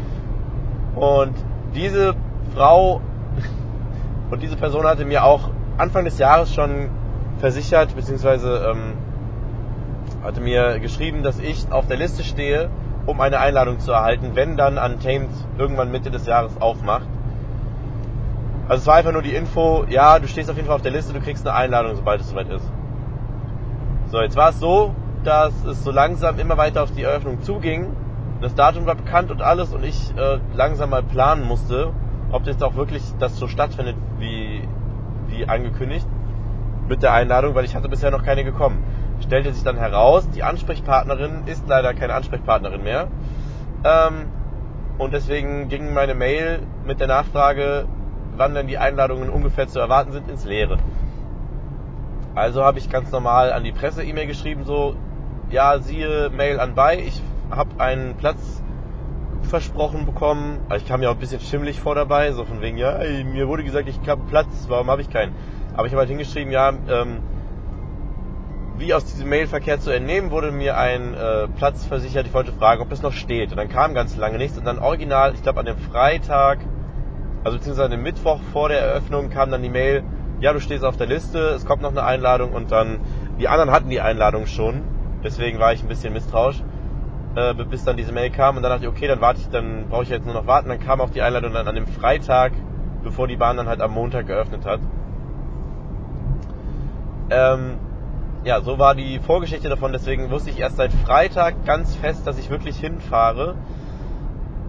[0.96, 1.34] und
[1.74, 2.14] diese
[2.56, 3.02] Frau
[4.32, 6.90] und diese Person hatte mir auch Anfang des Jahres schon
[7.40, 8.94] versichert, beziehungsweise ähm,
[10.24, 12.70] hatte mir geschrieben, dass ich auf der Liste stehe,
[13.06, 17.08] um eine Einladung zu erhalten, wenn dann Untamed irgendwann Mitte des Jahres aufmacht.
[18.68, 20.92] Also es war einfach nur die Info, ja, du stehst auf jeden Fall auf der
[20.92, 22.72] Liste, du kriegst eine Einladung, sobald es soweit ist.
[24.08, 24.94] So, jetzt war es so,
[25.24, 27.96] dass es so langsam immer weiter auf die Eröffnung zuging.
[28.42, 31.92] Das Datum war bekannt und alles und ich äh, langsam mal planen musste,
[32.32, 34.68] ob das auch wirklich das so stattfindet, wie,
[35.28, 36.08] wie angekündigt
[36.88, 38.84] mit der Einladung, weil ich hatte bisher noch keine gekommen.
[39.22, 43.08] Stellte sich dann heraus, die Ansprechpartnerin ist leider keine Ansprechpartnerin mehr.
[43.84, 44.28] Ähm,
[44.98, 47.86] und deswegen ging meine Mail mit der Nachfrage,
[48.36, 50.78] wann denn die Einladungen ungefähr zu erwarten sind, ins Leere.
[52.36, 54.96] Also habe ich ganz normal an die Presse E-Mail geschrieben, so,
[55.50, 58.62] ja, siehe Mail anbei, ich habe einen Platz
[59.44, 60.60] versprochen bekommen.
[60.70, 63.48] Also ich kam mir auch ein bisschen schimmelig vor dabei, so von wegen, ja, mir
[63.48, 65.34] wurde gesagt, ich habe Platz, warum habe ich keinen?
[65.74, 67.20] Aber ich habe halt hingeschrieben, ja, ähm,
[68.80, 72.26] wie aus diesem Mailverkehr zu entnehmen, wurde mir ein äh, Platz versichert.
[72.26, 73.52] Ich wollte fragen, ob es noch steht.
[73.52, 74.58] Und dann kam ganz lange nichts.
[74.58, 76.60] Und dann original, ich glaube an dem Freitag,
[77.44, 80.04] also beziehungsweise an dem Mittwoch vor der Eröffnung kam dann die Mail,
[80.40, 83.02] ja, du stehst auf der Liste, es kommt noch eine Einladung und dann,
[83.38, 84.84] die anderen hatten die Einladung schon.
[85.24, 86.64] Deswegen war ich ein bisschen misstrauisch,
[87.36, 88.56] äh, bis dann diese Mail kam.
[88.56, 90.70] Und dann dachte ich, okay, dann warte ich, dann brauche ich jetzt nur noch warten.
[90.70, 92.54] Dann kam auch die Einladung dann an dem Freitag,
[93.04, 94.80] bevor die Bahn dann halt am Montag geöffnet hat.
[97.30, 97.78] Ähm,
[98.50, 99.92] ja, so war die Vorgeschichte davon.
[99.92, 103.54] Deswegen wusste ich erst seit Freitag ganz fest, dass ich wirklich hinfahre.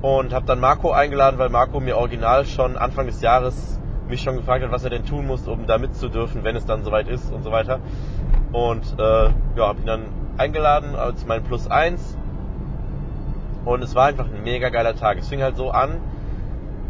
[0.02, 4.36] Und habe dann Marco eingeladen, weil Marco mir original schon Anfang des Jahres mich schon
[4.36, 7.32] gefragt hat, was er denn tun muss, um da mitzudürfen, wenn es dann soweit ist
[7.32, 7.80] und so weiter.
[8.52, 10.02] Und äh, ja, habe ihn dann
[10.36, 12.18] eingeladen als mein Plus eins.
[13.64, 15.16] Und es war einfach ein mega geiler Tag.
[15.18, 16.02] Es fing halt so an,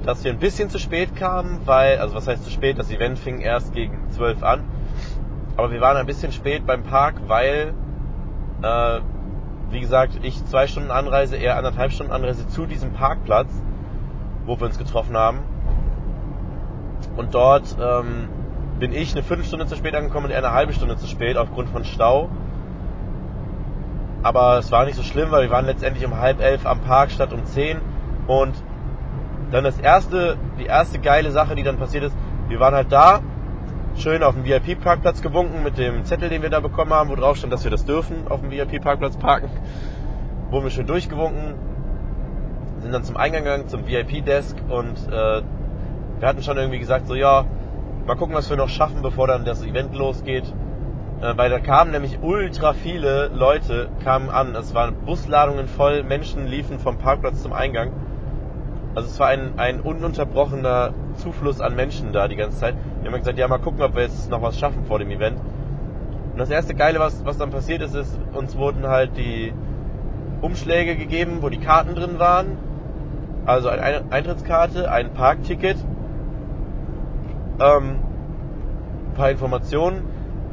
[0.05, 3.16] dass wir ein bisschen zu spät kamen, weil, also was heißt zu spät, das Event
[3.20, 4.64] fing erst gegen 12 an.
[5.61, 7.74] Aber wir waren ein bisschen spät beim Park, weil,
[8.62, 9.00] äh,
[9.68, 13.50] wie gesagt, ich zwei Stunden Anreise, er anderthalb Stunden Anreise zu diesem Parkplatz,
[14.46, 15.40] wo wir uns getroffen haben.
[17.14, 18.30] Und dort ähm,
[18.78, 21.68] bin ich eine Viertelstunde zu spät angekommen und er eine halbe Stunde zu spät aufgrund
[21.68, 22.30] von Stau.
[24.22, 27.11] Aber es war nicht so schlimm, weil wir waren letztendlich um halb elf am Park
[27.11, 27.82] statt um zehn.
[28.26, 28.54] Und
[29.50, 32.16] dann das erste, die erste geile Sache, die dann passiert ist,
[32.48, 33.20] wir waren halt da,
[33.97, 37.36] schön auf dem VIP-Parkplatz gewunken mit dem Zettel, den wir da bekommen haben, wo drauf
[37.36, 39.51] stand, dass wir das dürfen, auf dem VIP-Parkplatz parken.
[40.51, 41.55] Wurden wir schön durchgewunken,
[42.80, 45.43] sind dann zum Eingang gegangen, zum VIP-Desk und äh,
[46.18, 47.45] wir hatten schon irgendwie gesagt, so ja,
[48.07, 50.45] mal gucken, was wir noch schaffen, bevor dann das Event losgeht.
[51.20, 54.55] Äh, weil da kamen nämlich ultra viele Leute, kamen an.
[54.55, 57.93] Es waren Busladungen voll, Menschen liefen vom Parkplatz zum Eingang.
[58.95, 62.75] Also es war ein, ein ununterbrochener Zufluss an Menschen da die ganze Zeit.
[63.03, 65.39] Wir haben gesagt, ja, mal gucken, ob wir jetzt noch was schaffen vor dem Event.
[66.33, 69.53] Und das erste Geile, was, was dann passiert ist, ist, uns wurden halt die
[70.41, 72.59] Umschläge gegeben, wo die Karten drin waren.
[73.47, 75.77] Also eine Eintrittskarte, ein Parkticket,
[77.59, 77.97] ähm,
[79.09, 80.03] ein paar Informationen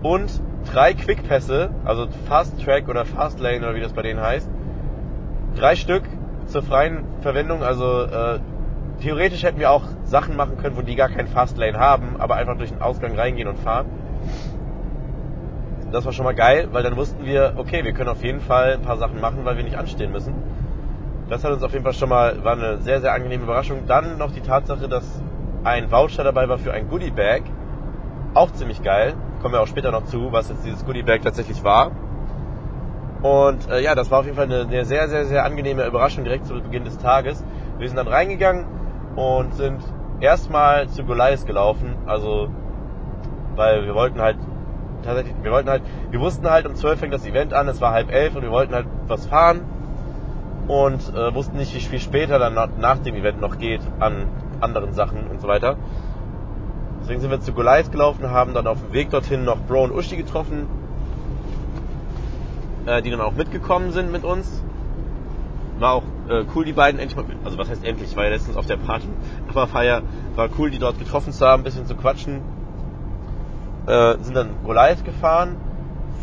[0.03, 0.41] und
[0.71, 4.49] drei Quickpässe, also Fast Track oder Fast Lane oder wie das bei denen heißt.
[5.55, 6.03] Drei Stück
[6.47, 8.39] zur freien Verwendung, also äh,
[9.01, 12.57] theoretisch hätten wir auch Sachen machen können, wo die gar kein Fastlane haben, aber einfach
[12.57, 13.87] durch den Ausgang reingehen und fahren.
[15.91, 18.73] Das war schon mal geil, weil dann wussten wir, okay, wir können auf jeden Fall
[18.73, 20.33] ein paar Sachen machen, weil wir nicht anstehen müssen.
[21.29, 23.85] Das hat uns auf jeden Fall schon mal, war eine sehr, sehr angenehme Überraschung.
[23.87, 25.21] Dann noch die Tatsache, dass
[25.63, 27.43] ein Voucher dabei war für ein Goodie Bag.
[28.33, 29.13] Auch ziemlich geil.
[29.41, 31.91] Kommen wir auch später noch zu, was jetzt dieses Goodie Bag tatsächlich war.
[33.21, 36.23] Und äh, ja, das war auf jeden Fall eine, eine sehr, sehr, sehr angenehme Überraschung
[36.23, 37.43] direkt zu Beginn des Tages.
[37.77, 38.65] Wir sind dann reingegangen
[39.17, 39.81] und sind
[40.21, 41.95] erstmal zu Goliath gelaufen.
[42.05, 42.49] Also,
[43.55, 44.37] weil wir wollten halt
[45.03, 47.91] tatsächlich, wir wollten halt, wir wussten halt, um 12 fängt das Event an, es war
[47.91, 49.61] halb elf und wir wollten halt was fahren
[50.67, 54.27] und äh, wussten nicht, wie viel später dann nach, nach dem Event noch geht an
[54.59, 55.77] anderen Sachen und so weiter.
[57.01, 59.91] Deswegen sind wir zu Goliath gelaufen, haben dann auf dem Weg dorthin noch Bro und
[59.91, 60.67] Uschi getroffen,
[62.85, 64.63] äh, die dann auch mitgekommen sind mit uns.
[65.79, 68.57] War auch äh, cool, die beiden endlich mal, also was heißt endlich, war ja letztens
[68.57, 69.07] auf der Party,
[69.47, 70.01] aber Feier,
[70.35, 72.41] war cool, die dort getroffen zu haben, ein bisschen zu quatschen.
[73.85, 75.57] Äh, sind dann Goliath gefahren,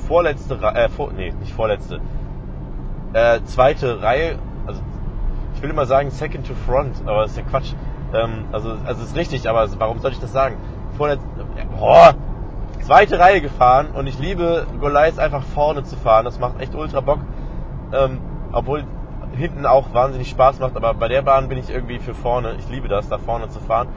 [0.07, 2.01] vorletzte Reihe, äh, vor, nee, nicht vorletzte,
[3.15, 4.81] äh, zweite Reihe, also
[5.55, 7.73] ich will immer sagen second to front, aber das ist ja Quatsch.
[8.12, 10.57] Ähm, also, also ist richtig, aber warum soll ich das sagen?
[10.97, 11.27] Vorletzte,
[11.78, 12.15] boah,
[12.81, 16.24] zweite Reihe gefahren und ich liebe Goliath einfach vorne zu fahren.
[16.24, 17.20] Das macht echt ultra Bock.
[17.93, 18.20] Ähm,
[18.53, 18.85] obwohl
[19.36, 22.56] hinten auch wahnsinnig Spaß macht, aber bei der Bahn bin ich irgendwie für vorne.
[22.59, 23.89] Ich liebe das, da vorne zu fahren.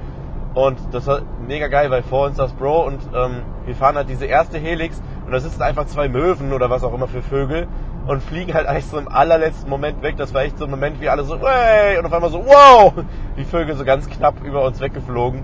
[0.54, 4.10] Und das war mega geil, weil vor uns das Bro und ähm, wir fahren halt
[4.10, 7.68] diese erste Helix und das ist einfach zwei Möwen oder was auch immer für Vögel
[8.08, 10.16] und fliegen halt eigentlich so im allerletzten Moment weg.
[10.18, 12.00] Das war echt so ein Moment, wie alle so, hey!
[12.00, 12.94] und auf einmal so, wow!
[13.38, 15.44] Die Vögel so ganz knapp über uns weggeflogen.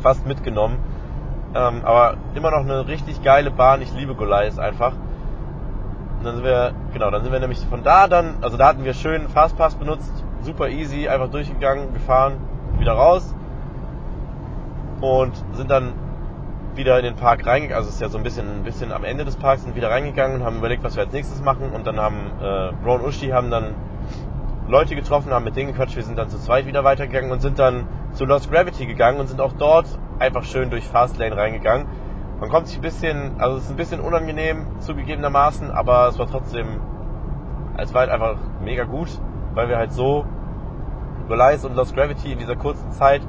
[0.00, 0.78] Fast mitgenommen.
[1.54, 3.82] Ähm, aber immer noch eine richtig geile Bahn.
[3.82, 4.94] Ich liebe Goliath einfach.
[6.18, 8.84] Und dann sind wir, genau, dann sind wir nämlich von da dann, also da hatten
[8.84, 10.12] wir schön Fastpass benutzt,
[10.42, 12.34] super easy, einfach durchgegangen, gefahren,
[12.78, 13.34] wieder raus.
[15.00, 15.92] Und sind dann
[16.74, 19.04] wieder in den Park reingegangen, also es ist ja so ein bisschen, ein bisschen am
[19.04, 21.70] Ende des Parks, sind wieder reingegangen und haben überlegt, was wir als nächstes machen.
[21.74, 23.74] Und dann haben äh, Bro und Uschi haben dann
[24.68, 27.58] Leute getroffen, haben mit denen gequatscht, wir sind dann zu zweit wieder weitergegangen und sind
[27.58, 29.86] dann zu Lost Gravity gegangen und sind auch dort
[30.18, 31.86] einfach schön durch Fastlane reingegangen.
[32.38, 36.26] Man kommt sich ein bisschen, also es ist ein bisschen unangenehm zugegebenermaßen, aber es war
[36.26, 36.80] trotzdem,
[37.78, 39.08] es war halt einfach mega gut,
[39.54, 40.26] weil wir halt so
[41.30, 43.22] Reliance und Lost Gravity in dieser kurzen Zeit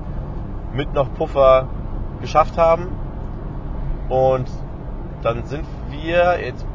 [0.74, 1.70] mit noch Puffer
[2.20, 2.90] geschafft haben.
[4.10, 4.50] Und
[5.22, 6.66] dann sind wir, jetzt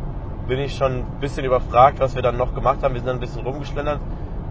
[0.48, 2.94] bin ich schon ein bisschen überfragt, was wir dann noch gemacht haben.
[2.94, 4.00] Wir sind dann ein bisschen rumgeschlendert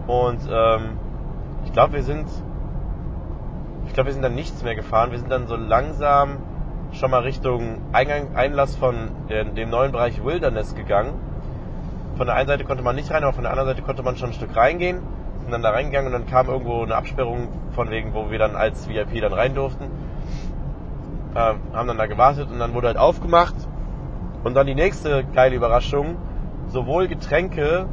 [0.05, 0.97] und ähm,
[1.65, 2.27] ich glaube, wir sind,
[3.87, 5.11] ich glaube, wir sind dann nichts mehr gefahren.
[5.11, 6.37] Wir sind dann so langsam
[6.93, 11.13] schon mal Richtung Eingang, Einlass von dem, dem neuen Bereich Wilderness gegangen.
[12.17, 14.17] Von der einen Seite konnte man nicht rein, aber von der anderen Seite konnte man
[14.17, 14.99] schon ein Stück reingehen.
[15.39, 18.55] Sind dann da reingegangen und dann kam irgendwo eine Absperrung von wegen, wo wir dann
[18.55, 19.85] als VIP dann rein durften.
[21.35, 23.55] Ähm, haben dann da gewartet und dann wurde halt aufgemacht.
[24.43, 26.17] Und dann die nächste geile Überraschung,
[26.67, 27.85] sowohl Getränke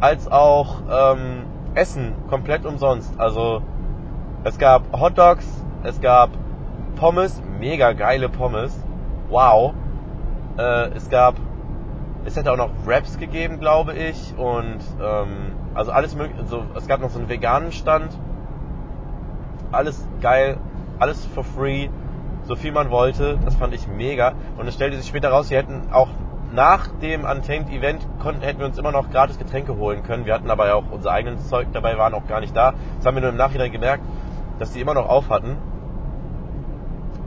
[0.00, 1.44] als auch ähm,
[1.74, 3.18] Essen komplett umsonst.
[3.18, 3.62] Also
[4.42, 5.46] es gab Hot Dogs,
[5.84, 6.30] es gab
[7.04, 8.74] Pommes, mega geile Pommes.
[9.28, 9.74] Wow.
[10.56, 11.34] Äh, es gab,
[12.24, 14.32] es hätte auch noch Wraps gegeben, glaube ich.
[14.38, 16.40] Und ähm, also alles mögliche.
[16.40, 18.18] Also, es gab noch so einen veganen Stand.
[19.70, 20.56] Alles geil,
[20.98, 21.90] alles for free,
[22.44, 23.38] so viel man wollte.
[23.44, 24.32] Das fand ich mega.
[24.56, 26.08] Und es stellte sich später raus, wir hätten auch
[26.54, 30.24] nach dem Untamed Event konnten, hätten wir uns immer noch gratis Getränke holen können.
[30.24, 32.72] Wir hatten aber ja auch unser eigenes Zeug dabei, waren auch gar nicht da.
[32.96, 34.04] Das haben wir nur im Nachhinein gemerkt,
[34.58, 35.58] dass die immer noch auf hatten.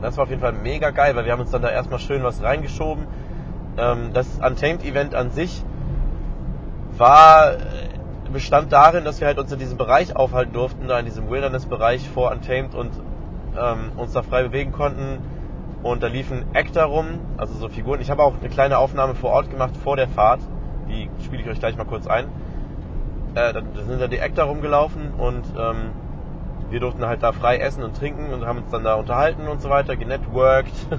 [0.02, 2.24] Das war auf jeden Fall mega geil, weil wir haben uns dann da erstmal schön
[2.24, 3.08] was reingeschoben.
[3.78, 5.64] Ähm, das Untamed Event an sich
[6.98, 7.58] war,
[8.32, 12.10] bestand darin, dass wir halt uns in diesem Bereich aufhalten durften, da in diesem Wilderness-Bereich
[12.10, 12.92] vor Untamed und
[13.58, 15.20] ähm, uns da frei bewegen konnten.
[15.84, 18.02] Und da liefen Actor rum, also so Figuren.
[18.02, 20.42] Ich habe auch eine kleine Aufnahme vor Ort gemacht vor der Fahrt.
[20.90, 22.26] Die spiele ich euch gleich mal kurz ein.
[23.36, 25.92] Äh, da sind da die Actor rumgelaufen und ähm,
[26.70, 29.62] wir durften halt da frei essen und trinken und haben uns dann da unterhalten und
[29.62, 30.74] so weiter, genetworked.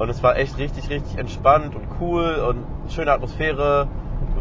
[0.00, 3.86] Und es war echt richtig, richtig entspannt und cool und schöne Atmosphäre,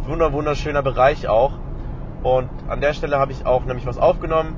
[0.05, 1.51] wunder, wunderschöner Bereich auch.
[2.23, 4.55] Und an der Stelle habe ich auch nämlich was aufgenommen,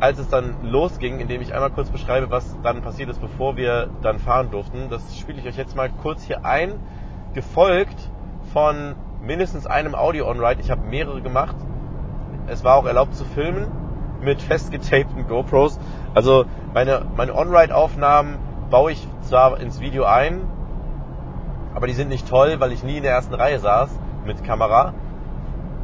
[0.00, 3.88] als es dann losging, indem ich einmal kurz beschreibe, was dann passiert ist, bevor wir
[4.02, 4.88] dann fahren durften.
[4.90, 6.72] Das spiele ich euch jetzt mal kurz hier ein,
[7.34, 8.10] gefolgt
[8.52, 10.60] von mindestens einem Audio-On-Ride.
[10.60, 11.54] Ich habe mehrere gemacht.
[12.48, 13.85] Es war auch erlaubt zu filmen
[14.20, 15.78] mit festgetapten GoPros.
[16.14, 16.44] Also
[16.74, 18.38] meine, meine On-Ride-Aufnahmen
[18.70, 20.40] baue ich zwar ins Video ein,
[21.74, 23.90] aber die sind nicht toll, weil ich nie in der ersten Reihe saß
[24.24, 24.94] mit Kamera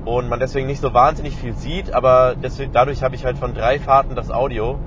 [0.05, 3.55] und man deswegen nicht so wahnsinnig viel sieht, aber deswegen, dadurch habe ich halt von
[3.55, 4.79] drei Fahrten das Audio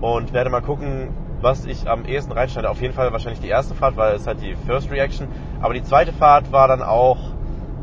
[0.00, 1.10] und werde mal gucken,
[1.40, 2.68] was ich am ehesten reinschneide.
[2.68, 5.28] Auf jeden Fall wahrscheinlich die erste Fahrt, weil es halt die First Reaction,
[5.60, 7.18] aber die zweite Fahrt war dann auch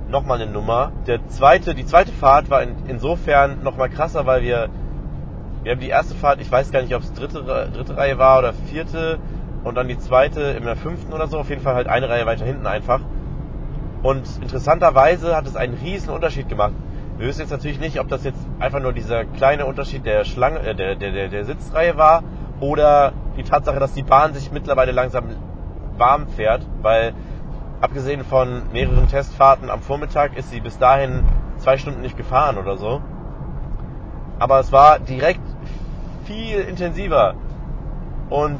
[0.09, 0.91] nochmal eine Nummer.
[1.07, 4.69] Der zweite, die zweite Fahrt war in, insofern nochmal krasser, weil wir
[5.65, 7.41] wir haben die erste Fahrt, ich weiß gar nicht, ob es dritte,
[7.73, 9.17] dritte Reihe war oder vierte
[9.63, 12.27] und dann die zweite in der fünften oder so, auf jeden Fall halt eine Reihe
[12.27, 12.99] weiter hinten einfach.
[14.03, 16.73] Und interessanterweise hat es einen riesen Unterschied gemacht.
[17.17, 20.59] Wir wissen jetzt natürlich nicht, ob das jetzt einfach nur dieser kleine Unterschied der Schlange,
[20.59, 22.21] äh, der, der, der, der Sitzreihe war
[22.59, 25.29] oder die Tatsache, dass die Bahn sich mittlerweile langsam
[25.97, 27.13] warm fährt, weil
[27.81, 31.23] abgesehen von mehreren Testfahrten am Vormittag ist sie bis dahin
[31.57, 33.01] zwei Stunden nicht gefahren oder so.
[34.37, 35.41] Aber es war direkt
[36.25, 37.35] viel intensiver
[38.29, 38.59] und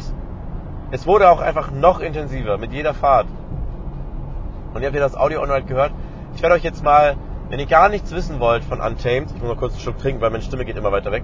[0.92, 3.28] es wurde auch einfach noch intensiver mit jeder Fahrt.
[4.74, 5.92] Und ihr habt ja das Audio online gehört.
[6.36, 7.16] Ich werde euch jetzt mal,
[7.50, 10.22] wenn ihr gar nichts wissen wollt von Untamed, ich muss mal kurz einen Schluck trinken,
[10.22, 11.24] weil meine Stimme geht immer weiter weg.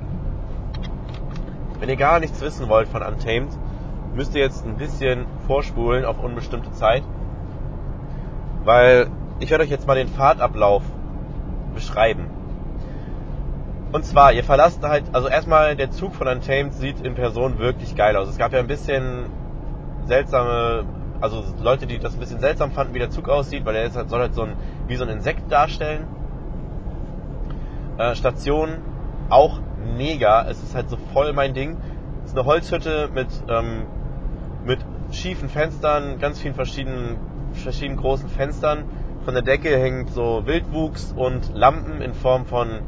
[1.80, 3.52] Wenn ihr gar nichts wissen wollt von Untamed,
[4.16, 7.04] müsst ihr jetzt ein bisschen vorspulen auf unbestimmte Zeit.
[8.64, 9.08] Weil
[9.40, 10.84] ich werde euch jetzt mal den Fahrtablauf
[11.74, 12.28] beschreiben.
[13.92, 17.96] Und zwar, ihr verlasst halt, also erstmal der Zug von Untamed sieht in Person wirklich
[17.96, 18.30] geil aus.
[18.30, 19.26] Es gab ja ein bisschen
[20.06, 20.86] seltsame,
[21.20, 24.10] also Leute, die das ein bisschen seltsam fanden, wie der Zug aussieht, weil er halt,
[24.10, 24.56] soll halt so ein,
[24.88, 26.08] wie so ein Insekt darstellen.
[27.98, 28.78] Äh, Station
[29.30, 29.60] auch
[29.98, 30.46] mega.
[30.50, 31.76] Es ist halt so voll mein Ding.
[32.24, 33.84] Es ist eine Holzhütte mit, ähm,
[34.64, 34.80] mit
[35.12, 37.18] schiefen Fenstern, ganz vielen verschiedenen,
[37.52, 38.86] verschiedenen großen Fenstern.
[39.26, 42.80] Von der Decke hängt so Wildwuchs und Lampen in Form von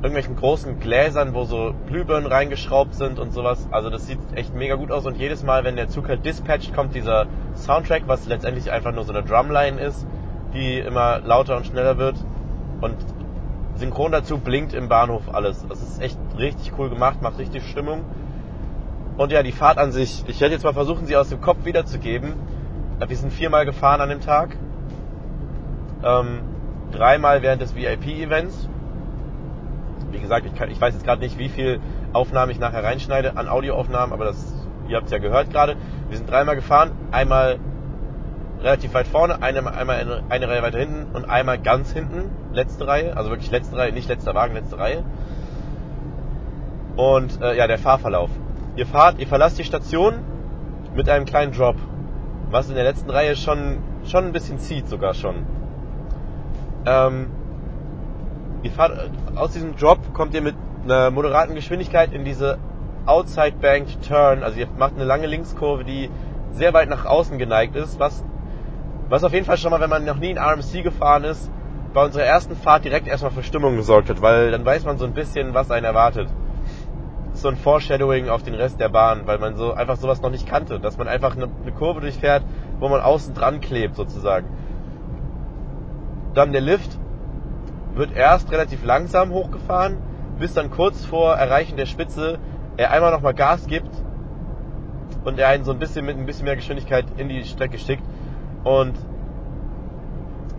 [0.00, 3.66] irgendwelchen großen Gläsern, wo so Glühbirnen reingeschraubt sind und sowas.
[3.72, 6.72] Also das sieht echt mega gut aus und jedes Mal, wenn der Zug halt dispatcht,
[6.72, 7.26] kommt dieser
[7.56, 10.06] Soundtrack, was letztendlich einfach nur so eine Drumline ist,
[10.54, 12.16] die immer lauter und schneller wird
[12.80, 12.94] und
[13.74, 15.66] synchron dazu blinkt im Bahnhof alles.
[15.68, 18.04] Das ist echt richtig cool gemacht, macht richtig Stimmung.
[19.16, 21.64] Und ja, die Fahrt an sich, ich werde jetzt mal versuchen, sie aus dem Kopf
[21.64, 22.34] wiederzugeben.
[23.04, 24.56] Wir sind viermal gefahren an dem Tag.
[26.04, 26.40] Ähm,
[26.92, 28.68] dreimal während des VIP-Events.
[30.10, 31.80] Wie gesagt, ich, kann, ich weiß jetzt gerade nicht, wie viel
[32.12, 34.54] Aufnahmen ich nachher reinschneide an Audioaufnahmen, aber das,
[34.88, 35.76] ihr habt es ja gehört gerade.
[36.08, 37.58] Wir sind dreimal gefahren, einmal
[38.60, 42.86] relativ weit vorne, eine, einmal eine, eine Reihe weiter hinten und einmal ganz hinten, letzte
[42.86, 45.04] Reihe, also wirklich letzte Reihe, nicht letzter Wagen, letzte Reihe.
[46.96, 48.30] Und äh, ja, der Fahrverlauf.
[48.76, 50.14] Ihr fahrt, ihr verlasst die Station
[50.94, 51.76] mit einem kleinen Drop,
[52.50, 55.46] was in der letzten Reihe schon, schon ein bisschen zieht sogar schon.
[56.86, 57.30] Ähm,
[58.62, 60.54] ihr fahrt aus diesem Drop kommt ihr mit
[60.84, 62.58] einer moderaten Geschwindigkeit in diese
[63.06, 66.10] Outside Banked Turn, also ihr macht eine lange Linkskurve, die
[66.52, 68.24] sehr weit nach außen geneigt ist, was
[69.08, 71.50] was auf jeden Fall schon mal, wenn man noch nie in RMC gefahren ist,
[71.94, 75.06] bei unserer ersten Fahrt direkt erstmal für Stimmung gesorgt hat, weil dann weiß man so
[75.06, 76.28] ein bisschen, was einen erwartet.
[77.32, 80.46] So ein Foreshadowing auf den Rest der Bahn, weil man so einfach sowas noch nicht
[80.46, 82.42] kannte, dass man einfach eine, eine Kurve durchfährt,
[82.80, 84.48] wo man außen dran klebt sozusagen.
[86.34, 86.98] Dann der Lift
[87.98, 89.98] wird erst relativ langsam hochgefahren,
[90.38, 92.38] bis dann kurz vor Erreichen der Spitze
[92.76, 93.90] er einmal nochmal Gas gibt
[95.24, 98.04] und er einen so ein bisschen mit ein bisschen mehr Geschwindigkeit in die Strecke schickt.
[98.62, 98.94] Und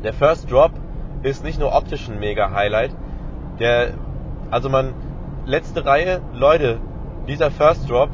[0.04, 0.72] der First Drop
[1.24, 2.92] ist nicht nur optisch ein mega Highlight.
[3.60, 3.94] Der,
[4.52, 4.94] also man,
[5.46, 6.80] letzte Reihe, Leute,
[7.28, 8.10] dieser First Drop,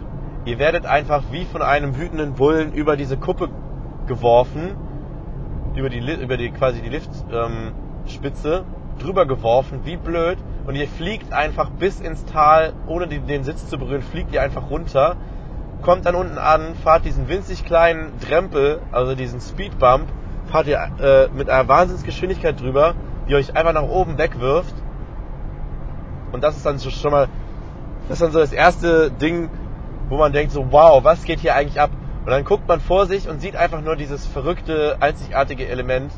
[0.46, 3.50] ihr werdet einfach wie von einem wütenden Bullen über diese Kuppe
[4.06, 4.76] geworfen,
[5.76, 8.66] über die, über die quasi die Liftspitze ähm,
[9.00, 10.38] drüber geworfen, wie blöd.
[10.66, 14.70] Und ihr fliegt einfach bis ins Tal, ohne den Sitz zu berühren, fliegt ihr einfach
[14.70, 15.18] runter
[15.86, 20.08] kommt dann unten an, fahrt diesen winzig kleinen Drempel, also diesen Speedbump,
[20.48, 22.96] fahrt ihr äh, mit einer Wahnsinnsgeschwindigkeit drüber,
[23.30, 24.74] die euch einfach nach oben wegwirft.
[26.32, 27.28] Und das ist dann schon mal,
[28.08, 29.50] das ist dann so das erste Ding,
[30.10, 31.92] wo man denkt so, wow, was geht hier eigentlich ab?
[32.26, 36.12] Und dann guckt man vor sich und sieht einfach nur dieses verrückte, einzigartige Element.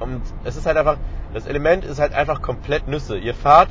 [0.00, 0.96] Und es ist halt einfach,
[1.34, 3.18] das Element ist halt einfach komplett Nüsse.
[3.18, 3.68] Ihr fahrt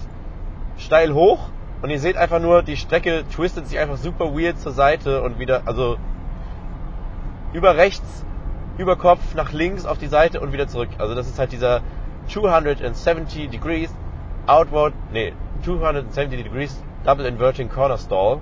[0.78, 1.50] steil hoch
[1.82, 5.40] und ihr seht einfach nur, die Strecke twistet sich einfach super weird zur Seite und
[5.40, 5.98] wieder, also
[7.54, 8.26] über rechts,
[8.78, 10.90] über Kopf, nach links auf die Seite und wieder zurück.
[10.98, 11.82] Also das ist halt dieser
[12.28, 13.94] 270 degrees
[14.48, 15.34] outward, nee,
[15.64, 18.40] 270 degrees double inverting corner stall.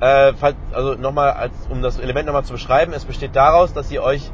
[0.00, 0.32] Äh,
[0.72, 4.30] also nochmal, als, um das Element nochmal zu beschreiben, es besteht daraus, dass ihr euch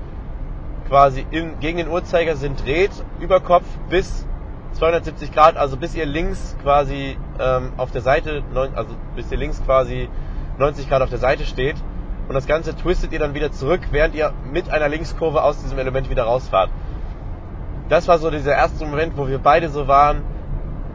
[0.89, 4.27] quasi in, gegen den Uhrzeigersinn dreht, über Kopf bis
[4.73, 9.62] 270 Grad, also bis ihr links quasi ähm, auf der Seite, also bis ihr links
[9.65, 10.09] quasi
[10.59, 11.77] 90 Grad auf der Seite steht.
[12.28, 15.78] Und das Ganze twistet ihr dann wieder zurück, während ihr mit einer Linkskurve aus diesem
[15.78, 16.70] Element wieder rausfahrt.
[17.89, 20.23] Das war so dieser erste Moment, wo wir beide so waren,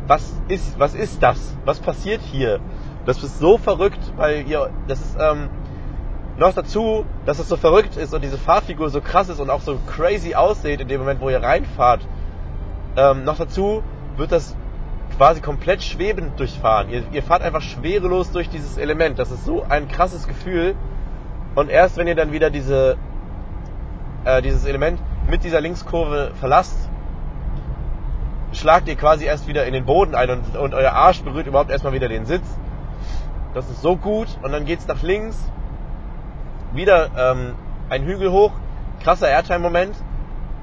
[0.08, 1.56] was ist, was ist das?
[1.66, 2.60] Was passiert hier?
[3.06, 5.50] Das ist so verrückt, weil ihr, das ist, ähm,
[6.40, 9.62] noch dazu, dass es so verrückt ist und diese Fahrfigur so krass ist und auch
[9.62, 12.02] so crazy aussieht in dem Moment, wo ihr reinfahrt
[13.00, 13.84] ähm, noch dazu
[14.18, 14.56] wird das
[15.18, 16.90] quasi komplett schwebend durchfahren.
[16.90, 19.20] Ihr, ihr fahrt einfach schwerelos durch dieses Element.
[19.20, 20.76] Das ist so ein krasses Gefühl.
[21.56, 22.98] Und erst wenn ihr dann wieder diese,
[24.26, 25.00] äh, dieses Element
[25.30, 26.90] mit dieser Linkskurve verlasst,
[28.52, 31.70] schlagt ihr quasi erst wieder in den Boden ein und, und euer Arsch berührt überhaupt
[31.70, 32.46] erstmal wieder den Sitz.
[33.54, 34.28] Das ist so gut.
[34.42, 35.38] Und dann geht's nach links.
[36.74, 37.56] Wieder ähm,
[37.90, 38.52] ein Hügel hoch.
[39.04, 39.96] Krasser Airtime-Moment.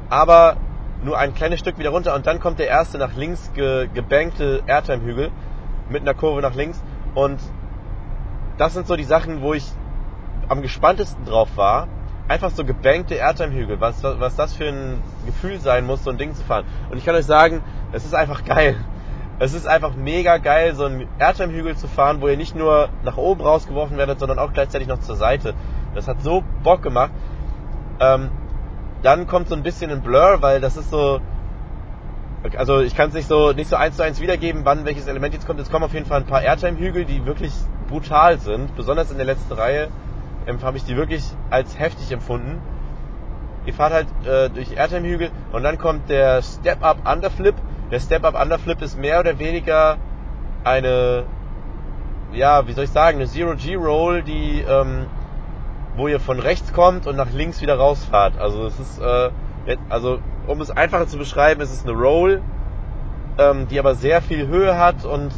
[0.09, 0.57] Aber
[1.03, 4.63] nur ein kleines Stück wieder runter und dann kommt der erste nach links ge gebankte
[4.67, 5.31] Airtime-Hügel
[5.89, 6.83] mit einer Kurve nach links
[7.15, 7.39] und
[8.59, 9.65] das sind so die Sachen, wo ich
[10.49, 11.89] am gespanntesten drauf war.
[12.29, 16.35] Einfach so gebankte Airtime-Hügel, was, was das für ein Gefühl sein muss, so ein Ding
[16.35, 16.65] zu fahren.
[16.91, 17.63] Und ich kann euch sagen,
[17.93, 18.77] es ist einfach geil.
[19.39, 23.19] Es ist einfach mega geil, so einen Airtime-Hügel zu fahren, wo ihr nicht nur nach
[23.19, 25.55] oben rausgeworfen werdet, sondern auch gleichzeitig noch zur Seite.
[25.95, 27.11] Das hat so Bock gemacht.
[28.01, 28.31] Ähm,
[29.03, 31.21] dann kommt so ein bisschen ein Blur, weil das ist so,
[32.57, 35.35] also ich kann es nicht so nicht so eins zu eins wiedergeben, wann welches Element
[35.35, 35.61] jetzt kommt.
[35.61, 37.53] Es kommen auf jeden Fall ein paar Airtime-Hügel, die wirklich
[37.89, 38.75] brutal sind.
[38.75, 39.89] Besonders in der letzten Reihe
[40.47, 42.61] ähm, habe ich die wirklich als heftig empfunden.
[43.67, 47.55] Ihr fahrt halt äh, durch Airtime-Hügel und dann kommt der Step-Up Underflip.
[47.91, 49.97] Der Step-Up Underflip ist mehr oder weniger
[50.65, 51.25] eine,
[52.33, 55.07] ja, wie soll ich sagen, eine Zero-G-Roll, die ähm,
[55.97, 58.39] wo ihr von rechts kommt und nach links wieder rausfahrt.
[58.39, 59.31] Also es ist, äh,
[59.89, 62.43] also um es einfacher zu beschreiben, es ist eine Roll,
[63.39, 65.33] ähm, die aber sehr viel Höhe hat und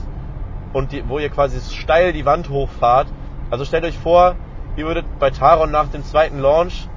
[0.72, 3.08] und die, wo ihr quasi steil die Wand hochfahrt.
[3.50, 4.36] Also stellt euch vor,
[4.76, 6.88] ihr würdet bei Taron nach dem zweiten Launch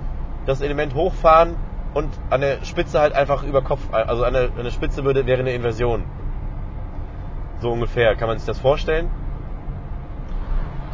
[0.45, 1.55] das Element hochfahren
[1.93, 5.25] und an der Spitze halt einfach über Kopf, also an der, an der Spitze würde,
[5.25, 6.03] wäre eine Inversion.
[7.59, 9.09] So ungefähr, kann man sich das vorstellen.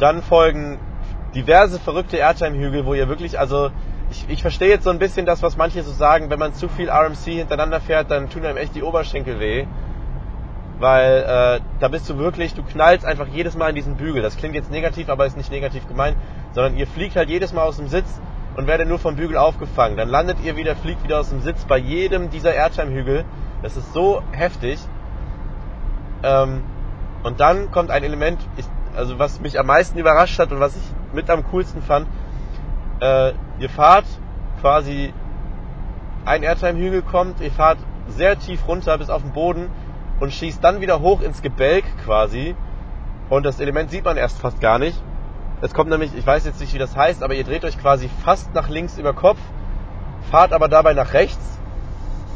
[0.00, 0.78] dann folgen
[1.34, 3.70] diverse verrückte Airtime-Hügel, wo ihr wirklich, also
[4.10, 6.68] ich, ich verstehe jetzt so ein bisschen das, was manche so sagen, wenn man zu
[6.68, 9.66] viel RMC hintereinander fährt, dann tun einem echt die Oberschenkel weh.
[10.78, 14.22] Weil äh, da bist du wirklich, du knallst einfach jedes Mal in diesen Bügel.
[14.22, 16.16] Das klingt jetzt negativ, aber ist nicht negativ gemeint,
[16.52, 18.20] sondern ihr fliegt halt jedes Mal aus dem Sitz
[18.58, 19.96] und werdet nur vom Bügel aufgefangen.
[19.96, 23.24] Dann landet ihr wieder, fliegt wieder aus dem Sitz bei jedem dieser Airtime-Hügel.
[23.62, 24.80] Das ist so heftig.
[26.24, 26.64] Ähm,
[27.22, 28.66] und dann kommt ein Element, ich,
[28.96, 30.82] also was mich am meisten überrascht hat und was ich
[31.12, 32.08] mit am coolsten fand.
[32.98, 33.30] Äh,
[33.60, 34.06] ihr fahrt
[34.60, 35.14] quasi,
[36.24, 37.78] ein Airtime-Hügel kommt, ihr fahrt
[38.08, 39.70] sehr tief runter bis auf den Boden
[40.18, 42.56] und schießt dann wieder hoch ins Gebälk quasi.
[43.30, 45.00] Und das Element sieht man erst fast gar nicht.
[45.60, 48.08] Es kommt nämlich, ich weiß jetzt nicht, wie das heißt, aber ihr dreht euch quasi
[48.24, 49.38] fast nach links über Kopf,
[50.30, 51.58] fahrt aber dabei nach rechts.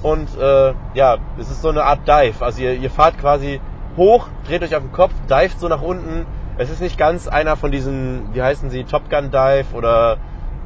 [0.03, 2.45] Und äh, ja, es ist so eine Art Dive.
[2.45, 3.61] Also ihr, ihr fahrt quasi
[3.97, 6.27] hoch, dreht euch auf den Kopf, dived so nach unten.
[6.59, 10.17] Es ist nicht ganz einer von diesen, wie heißen sie, Top Gun Dive oder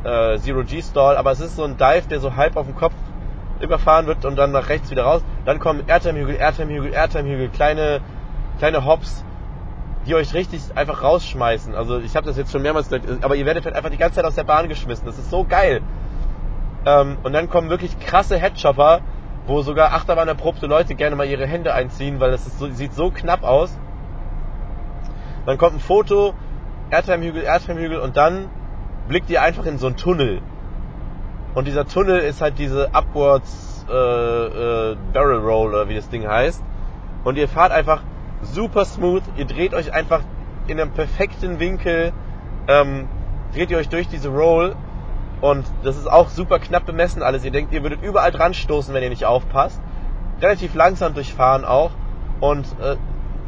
[0.04, 2.76] äh, Zero G Stall, aber es ist so ein Dive, der so halb auf dem
[2.76, 2.94] Kopf
[3.60, 5.22] überfahren wird und dann nach rechts wieder raus.
[5.44, 8.00] Dann kommen Airtime-Hügel, Airtime-Hügel, Airtime-Hügel, kleine,
[8.58, 9.24] kleine Hops,
[10.06, 11.74] die euch richtig einfach rausschmeißen.
[11.74, 14.16] Also ich habe das jetzt schon mehrmals gesagt, aber ihr werdet halt einfach die ganze
[14.16, 15.04] Zeit aus der Bahn geschmissen.
[15.06, 15.82] Das ist so geil.
[16.86, 19.00] Ähm, und dann kommen wirklich krasse Headchopper,
[19.46, 23.10] wo sogar Achterbahn erprobte Leute gerne mal ihre Hände einziehen, weil das so, sieht so
[23.10, 23.76] knapp aus.
[25.44, 26.34] Dann kommt ein Foto,
[26.90, 28.48] Airtime-Hügel, Airtime-Hügel und dann
[29.08, 30.40] blickt ihr einfach in so einen Tunnel.
[31.54, 36.26] Und dieser Tunnel ist halt diese Upwards äh, äh, Barrel Roll oder wie das Ding
[36.26, 36.62] heißt.
[37.24, 38.02] Und ihr fahrt einfach
[38.42, 39.22] super smooth.
[39.36, 40.20] Ihr dreht euch einfach
[40.66, 42.12] in einem perfekten Winkel,
[42.68, 43.08] ähm,
[43.54, 44.76] dreht ihr euch durch diese Roll.
[45.40, 47.44] Und das ist auch super knapp bemessen alles.
[47.44, 49.80] Ihr denkt, ihr würdet überall dran stoßen, wenn ihr nicht aufpasst.
[50.40, 51.90] Relativ langsam durchfahren auch.
[52.40, 52.96] Und äh,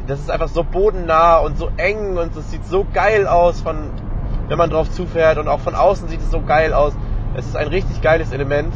[0.07, 3.91] das ist einfach so bodennah und so eng und es sieht so geil aus, von,
[4.47, 5.37] wenn man drauf zufährt.
[5.37, 6.93] Und auch von außen sieht es so geil aus.
[7.35, 8.73] Es ist ein richtig geiles Element.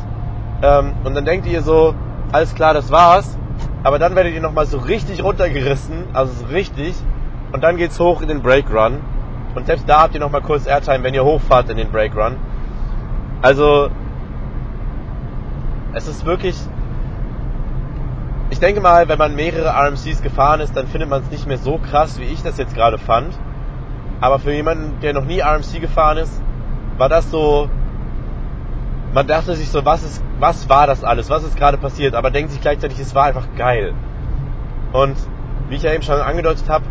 [0.61, 1.93] Ähm, und dann denkt ihr so,
[2.31, 3.37] alles klar, das war's.
[3.83, 6.95] Aber dann werdet ihr nochmal so richtig runtergerissen, also so richtig.
[7.51, 8.99] Und dann geht's hoch in den Break Run.
[9.55, 12.37] Und selbst da habt ihr nochmal kurz Airtime, wenn ihr hochfahrt in den Break Run.
[13.41, 13.89] Also,
[15.93, 16.55] es ist wirklich,
[18.49, 21.57] ich denke mal, wenn man mehrere RMCs gefahren ist, dann findet man es nicht mehr
[21.57, 23.37] so krass, wie ich das jetzt gerade fand.
[24.21, 26.41] Aber für jemanden, der noch nie RMC gefahren ist,
[26.97, 27.69] war das so,
[29.13, 31.29] man dachte sich so, was ist, was war das alles?
[31.29, 32.15] Was ist gerade passiert?
[32.15, 33.93] Aber denkt sich gleichzeitig, es war einfach geil.
[34.91, 35.15] Und
[35.69, 36.85] wie ich ja eben schon angedeutet habe,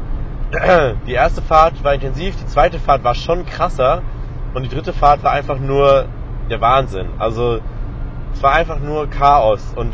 [1.07, 4.03] die erste Fahrt war intensiv, die zweite Fahrt war schon krasser
[4.55, 6.07] und die dritte Fahrt war einfach nur
[6.49, 7.09] der Wahnsinn.
[7.19, 7.61] Also
[8.32, 9.93] es war einfach nur Chaos und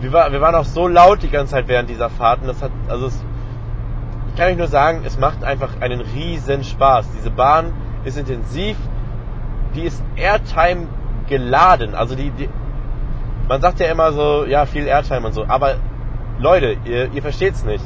[0.00, 2.46] wir, war, wir waren auch so laut die ganze Zeit während dieser Fahrten.
[2.46, 3.24] Das hat, also es,
[4.28, 7.06] ich kann euch nur sagen, es macht einfach einen riesen Spaß.
[7.16, 7.72] Diese Bahn
[8.04, 8.76] ist intensiv,
[9.76, 10.88] die ist Airtime
[11.28, 11.94] geladen.
[11.94, 12.48] Also die, die
[13.48, 15.76] man sagt ja immer so, ja, viel Airtime und so, aber
[16.38, 17.84] Leute, ihr, ihr versteht's nicht.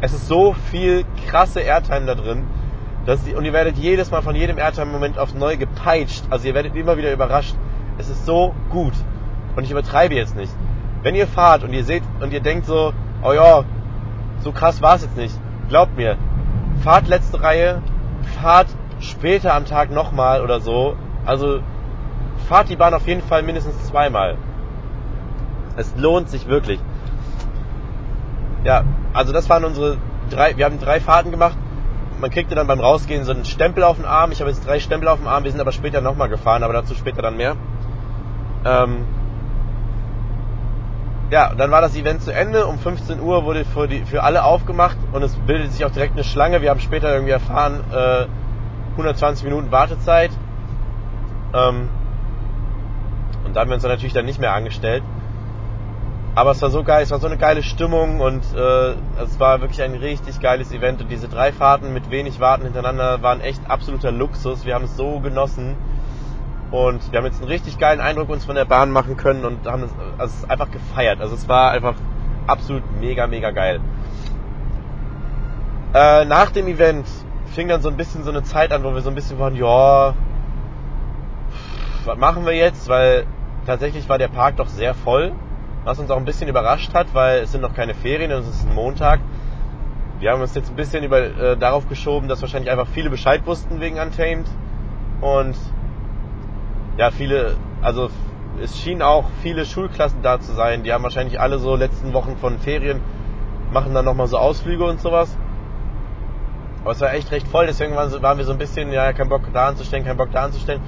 [0.00, 2.44] Es ist so viel krasse Airtime da drin,
[3.06, 6.24] dass die, und ihr werdet jedes Mal von jedem Airtime-Moment aufs Neue gepeitscht.
[6.30, 7.54] Also ihr werdet immer wieder überrascht.
[7.98, 8.92] Es ist so gut.
[9.56, 10.52] Und ich übertreibe jetzt nicht.
[11.02, 12.92] Wenn ihr fahrt und ihr seht und ihr denkt so,
[13.22, 13.64] oh ja,
[14.40, 15.38] so krass war es jetzt nicht.
[15.68, 16.16] Glaubt mir,
[16.82, 17.82] fahrt letzte Reihe,
[18.40, 18.68] fahrt
[19.00, 20.96] später am Tag nochmal oder so.
[21.24, 21.60] Also
[22.48, 24.36] fahrt die Bahn auf jeden Fall mindestens zweimal.
[25.76, 26.80] Es lohnt sich wirklich.
[28.64, 29.98] Ja, also das waren unsere
[30.30, 31.56] drei, wir haben drei Fahrten gemacht.
[32.20, 34.32] Man kriegte dann beim Rausgehen so einen Stempel auf den Arm.
[34.32, 36.72] Ich habe jetzt drei Stempel auf dem Arm, wir sind aber später nochmal gefahren, aber
[36.72, 37.56] dazu später dann mehr.
[38.64, 39.04] Ähm
[41.30, 42.66] ja, dann war das Event zu Ende.
[42.66, 46.12] Um 15 Uhr wurde für, die, für alle aufgemacht und es bildete sich auch direkt
[46.12, 46.62] eine Schlange.
[46.62, 48.26] Wir haben später irgendwie erfahren, äh,
[48.92, 50.30] 120 Minuten Wartezeit.
[51.54, 51.88] Ähm
[53.44, 55.02] und da haben wir uns dann natürlich dann nicht mehr angestellt.
[56.34, 59.60] Aber es war so geil, es war so eine geile Stimmung und äh, es war
[59.60, 61.00] wirklich ein richtig geiles Event.
[61.00, 64.64] Und diese drei Fahrten mit wenig Warten hintereinander waren echt absoluter Luxus.
[64.64, 65.76] Wir haben es so genossen.
[66.72, 69.64] Und wir haben jetzt einen richtig geilen Eindruck uns von der Bahn machen können und
[69.64, 71.20] haben es, also einfach gefeiert.
[71.20, 71.94] Also es war einfach
[72.48, 73.80] absolut mega, mega geil.
[75.94, 77.06] Äh, nach dem Event
[77.54, 79.54] fing dann so ein bisschen so eine Zeit an, wo wir so ein bisschen waren,
[79.54, 80.14] ja,
[82.06, 82.88] was machen wir jetzt?
[82.88, 83.26] Weil
[83.66, 85.32] tatsächlich war der Park doch sehr voll,
[85.84, 88.48] was uns auch ein bisschen überrascht hat, weil es sind noch keine Ferien und es
[88.48, 89.20] ist ein Montag.
[90.20, 93.46] Wir haben uns jetzt ein bisschen über, äh, darauf geschoben, dass wahrscheinlich einfach viele Bescheid
[93.46, 94.46] wussten wegen Untamed
[95.20, 95.56] und
[96.96, 98.10] ja, viele, also
[98.62, 100.84] es schien auch viele Schulklassen da zu sein.
[100.84, 103.00] Die haben wahrscheinlich alle so letzten Wochen von Ferien,
[103.72, 105.36] machen dann nochmal so Ausflüge und sowas.
[106.82, 109.42] Aber es war echt recht voll, deswegen waren, wir so ein bisschen, ja, kein Bock
[109.52, 110.82] da anzustellen, kein Bock da anzustellen.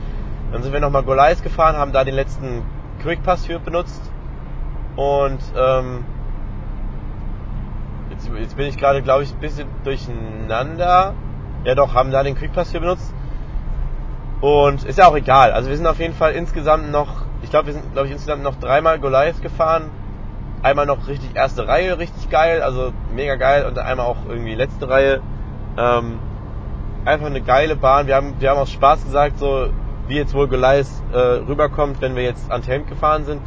[0.53, 2.63] Dann sind wir nochmal Golais gefahren, haben da den letzten
[3.03, 4.03] Quick Pass für benutzt.
[4.97, 6.05] Und ähm,
[8.11, 11.15] jetzt, jetzt bin ich gerade, glaube ich, ein bisschen durcheinander.
[11.65, 13.13] Ja doch, haben da den Quick Pass für benutzt.
[14.41, 15.53] Und ist ja auch egal.
[15.53, 18.43] Also wir sind auf jeden Fall insgesamt noch, ich glaube, wir sind, glaube ich, insgesamt
[18.43, 19.91] noch dreimal Goliath gefahren.
[20.63, 23.67] Einmal noch richtig erste Reihe, richtig geil, also mega geil.
[23.67, 25.21] Und einmal auch irgendwie letzte Reihe.
[25.77, 26.19] Ähm,
[27.05, 28.07] einfach eine geile Bahn.
[28.07, 29.69] Wir haben, wir haben aus Spaß gesagt, so
[30.09, 33.41] wie jetzt wohl Goliath äh, rüberkommt, wenn wir jetzt an Tamed gefahren sind.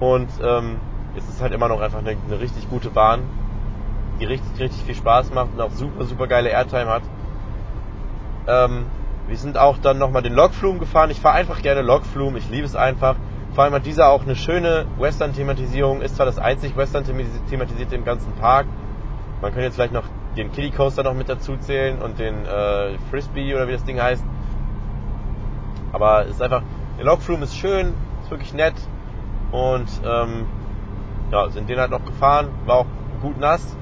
[0.00, 0.78] Und ähm,
[1.16, 3.22] es ist halt immer noch einfach eine, eine richtig gute Bahn,
[4.20, 7.02] die richtig, richtig viel Spaß macht und auch super, super geile Airtime hat.
[8.46, 8.86] Ähm,
[9.26, 11.10] wir sind auch dann nochmal den Logflume gefahren.
[11.10, 13.16] Ich fahre einfach gerne Logflume, ich liebe es einfach.
[13.54, 18.32] Vor allem hat dieser auch eine schöne Western-Thematisierung, ist zwar das einzig Western-thematisierte im ganzen
[18.32, 18.66] Park.
[19.40, 20.04] Man könnte jetzt vielleicht noch
[20.36, 24.00] den Kiddie Coaster noch mit dazu zählen und den äh, Frisbee oder wie das Ding
[24.00, 24.24] heißt.
[25.94, 26.62] Aber es ist einfach,
[26.98, 28.74] der Logflume ist schön, ist wirklich nett
[29.52, 30.46] und ähm,
[31.30, 32.86] ja, sind den halt noch gefahren, war auch
[33.22, 33.76] gut nass.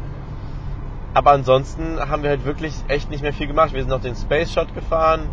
[1.15, 3.73] Aber ansonsten haben wir halt wirklich echt nicht mehr viel gemacht.
[3.73, 5.29] Wir sind noch den Space Shot gefahren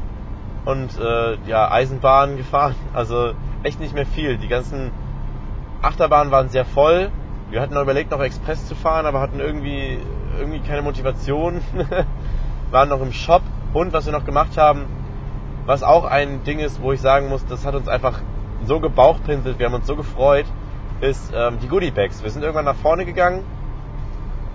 [0.66, 2.76] und äh, ja, Eisenbahn gefahren.
[2.94, 3.34] Also
[3.64, 4.38] echt nicht mehr viel.
[4.38, 4.92] Die ganzen
[5.82, 7.12] Achterbahnen waren sehr voll.
[7.50, 10.00] Wir hatten noch überlegt, noch Express zu fahren, aber hatten irgendwie,
[10.40, 11.62] irgendwie keine Motivation.
[12.72, 13.42] waren noch im Shop.
[13.74, 14.86] Und was wir noch gemacht haben,
[15.70, 18.22] was auch ein Ding ist, wo ich sagen muss, das hat uns einfach
[18.66, 20.48] so gebauchpinselt, wir haben uns so gefreut,
[21.00, 22.24] ist ähm, die Goodie Bags.
[22.24, 23.44] Wir sind irgendwann nach vorne gegangen.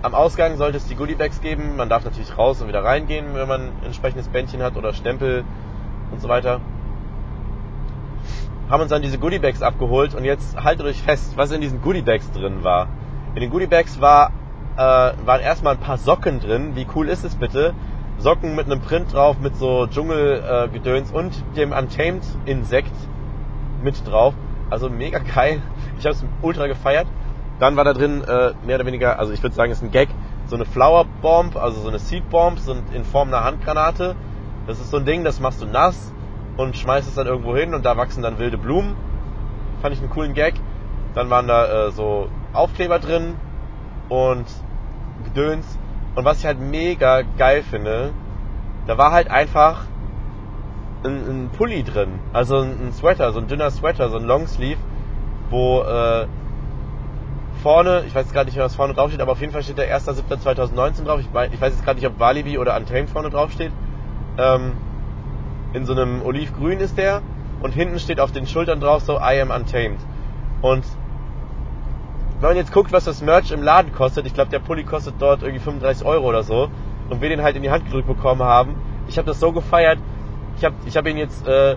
[0.01, 1.77] Am Ausgang sollte es die Goodie Bags geben.
[1.77, 5.45] Man darf natürlich raus und wieder reingehen, wenn man ein entsprechendes Bändchen hat oder Stempel
[6.11, 6.59] und so weiter.
[8.69, 11.81] Haben uns dann diese Goodie Bags abgeholt und jetzt haltet euch fest, was in diesen
[11.81, 12.89] Goodie Bags drin war.
[13.35, 14.31] In den Goodie Bags war,
[14.75, 16.75] äh, waren erstmal ein paar Socken drin.
[16.75, 17.73] Wie cool ist es bitte?
[18.25, 22.91] Socken mit einem Print drauf, mit so Dschungelgedöns äh, und dem Untamed Insekt
[23.83, 24.33] mit drauf.
[24.71, 25.61] Also mega geil.
[25.99, 27.05] Ich habe es ultra gefeiert.
[27.59, 30.09] Dann war da drin äh, mehr oder weniger, also ich würde sagen, ist ein Gag,
[30.47, 34.15] so eine Flower Bomb, also so eine Seed Bomb, so in Form einer Handgranate.
[34.65, 36.11] Das ist so ein Ding, das machst du nass
[36.57, 38.95] und schmeißt es dann irgendwo hin und da wachsen dann wilde Blumen.
[39.83, 40.55] Fand ich einen coolen Gag.
[41.13, 43.35] Dann waren da äh, so Aufkleber drin
[44.09, 44.45] und
[45.25, 45.77] Gedöns.
[46.15, 48.13] Und was ich halt mega geil finde,
[48.87, 49.85] da war halt einfach
[51.03, 52.19] ein, ein Pulli drin.
[52.33, 54.79] Also ein Sweater, so ein dünner Sweater, so ein Longsleeve,
[55.49, 56.27] wo äh,
[57.61, 59.95] vorne, ich weiß gerade nicht was vorne drauf steht, aber auf jeden Fall steht der
[59.97, 61.19] 1.7.2019 drauf.
[61.19, 63.71] Ich, mein, ich weiß jetzt gerade nicht, ob Walibi oder Untamed vorne drauf steht.
[64.37, 64.73] Ähm,
[65.73, 67.21] in so einem Olivgrün ist der.
[67.61, 69.99] Und hinten steht auf den Schultern drauf so I am Untamed.
[70.61, 70.85] Und
[72.39, 75.15] wenn man jetzt guckt, was das Merch im Laden kostet, ich glaube, der Pulli kostet
[75.19, 76.69] dort irgendwie 35 Euro oder so,
[77.09, 78.75] und wir den halt in die Hand gedrückt bekommen haben,
[79.07, 79.99] ich habe das so gefeiert.
[80.57, 81.75] Ich habe ich hab ihn jetzt äh,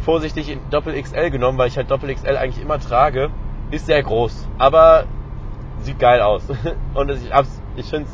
[0.00, 3.30] vorsichtig in Doppel XL genommen, weil ich halt Doppel XL eigentlich immer trage.
[3.70, 5.04] Ist sehr groß, aber
[5.80, 6.44] sieht geil aus.
[6.94, 8.08] und ich, hab's, ich finde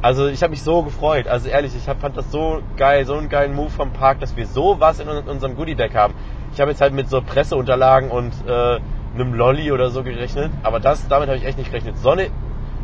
[0.00, 1.26] also ich habe mich so gefreut.
[1.26, 4.36] Also ehrlich, ich hab, fand das so geil, so einen geilen Move vom Park, dass
[4.36, 6.14] wir sowas in unserem Goodie-Bag haben.
[6.52, 8.78] Ich habe jetzt halt mit so Presseunterlagen und äh,
[9.14, 11.98] einem Lolli oder so gerechnet, aber das, damit habe ich echt nicht gerechnet.
[11.98, 12.30] Sonne,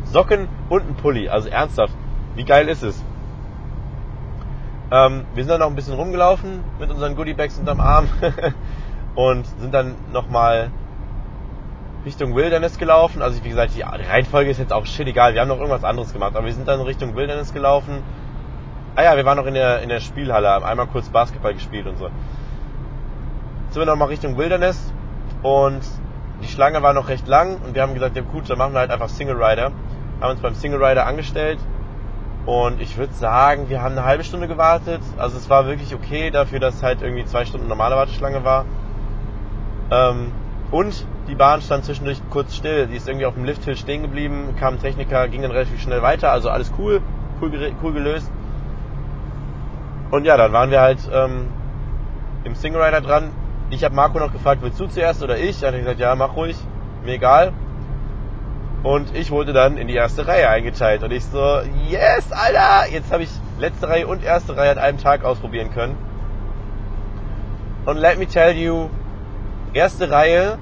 [0.03, 1.93] Socken und ein Pulli, also ernsthaft.
[2.35, 3.03] Wie geil ist es?
[4.91, 8.07] Ähm, wir sind dann noch ein bisschen rumgelaufen mit unseren Goodie-Bags unterm Arm
[9.15, 10.71] und sind dann nochmal
[12.05, 13.21] Richtung Wilderness gelaufen.
[13.21, 15.33] Also wie gesagt, die Reihenfolge ist jetzt auch shit egal.
[15.33, 18.03] Wir haben noch irgendwas anderes gemacht, aber wir sind dann Richtung Wilderness gelaufen.
[18.95, 21.87] Ah ja, wir waren noch in der, in der Spielhalle, haben einmal kurz Basketball gespielt
[21.87, 22.05] und so.
[22.05, 24.93] Jetzt sind wir nochmal Richtung Wilderness
[25.41, 25.81] und
[26.41, 28.79] die Schlange war noch recht lang und wir haben gesagt, ja gut, dann machen wir
[28.79, 29.71] halt einfach Single Rider.
[30.21, 31.59] Haben uns beim Single Rider angestellt
[32.45, 35.01] und ich würde sagen, wir haben eine halbe Stunde gewartet.
[35.17, 38.65] Also es war wirklich okay dafür, dass halt irgendwie zwei Stunden normale Warteschlange war.
[39.91, 40.31] Ähm,
[40.71, 42.87] und die Bahn stand zwischendurch kurz still.
[42.87, 46.03] Die ist irgendwie auf dem Lifthill stehen geblieben, kam ein Techniker, ging dann relativ schnell
[46.03, 46.31] weiter.
[46.31, 47.01] Also alles cool,
[47.41, 47.51] cool,
[47.81, 48.31] cool gelöst.
[50.11, 51.47] Und ja, dann waren wir halt ähm,
[52.43, 53.31] im Single Rider dran.
[53.75, 55.61] Ich habe Marco noch gefragt, willst du zuerst oder ich?
[55.61, 56.55] Er hat gesagt, ja, mach ruhig,
[57.03, 57.51] mir egal.
[58.83, 61.03] Und ich wurde dann in die erste Reihe eingeteilt.
[61.03, 62.89] Und ich so, yes, Alter!
[62.89, 63.29] Jetzt habe ich
[63.59, 65.97] letzte Reihe und erste Reihe an einem Tag ausprobieren können.
[67.85, 68.89] Und let me tell you,
[69.73, 70.57] erste Reihe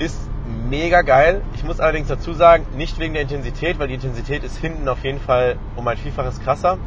[0.00, 0.28] ist
[0.68, 1.42] mega geil.
[1.54, 5.04] Ich muss allerdings dazu sagen, nicht wegen der Intensität, weil die Intensität ist hinten auf
[5.04, 6.78] jeden Fall um ein Vielfaches krasser.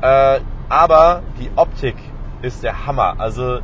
[0.00, 1.94] Äh, aber die Optik
[2.42, 3.20] ist der Hammer.
[3.20, 3.60] Also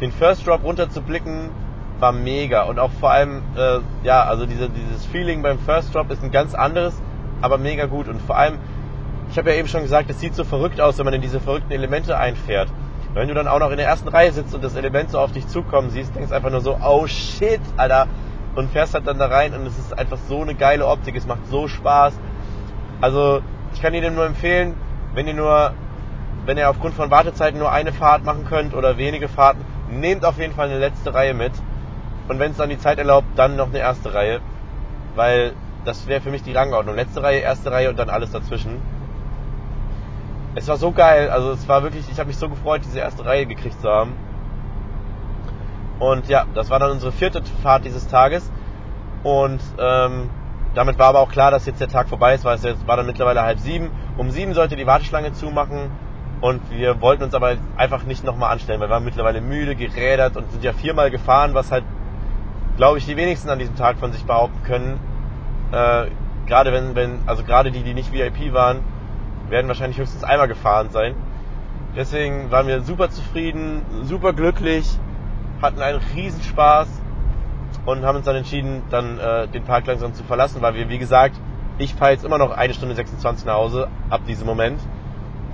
[0.00, 1.50] den First Drop runter zu blicken
[1.98, 6.10] war mega und auch vor allem äh, ja also diese, dieses Feeling beim First Drop
[6.10, 6.94] ist ein ganz anderes,
[7.42, 8.58] aber mega gut und vor allem
[9.30, 11.38] ich habe ja eben schon gesagt, es sieht so verrückt aus, wenn man in diese
[11.38, 12.68] verrückten Elemente einfährt.
[13.14, 15.30] Wenn du dann auch noch in der ersten Reihe sitzt und das Element so auf
[15.30, 18.08] dich zukommen siehst, denkst einfach nur so, oh shit, Alter.
[18.56, 21.26] Und fährst halt dann da rein und es ist einfach so eine geile Optik, es
[21.26, 22.18] macht so Spaß.
[23.00, 23.40] Also,
[23.72, 24.74] ich kann dir nur empfehlen,
[25.14, 25.72] wenn ihr nur,
[26.46, 30.38] wenn ihr aufgrund von Wartezeiten nur eine Fahrt machen könnt oder wenige Fahrten, nehmt auf
[30.38, 31.52] jeden Fall eine letzte Reihe mit.
[32.28, 34.40] Und wenn es dann die Zeit erlaubt, dann noch eine erste Reihe.
[35.14, 35.52] Weil
[35.84, 36.94] das wäre für mich die Rangordnung.
[36.94, 38.80] Letzte Reihe, erste Reihe und dann alles dazwischen.
[40.54, 43.24] Es war so geil, also es war wirklich, ich habe mich so gefreut, diese erste
[43.24, 44.14] Reihe gekriegt zu haben.
[46.00, 48.50] Und ja, das war dann unsere vierte Fahrt dieses Tages.
[49.22, 50.30] Und ähm,
[50.74, 52.96] damit war aber auch klar, dass jetzt der Tag vorbei ist, weil es jetzt war
[52.96, 53.90] dann mittlerweile halb sieben.
[54.16, 55.90] Um sieben sollte die Warteschlange zumachen.
[56.40, 60.36] Und wir wollten uns aber einfach nicht nochmal anstellen, weil wir waren mittlerweile müde, gerädert
[60.36, 61.84] und sind ja viermal gefahren, was halt,
[62.76, 64.98] glaube ich, die wenigsten an diesem Tag von sich behaupten können.
[65.72, 66.06] Äh,
[66.46, 68.78] gerade wenn, wenn, also gerade die, die nicht VIP waren,
[69.50, 71.14] werden wahrscheinlich höchstens einmal gefahren sein.
[71.94, 74.88] Deswegen waren wir super zufrieden, super glücklich,
[75.60, 76.88] hatten einen riesen Spaß
[77.84, 80.98] und haben uns dann entschieden, dann äh, den Park langsam zu verlassen, weil wir, wie
[80.98, 81.36] gesagt,
[81.78, 84.80] ich fahre jetzt immer noch eine Stunde 26 nach Hause ab diesem Moment.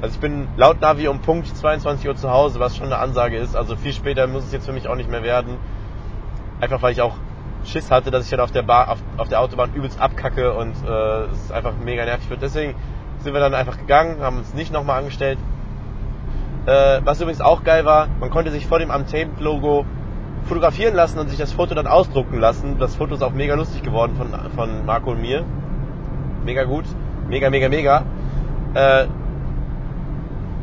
[0.03, 3.37] Also ich bin laut Navi um Punkt 22 Uhr zu Hause, was schon eine Ansage
[3.39, 3.57] ist.
[3.57, 5.57] Also viel später muss es jetzt für mich auch nicht mehr werden.
[6.61, 7.17] Einfach weil ich auch
[7.65, 10.75] Schiss hatte, dass ich dann auf der, Bar, auf, auf der Autobahn übelst abkacke und
[10.87, 12.43] äh, es einfach mega nervig wird.
[12.43, 12.75] Deswegen
[13.19, 15.39] sind wir dann einfach gegangen, haben uns nicht nochmal angestellt.
[16.67, 19.87] Äh, was übrigens auch geil war, man konnte sich vor dem Untamed-Logo
[20.47, 22.79] fotografieren lassen und sich das Foto dann ausdrucken lassen.
[22.79, 25.45] Das Foto ist auch mega lustig geworden von, von Marco und mir.
[26.45, 26.85] Mega gut.
[27.29, 28.05] Mega, mega, mega.
[28.75, 29.07] Äh,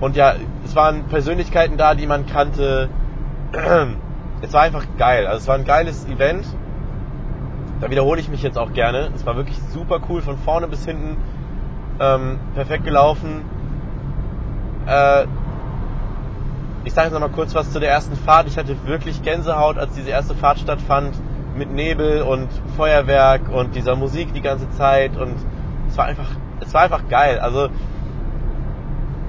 [0.04, 0.34] und ja,
[0.66, 2.90] es waren Persönlichkeiten da, die man kannte.
[4.42, 5.26] Es war einfach geil.
[5.26, 6.46] Also es war ein geiles Event.
[7.80, 9.10] Da wiederhole ich mich jetzt auch gerne.
[9.16, 11.16] Es war wirklich super cool von vorne bis hinten.
[12.02, 13.46] Ähm, perfekt gelaufen.
[14.86, 15.24] Äh,
[16.84, 18.48] ich sage jetzt noch mal kurz was zu der ersten Fahrt.
[18.48, 21.16] Ich hatte wirklich Gänsehaut, als diese erste Fahrt stattfand
[21.56, 25.36] mit Nebel und Feuerwerk und dieser Musik die ganze Zeit und
[25.88, 27.40] es war einfach, es war einfach geil.
[27.40, 27.70] Also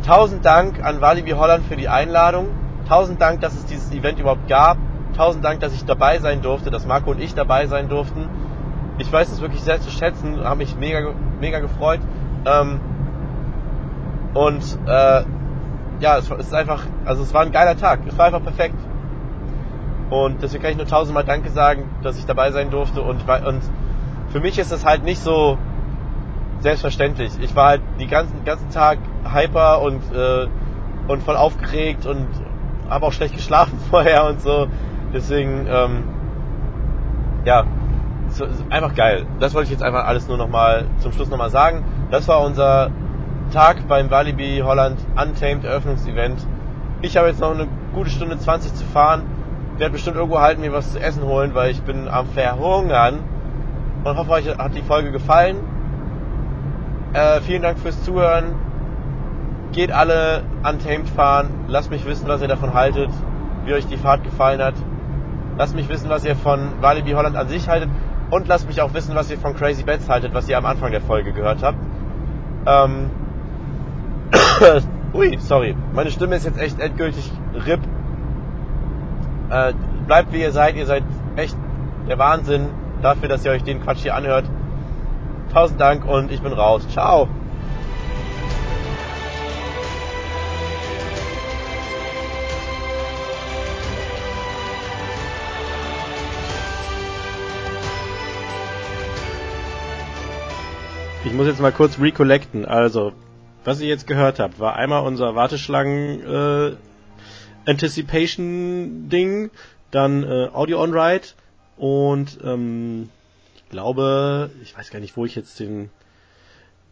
[0.05, 2.49] tausend Dank an Walibi Holland für die Einladung.
[2.89, 4.77] Tausend Dank, dass es dieses Event überhaupt gab.
[5.17, 8.29] Tausend Dank, dass ich dabei sein durfte, dass Marco und ich dabei sein durften.
[8.99, 12.01] Ich weiß es wirklich sehr zu schätzen, habe mich mega, mega gefreut.
[12.45, 12.81] Ähm,
[14.35, 15.25] und äh,
[16.01, 18.01] ja, es ist einfach, also es war ein geiler Tag.
[18.07, 18.79] Es war einfach perfekt.
[20.11, 23.01] Und deswegen kann ich nur tausendmal Danke sagen, dass ich dabei sein durfte.
[23.01, 23.63] Und, und
[24.29, 25.59] für mich ist es halt nicht so
[26.65, 27.32] selbstverständlich.
[27.43, 30.47] Ich war halt den ganzen, ganzen Tag hyper und, äh,
[31.07, 32.27] und voll aufgeregt und
[32.89, 34.66] habe auch schlecht geschlafen vorher und so.
[35.12, 36.05] Deswegen, ähm,
[37.45, 37.65] ja,
[38.28, 39.27] so, einfach geil.
[39.41, 41.85] Das wollte ich jetzt einfach alles nur nochmal zum Schluss nochmal sagen.
[42.11, 42.91] Das war unser
[43.53, 46.47] Tag beim Walibi Holland Untamed Eröffnungsevent.
[47.03, 49.23] Ich habe jetzt noch eine gute Stunde 20 zu fahren.
[49.77, 53.19] Werde bestimmt irgendwo halten, mir was zu essen holen, weil ich bin am Verhungern.
[54.03, 55.74] Und hoffe, euch hat die Folge gefallen.
[57.15, 58.57] Äh, vielen Dank fürs Zuhören.
[59.70, 61.49] Geht alle Untamed fahren.
[61.69, 63.11] Lasst mich wissen, was ihr davon haltet,
[63.65, 64.74] wie euch die Fahrt gefallen hat.
[65.57, 67.89] Lasst mich wissen, was ihr von Walibi Holland an sich haltet.
[68.31, 70.91] Und lasst mich auch wissen, was ihr von Crazy Bets haltet, was ihr am Anfang
[70.91, 71.78] der Folge gehört habt.
[72.66, 73.11] Ähm,
[75.15, 75.77] Ui, sorry.
[75.93, 77.81] Meine Stimme ist jetzt echt endgültig RIP.
[79.51, 79.73] Äh,
[80.09, 80.74] bleibt wie ihr seid.
[80.74, 81.05] Ihr seid
[81.36, 81.57] echt
[82.09, 82.70] der Wahnsinn
[83.03, 84.47] dafür, dass ihr euch den Quatsch hier anhört.
[85.55, 86.83] Tausend Dank und ich bin raus.
[86.91, 87.29] Ciao.
[101.25, 102.65] Ich muss jetzt mal kurz recollecten.
[102.65, 103.13] Also,
[103.63, 106.77] was ihr jetzt gehört habt, war einmal unser Warteschlangen äh,
[109.93, 111.29] dann äh, Audio on Ride
[111.77, 113.09] und ähm,
[113.75, 115.91] glaube, ich weiß gar nicht, wo ich jetzt den.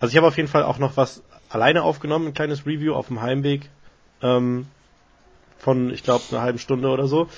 [0.01, 3.07] Also ich habe auf jeden Fall auch noch was alleine aufgenommen, ein kleines Review auf
[3.07, 3.71] dem Heimweg
[4.21, 4.67] ähm,
[5.59, 7.29] von, ich glaube, einer halben Stunde oder so.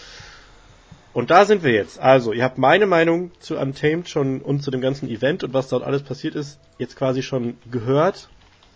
[1.12, 2.00] Und da sind wir jetzt.
[2.00, 5.68] Also, ihr habt meine Meinung zu Untamed schon und zu dem ganzen Event und was
[5.68, 8.30] dort alles passiert ist, jetzt quasi schon gehört.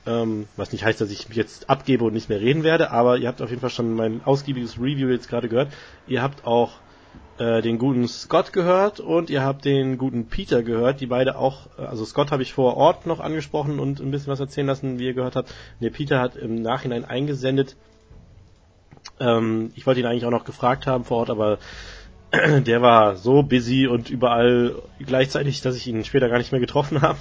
[0.07, 3.16] Ähm, was nicht heißt, dass ich mich jetzt abgebe und nicht mehr reden werde, aber
[3.16, 5.73] ihr habt auf jeden Fall schon mein ausgiebiges Review jetzt gerade gehört.
[6.07, 6.73] Ihr habt auch
[7.39, 11.69] äh, den guten Scott gehört und ihr habt den guten Peter gehört, die beide auch,
[11.77, 15.07] also Scott habe ich vor Ort noch angesprochen und ein bisschen was erzählen lassen, wie
[15.07, 15.55] ihr gehört habt.
[15.81, 17.77] Der Peter hat im Nachhinein eingesendet.
[19.20, 21.59] Ähm, ich wollte ihn eigentlich auch noch gefragt haben vor Ort, aber
[22.32, 27.01] der war so busy und überall gleichzeitig, dass ich ihn später gar nicht mehr getroffen
[27.03, 27.19] habe.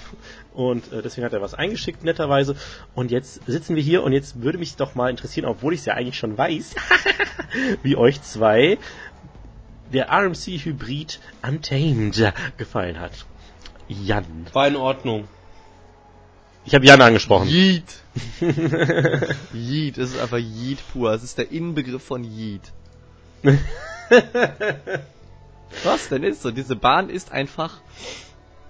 [0.54, 2.56] Und äh, deswegen hat er was eingeschickt, netterweise.
[2.94, 5.86] Und jetzt sitzen wir hier und jetzt würde mich doch mal interessieren, obwohl ich es
[5.86, 6.76] ja eigentlich schon weiß,
[7.84, 8.78] wie euch zwei
[9.94, 13.26] der RMC Hybrid Untamed gefallen hat.
[13.88, 14.48] Jan.
[14.54, 15.28] War in Ordnung.
[16.66, 17.48] Ich habe Jan angesprochen.
[17.48, 18.04] Yeet.
[19.54, 21.14] Yeet, es ist einfach Yeet pur.
[21.14, 22.74] Es ist der Inbegriff von Yeet.
[25.84, 26.52] Was denn ist so?
[26.52, 27.80] Diese Bahn ist einfach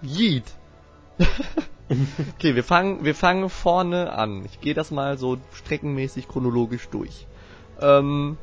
[0.04, 0.44] Yeet.
[2.36, 4.46] okay, wir fangen, wir fangen vorne an.
[4.46, 7.26] Ich gehe das mal so streckenmäßig chronologisch durch.
[7.82, 8.38] Ähm,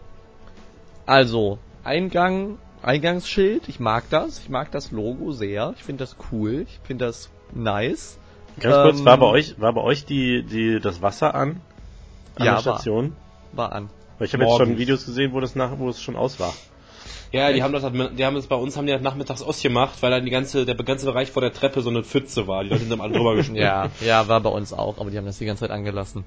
[1.06, 4.38] also, Eingang, Eingangsschild, ich mag das.
[4.40, 5.74] Ich mag das Logo sehr.
[5.76, 6.66] Ich finde das cool.
[6.68, 8.18] Ich finde das nice.
[8.60, 11.60] Ganz kurz, Ähm, war bei euch, war bei euch die, die, das Wasser an?
[12.36, 13.14] An Ja, der Station?
[13.52, 13.90] War an.
[14.18, 14.78] Weil ich habe jetzt schon.
[14.78, 16.54] Videos gesehen, wo das nach, wo es schon aus war.
[17.32, 17.82] Ja, die haben das,
[18.16, 20.76] die haben es bei uns haben die das nachmittags ausgemacht, weil dann die ganze, der
[20.76, 22.62] ganze Bereich vor der Treppe so eine Pfütze war.
[22.62, 23.60] Die Leute sind dann alle drüber gesprungen.
[23.60, 26.24] Ja, ja, war bei uns auch, aber die haben das die ganze Zeit angelassen.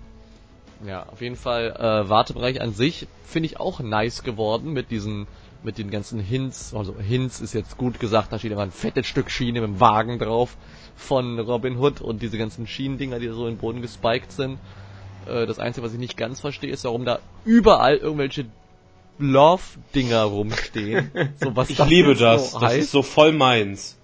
[0.85, 5.27] Ja, auf jeden Fall äh, Wartebereich an sich finde ich auch nice geworden mit diesen
[5.63, 6.73] mit den ganzen Hints.
[6.73, 9.79] Also Hints ist jetzt gut gesagt, da steht immer ein fettes Stück Schiene mit dem
[9.79, 10.55] Wagen drauf
[10.95, 14.59] von Robin Hood und diese ganzen Schienendinger, die so in den Boden gespiked sind.
[15.27, 18.45] Äh, das Einzige, was ich nicht ganz verstehe, ist, warum da überall irgendwelche
[19.19, 21.11] Love-Dinger rumstehen.
[21.39, 22.51] So, was Ich liebe jetzt das.
[22.51, 22.79] So das heißt.
[22.85, 23.97] ist so voll meins.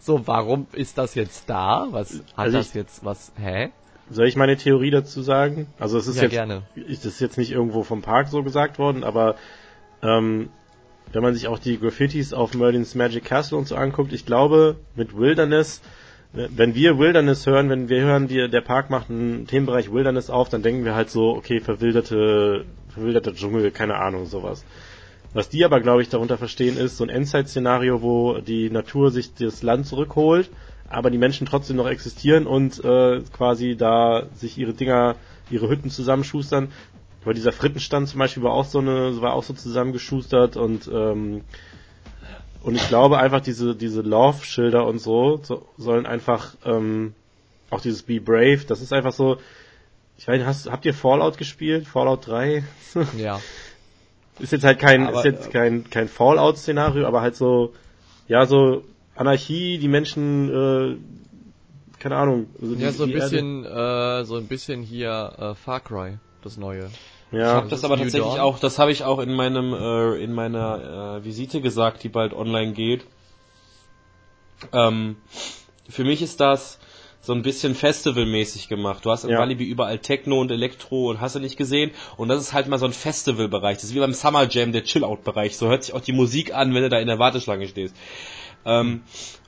[0.00, 1.86] So, warum ist das jetzt da?
[1.90, 3.32] Was hat Also das ich- jetzt was?
[3.36, 3.70] Hä?
[4.10, 5.68] Soll ich meine Theorie dazu sagen?
[5.78, 6.62] Also es ist Ja, jetzt, gerne.
[6.74, 9.36] ist das jetzt nicht irgendwo vom Park so gesagt worden, aber
[10.02, 10.50] ähm,
[11.12, 14.76] wenn man sich auch die Graffitis auf Merlin's Magic Castle und so anguckt, ich glaube
[14.96, 15.82] mit Wilderness,
[16.32, 20.48] wenn wir Wilderness hören, wenn wir hören, die, der Park macht einen Themenbereich Wilderness auf,
[20.48, 24.64] dann denken wir halt so, okay, verwilderte, verwilderter Dschungel, keine Ahnung, sowas.
[25.34, 29.34] Was die aber, glaube ich, darunter verstehen, ist so ein Endzeit-Szenario, wo die Natur sich
[29.34, 30.50] das Land zurückholt,
[30.88, 35.16] aber die Menschen trotzdem noch existieren und äh, quasi da sich ihre Dinger,
[35.50, 36.68] ihre Hütten zusammenschustern.
[37.24, 41.42] Weil dieser Frittenstand zum Beispiel war auch so eine, war auch so zusammengeschustert und ähm,
[42.62, 47.14] und ich glaube einfach diese diese Love-Schilder und so, so sollen einfach ähm,
[47.70, 49.38] auch dieses Be Brave, das ist einfach so.
[50.18, 51.86] Ich weiß, nicht, hast, habt ihr Fallout gespielt?
[51.88, 52.62] Fallout 3?
[53.18, 53.40] Ja.
[54.38, 57.72] ist jetzt halt kein, Aber, ist jetzt äh, kein, kein Fallout-Szenario, aber halt so,
[58.28, 58.84] ja, so
[59.16, 62.46] Anarchie, die Menschen, äh, keine Ahnung.
[62.60, 66.18] Also Ja, die- so ein Erde- bisschen, äh, so ein bisschen hier äh, Far Cry,
[66.42, 66.88] das neue.
[67.32, 68.40] Ich Ja, habe das aber New tatsächlich Dawn.
[68.40, 72.34] auch, das habe ich auch in meinem äh, in meiner äh, Visite gesagt, die bald
[72.34, 73.06] online geht.
[74.72, 75.16] Ähm,
[75.88, 76.78] für mich ist das
[77.20, 79.04] so ein bisschen festivalmäßig gemacht.
[79.04, 79.38] Du hast in Ja.
[79.38, 81.92] Walibi überall Techno und Elektro und hast du nicht gesehen.
[82.16, 83.76] Und das ist halt mal so ein Festivalbereich.
[83.76, 85.56] Das ist wie beim Summer Jam, der Chill-Out-Bereich.
[85.56, 87.94] So hört sich auch die Musik an, wenn du da in der Warteschlange stehst.
[88.64, 89.02] Ähm,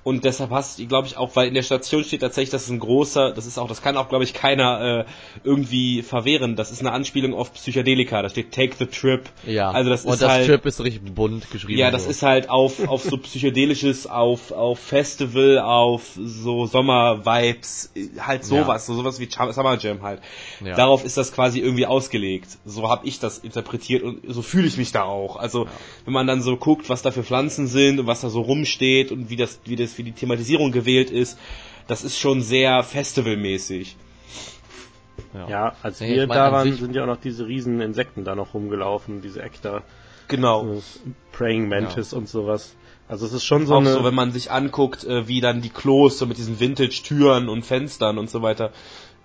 [0.05, 2.70] und deshalb hast du, glaube ich, auch, weil in der Station steht tatsächlich, das ist
[2.70, 5.10] ein großer, das ist auch, das kann auch, glaube ich, keiner äh,
[5.44, 6.56] irgendwie verwehren.
[6.56, 8.20] Das ist eine Anspielung auf Psychedelika.
[8.20, 9.22] Da steht Take the Trip.
[9.47, 9.70] Ja.
[9.70, 11.78] Also das Und ist das halt, Trip ist richtig bunt geschrieben.
[11.78, 12.10] ja, das so.
[12.10, 18.94] ist halt auf, auf so psychedelisches, auf, auf Festival, auf so Sommer-Vibes, halt sowas, so
[18.94, 20.20] sowas wie Summer Jam halt.
[20.62, 20.76] Ja.
[20.76, 22.59] Darauf ist das quasi irgendwie ausgelegt.
[22.66, 25.36] So habe ich das interpretiert und so fühle ich mich da auch.
[25.36, 25.66] Also,
[26.05, 29.10] wenn man dann so guckt, was da für Pflanzen sind und was da so rumsteht
[29.10, 31.38] und wie das, wie das, wie die Thematisierung gewählt ist,
[31.86, 33.96] das ist schon sehr festivalmäßig.
[35.48, 38.24] ja, als Nee, wir ich mein, da waren, sind ja auch noch diese riesen Insekten
[38.24, 39.82] da noch rumgelaufen, diese Ekta,
[40.28, 40.80] Genau.
[41.32, 42.74] Praying Mantis und sowas.
[43.08, 45.60] Also es ist schon so auch eine, so, wenn man sich anguckt, äh, wie dann
[45.60, 48.70] die Klos so mit diesen Vintage-Türen und Fenstern und so weiter,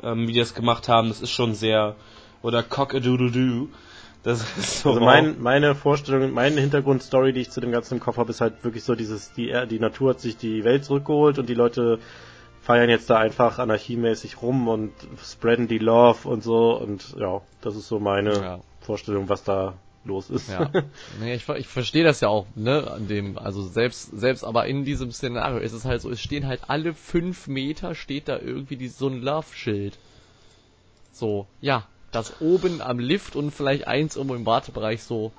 [0.03, 1.95] ähm, wie die das gemacht haben, das ist schon sehr,
[2.41, 3.69] oder Cock-a-doodle-doo.
[4.23, 7.99] Das ist so Also mein, meine Vorstellung, meine Hintergrundstory, die ich zu dem Ganzen im
[7.99, 11.39] Kopf habe, ist halt wirklich so dieses, die, die Natur hat sich die Welt zurückgeholt
[11.39, 11.99] und die Leute
[12.61, 14.91] feiern jetzt da einfach anarchiemäßig rum und
[15.23, 18.59] spreaden die Love und so und ja, das ist so meine Ja.
[18.81, 19.73] Vorstellung, was da
[20.03, 20.49] los ist.
[20.49, 20.69] Ja.
[21.19, 24.65] nee, ich, ver- ich verstehe das ja auch, ne, an dem, also selbst, selbst aber
[24.67, 28.37] in diesem Szenario ist es halt so, es stehen halt alle fünf Meter steht da
[28.37, 29.97] irgendwie die, so ein Love-Schild.
[31.11, 35.31] So, ja, das oben am Lift und vielleicht eins irgendwo im Wartebereich so.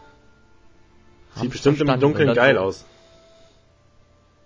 [1.37, 2.01] Sieht bestimmt im.
[2.01, 2.85] Dunkeln geil so, aus.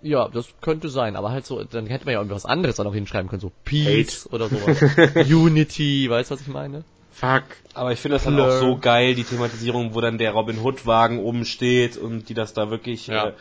[0.01, 2.93] Ja, das könnte sein, aber halt so, dann hätte man ja irgendwas anderes dann auch
[2.93, 4.79] hinschreiben können, so Peace oder sowas.
[5.27, 6.83] Unity, weißt du, was ich meine?
[7.11, 7.43] Fuck.
[7.73, 8.47] Aber ich finde das dann Blur.
[8.47, 12.33] auch so geil, die Thematisierung, wo dann der Robin Hood Wagen oben steht und die
[12.33, 13.29] das da wirklich Ja.
[13.29, 13.33] äh,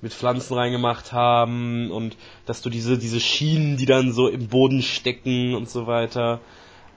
[0.00, 2.16] mit Pflanzen reingemacht haben und
[2.46, 6.40] dass du diese, diese Schienen, die dann so im Boden stecken und so weiter.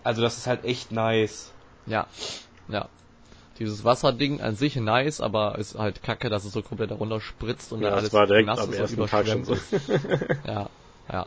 [0.04, 1.52] Also das ist halt echt nice.
[1.86, 2.08] Ja,
[2.68, 2.90] ja.
[3.60, 7.72] dieses Wasserding an sich nice, aber ist halt kacke, dass es so komplett darunter spritzt
[7.74, 10.28] und Ja, dann alles war direkt nass am ist und ersten Tag schon überschwemmt so.
[10.48, 10.70] Ja,
[11.12, 11.26] ja.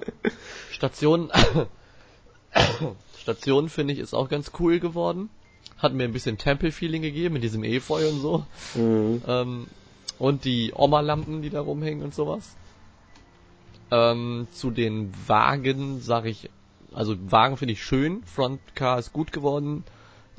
[0.71, 1.31] Station,
[3.19, 5.31] Station finde ich ist auch ganz cool geworden.
[5.79, 8.47] Hat mir ein bisschen Tempel-Feeling gegeben mit diesem Efeu und so.
[8.75, 9.23] Mhm.
[9.27, 9.67] Ähm,
[10.19, 12.57] und die Oma-Lampen, die da rumhängen und sowas.
[13.91, 16.49] Ähm, zu den Wagen sage ich,
[16.95, 19.85] also Wagen finde ich schön, Frontcar ist gut geworden.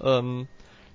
[0.02, 0.48] Ähm,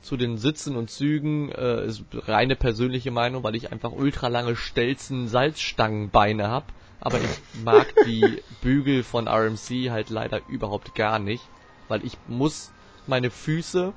[0.03, 4.57] zu den Sitzen und Zügen äh, ist reine persönliche Meinung, weil ich einfach ultra lange
[4.57, 6.73] Stelzen Salzstangenbeine hab.
[7.01, 11.45] Aber ich mag die Bügel von RMC halt leider überhaupt gar nicht,
[11.89, 12.73] weil ich muss
[13.07, 13.93] meine Füße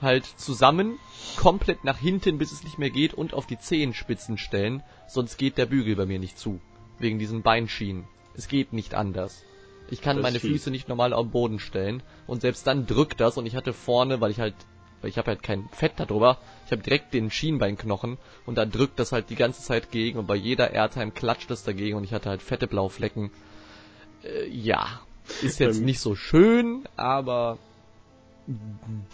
[0.00, 0.98] halt zusammen
[1.36, 5.58] komplett nach hinten, bis es nicht mehr geht und auf die Zehenspitzen stellen, sonst geht
[5.58, 6.60] der Bügel bei mir nicht zu.
[6.98, 8.06] Wegen diesen Beinschienen.
[8.34, 9.44] Es geht nicht anders.
[9.90, 10.40] Ich kann Das meine.
[10.40, 14.20] Füße nicht normal am Boden stellen und selbst dann drückt das und ich hatte vorne,
[14.20, 14.54] weil ich halt,
[15.00, 18.98] weil ich habe halt kein Fett darüber, ich habe direkt den Schienbeinknochen und da drückt
[18.98, 22.12] das halt die ganze Zeit gegen und bei jeder Airtime klatscht es dagegen und ich
[22.12, 23.30] hatte halt fette Blauflecken.
[24.22, 25.00] Äh, ja,
[25.42, 27.58] ist jetzt nicht so schön, aber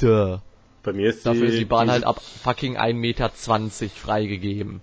[0.01, 0.39] duh.
[0.83, 4.81] Bei mir ist Dafür die, ist die Bahn die, halt ab fucking 1,20 Meter freigegeben.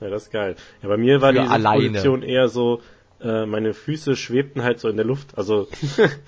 [0.00, 0.56] Ja, das ist geil.
[0.82, 1.40] Ja, bei mir war die.
[1.40, 2.80] Position eher so,
[3.20, 5.36] äh, meine Füße schwebten halt so in der Luft.
[5.38, 5.68] Also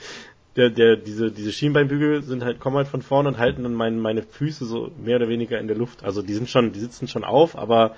[0.56, 3.98] der, der, diese, diese Schienbeinbügel sind halt, kommen halt von vorne und halten dann mein,
[4.00, 6.04] meine Füße so mehr oder weniger in der Luft.
[6.04, 7.94] Also die sind schon, die sitzen schon auf, aber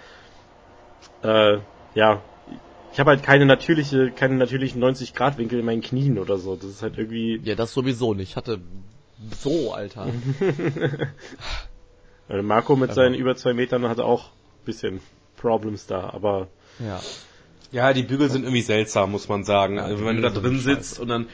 [1.23, 1.59] äh,
[1.95, 2.23] ja,
[2.93, 6.57] ich habe halt keine natürliche, keine natürlichen 90 Grad Winkel in meinen Knien oder so.
[6.57, 7.41] Das ist halt irgendwie.
[7.45, 8.31] Ja, das sowieso nicht.
[8.31, 8.61] Ich hatte
[9.41, 10.09] so, Alter.
[12.29, 15.01] Äh, Marco mit seinen über zwei Metern hatte auch ein bisschen
[15.39, 16.49] Problems da, aber
[16.79, 17.01] Ja.
[17.71, 19.79] Ja, die Bügel sind irgendwie seltsam, muss man sagen.
[19.79, 21.27] Also wenn du da drin sitzt und dann,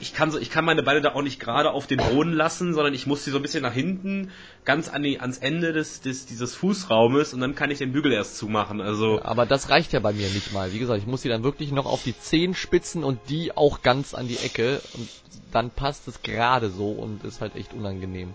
[0.00, 2.72] ich kann so, ich kann meine Beine da auch nicht gerade auf den Boden lassen,
[2.72, 4.30] sondern ich muss sie so ein bisschen nach hinten,
[4.64, 8.10] ganz an die, ans Ende des, des, dieses Fußraumes und dann kann ich den Bügel
[8.12, 8.80] erst zumachen.
[8.80, 10.72] Also, Aber das reicht ja bei mir nicht mal.
[10.72, 14.14] Wie gesagt, ich muss die dann wirklich noch auf die Zehenspitzen und die auch ganz
[14.14, 15.10] an die Ecke und
[15.52, 18.34] dann passt es gerade so und ist halt echt unangenehm.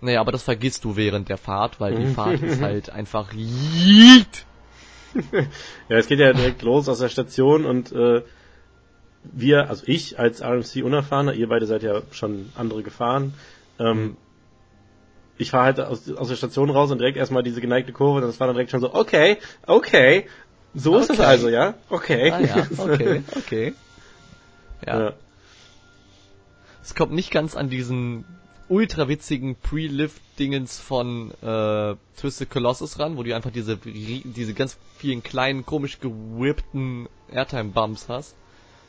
[0.00, 4.46] Naja, aber das vergisst du während der Fahrt, weil die Fahrt ist halt einfach Yeet!
[5.88, 8.22] Ja, es geht ja direkt los aus der Station und äh,
[9.24, 13.34] wir, also ich als RMC Unerfahrener, ihr beide seid ja schon andere gefahren.
[13.78, 14.16] Ähm,
[15.38, 18.22] Ich fahre halt aus, aus der Station raus und direkt erstmal diese geneigte Kurve und
[18.22, 20.26] das war dann direkt schon so, okay, okay,
[20.74, 21.26] so ist es Okay.
[21.26, 21.74] also, ja?
[21.88, 22.30] Okay.
[22.32, 23.74] Ah ja, okay, okay.
[24.86, 25.00] Ja.
[25.00, 25.12] ja.
[26.82, 28.24] Es kommt nicht ganz an diesen
[28.72, 35.22] ultra witzigen Pre-Lift-Dingens von äh, Twisted Colossus ran, wo du einfach diese diese ganz vielen
[35.22, 38.34] kleinen, komisch gewhippten Airtime-Bumps hast.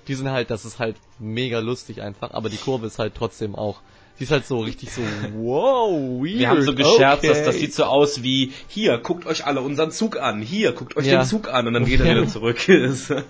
[0.08, 3.56] Die sind halt, das ist halt mega lustig einfach, aber die Kurve ist halt trotzdem
[3.56, 3.82] auch,
[4.20, 5.02] die ist halt so richtig so,
[5.36, 6.40] wow, weird.
[6.40, 7.28] wir haben so gescherzt, okay.
[7.28, 10.96] dass das sieht so aus wie, hier, guckt euch alle unseren Zug an, hier, guckt
[10.96, 11.22] euch Ja.
[11.22, 12.58] den Zug an und dann geht er wieder zurück.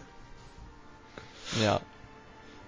[1.61, 1.81] Ja.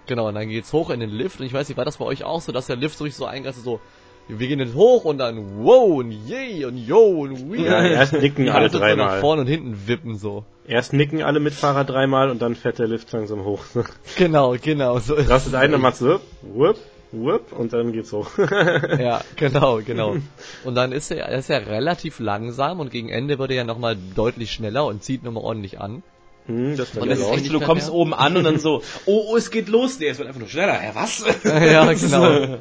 [0.06, 2.04] Genau, und dann geht's hoch in den Lift und ich weiß nicht, war das bei
[2.04, 3.80] euch auch so, dass der Lift so richtig so eingeht, so,
[4.28, 7.58] wir gehen jetzt hoch und dann wow und yay und yo und we.
[7.58, 9.20] Ja, erst nicken alle alles so nach dreimal.
[9.20, 10.44] vorne und hinten wippen so.
[10.66, 13.60] Erst nicken alle Mitfahrer dreimal und dann fährt der Lift langsam hoch.
[14.16, 14.98] Genau, genau.
[14.98, 16.76] So ist Rastet ein, dann machst du whoop,
[17.12, 18.28] whoop und dann geht's hoch.
[18.98, 20.16] Ja, genau, genau.
[20.64, 23.64] Und dann ist er, er ist ja relativ langsam und gegen Ende wird er ja
[23.64, 26.02] nochmal deutlich schneller und zieht nochmal ordentlich an.
[26.46, 28.82] Hm, das Und dann das ist echt so, du kommst oben an und dann so,
[29.06, 29.98] oh, oh, es geht los.
[29.98, 30.74] Nee, es wird einfach nur schneller.
[30.74, 31.24] Hä, was?
[31.44, 32.58] ja, genau.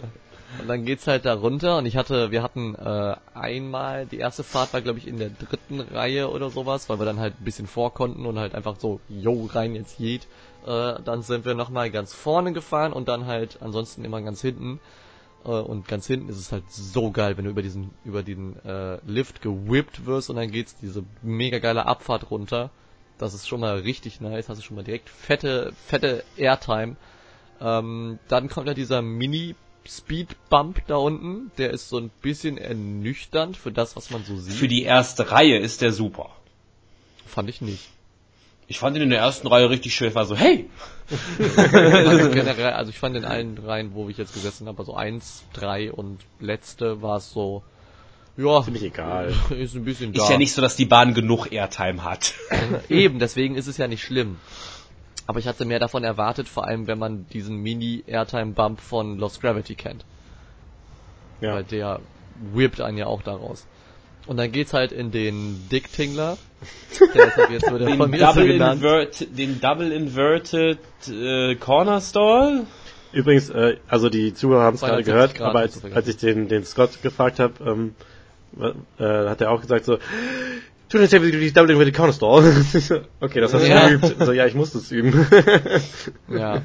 [0.61, 4.43] Und dann geht's halt da runter und ich hatte, wir hatten äh, einmal, die erste
[4.43, 7.43] Fahrt war glaube ich in der dritten Reihe oder sowas, weil wir dann halt ein
[7.43, 10.27] bisschen vor konnten und halt einfach so, yo, rein jetzt geht.
[10.65, 14.79] Äh, dann sind wir nochmal ganz vorne gefahren und dann halt ansonsten immer ganz hinten.
[15.43, 18.55] Äh, und ganz hinten ist es halt so geil, wenn du über diesen, über den
[18.65, 22.71] äh, Lift gewippt wirst und dann geht's diese mega geile Abfahrt runter.
[23.17, 26.95] Das ist schon mal richtig nice, hast du schon mal direkt fette, fette Airtime.
[27.61, 29.55] Ähm, dann kommt ja dieser Mini
[29.87, 34.37] Speed Bump da unten, der ist so ein bisschen ernüchternd für das, was man so
[34.37, 34.55] sieht.
[34.55, 36.31] Für die erste Reihe ist der super.
[37.25, 37.89] Fand ich nicht.
[38.67, 40.09] Ich fand ihn in der ersten Reihe richtig schön.
[40.09, 40.69] Ich war so, hey,
[41.69, 42.29] Also
[42.61, 46.19] also ich fand in allen dreien, wo ich jetzt gesessen habe, also eins, drei und
[46.39, 47.63] letzte war es so,
[48.37, 49.33] ja, Ziemlich egal.
[49.49, 50.23] ist ein bisschen da.
[50.23, 52.33] ist ja nicht so, dass die Bahn genug Airtime hat.
[52.89, 54.37] Eben, deswegen ist es ja nicht schlimm.
[55.27, 59.75] Aber ich hatte mehr davon erwartet, vor allem wenn man diesen Mini-Airtime-Bump von Lost Gravity
[59.75, 60.05] kennt.
[61.41, 61.55] Ja.
[61.55, 61.99] Weil der
[62.53, 63.65] whippt einen ja auch daraus.
[64.27, 66.37] Und dann geht's halt in den Dick Tingler.
[67.13, 68.81] Der ist halt jetzt wieder Den von mir so Double, genannt.
[68.81, 72.65] invert, den Double Inverted äh, Corner Stall.
[73.11, 76.47] Übrigens, äh, also die Zuhörer haben es gerade 270 gehört, aber als, als ich den,
[76.47, 77.95] den Scott gefragt habe, ähm,
[78.60, 79.98] äh, hat er auch gesagt so,
[80.90, 82.44] 270 degrees doubling with the counter stall.
[83.19, 83.90] okay, das hast du Ja.
[83.90, 84.15] geübt.
[84.19, 85.26] So, ja, ich muss das üben.
[86.30, 86.61] Ja.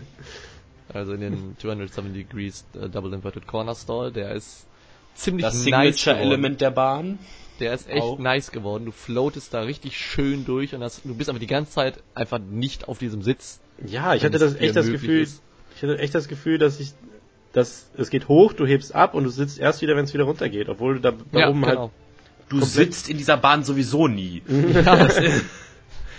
[0.93, 4.67] Also in den 270 Degrees äh, Double Inverted Corner Stall, der ist
[5.15, 5.93] ziemlich Das nice geworden.
[5.93, 7.19] Signature-Element der Bahn.
[7.61, 8.19] Der ist echt Auch.
[8.19, 8.87] nice geworden.
[8.87, 12.39] Du floatest da richtig schön durch und das, du bist aber die ganze Zeit einfach
[12.41, 13.61] nicht auf diesem Sitz.
[13.87, 15.43] ja, ich hatte das echt das Gefühl, ist.
[15.77, 16.93] ich hatte echt das Gefühl, dass ich,
[17.53, 20.25] dass es geht hoch, du hebst ab und du sitzt erst wieder, wenn es wieder
[20.25, 21.91] runtergeht, obwohl du da, da oben halt
[22.49, 24.43] Du sitzt in dieser Bahn sowieso nie.
[24.75, 25.45] Ja, Das ist,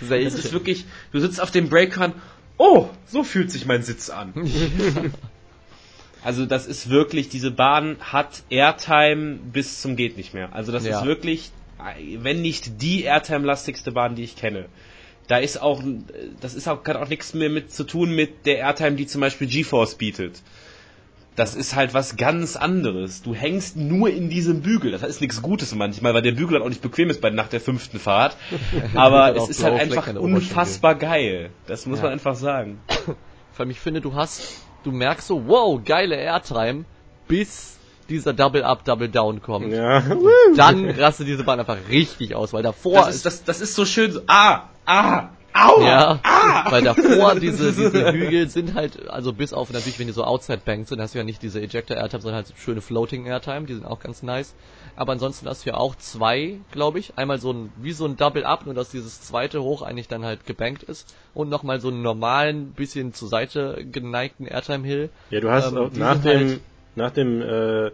[0.00, 2.14] das ist wirklich, du sitzt auf dem Breakern,
[2.56, 4.32] oh, so fühlt sich mein Sitz an.
[6.24, 10.54] Also das ist wirklich, diese Bahn hat Airtime bis zum geht nicht mehr.
[10.54, 11.00] Also das Ja.
[11.00, 11.50] ist wirklich,
[12.18, 14.66] wenn nicht die Airtime-lastigste Bahn, die ich kenne.
[15.26, 15.82] Da ist auch,
[16.40, 19.20] das ist auch, hat auch nichts mehr mit zu tun mit der Airtime, die zum
[19.20, 20.42] Beispiel GeForce bietet.
[21.34, 23.22] Das ist halt was ganz anderes.
[23.22, 24.90] Du hängst nur in diesem Bügel.
[24.92, 27.48] Das ist nichts Gutes manchmal, weil der Bügel halt auch nicht bequem ist bei nach
[27.48, 28.36] der fünften Fahrt.
[28.94, 31.50] Aber es ist halt einfach unfassbar geil.
[31.66, 32.04] Das muss Ja.
[32.04, 32.80] man einfach sagen.
[32.86, 34.42] Vor allem, ich finde, du hast,
[34.84, 36.84] du merkst so, wow, geile Airtime,
[37.28, 37.78] bis
[38.10, 39.72] dieser Double Up, Double Down kommt.
[39.72, 40.02] ja,
[40.54, 43.86] Dann rastet diese Bahn einfach richtig aus, weil davor Das ist, das, das ist so
[43.86, 46.70] schön so, ah, ah, aua, Ja, ah.
[46.70, 50.60] weil davor diese, diese Hügel sind halt, also bis auf natürlich, wenn die so Outside
[50.64, 53.66] Banks sind, hast du ja nicht diese Ejector Airtime, sondern halt so schöne Floating Airtime,
[53.66, 54.54] die sind auch ganz nice.
[54.96, 57.14] Aber ansonsten hast du ja auch zwei, glaube ich.
[57.16, 60.24] Einmal so ein, wie so ein Double Up, nur dass dieses zweite hoch eigentlich dann
[60.24, 61.14] halt gebankt ist.
[61.32, 65.08] Und nochmal so einen normalen, bisschen zur Seite geneigten Airtime Hill.
[65.30, 66.60] Ja, du hast Ähm, nach sind dem, halt-
[66.94, 67.90] nach dem, äh,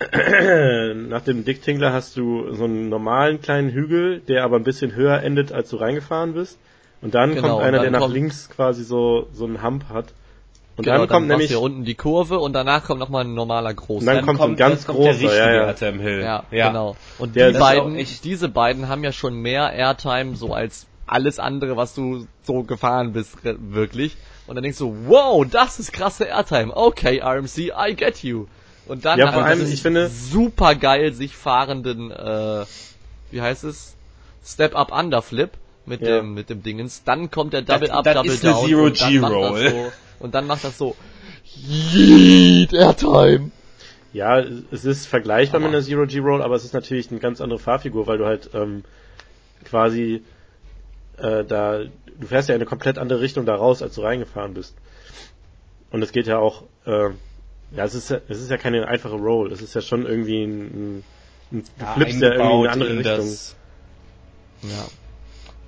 [0.94, 4.94] nach dem Dick Tingler hast du so einen normalen kleinen Hügel, der aber ein bisschen
[4.94, 6.58] höher endet, als du reingefahren bist.
[7.02, 9.84] Und dann Genau, kommt einer, dann der nach kommt- links quasi so, so einen Hump
[9.88, 10.06] hat.
[10.76, 13.24] Und genau, dann kommt machst du nämlich, hier unten die Kurve und danach kommt nochmal
[13.24, 14.00] ein normaler großer.
[14.00, 15.66] Und dann kommt ein ganz dann kommt der großer, richtige ja, ja.
[15.66, 16.20] Airtime Hill.
[16.20, 16.68] Ja, ja.
[16.68, 16.96] genau.
[17.18, 21.38] Und Der die beiden, echt- diese beiden haben ja schon mehr Airtime so als alles
[21.38, 24.16] andere, was du so gefahren bist, wirklich.
[24.46, 26.74] Und dann denkst du, wow, das ist krasse Airtime.
[26.74, 28.46] Okay, RMC, I get you.
[28.86, 32.64] Und dann Ja, vor allem, ich finde- super geil sich fahrenden, äh,
[33.30, 33.94] wie heißt es?
[34.44, 35.50] Step Up Underflip
[35.90, 36.18] mit Ja.
[36.20, 37.02] dem mit dem Dingens.
[37.04, 39.44] Dann kommt der Double Das- Up das Double ist eine Down Zero und dann macht
[39.44, 40.96] das so und dann macht das so
[41.68, 43.50] Yeet Airtime.
[44.12, 44.38] ja,
[44.70, 47.40] es ist vergleichbar Aber- mit einer Zero G Roll, aber es ist natürlich eine ganz
[47.40, 48.84] andere Fahrfigur, weil du halt ähm,
[49.64, 50.22] quasi
[51.18, 51.80] äh, da,
[52.18, 54.74] du fährst ja in eine komplett andere Richtung da raus, als du reingefahren bist.
[55.90, 57.10] Und es geht ja auch, äh,
[57.76, 60.44] ja, es ist ja, es ist ja keine einfache Roll, es ist ja schon irgendwie
[60.44, 61.04] ein, ein,
[61.52, 63.16] ein du Ja, flippst ja irgendwie in eine andere in Richtung.
[63.16, 63.56] das-
[64.62, 64.88] Ja.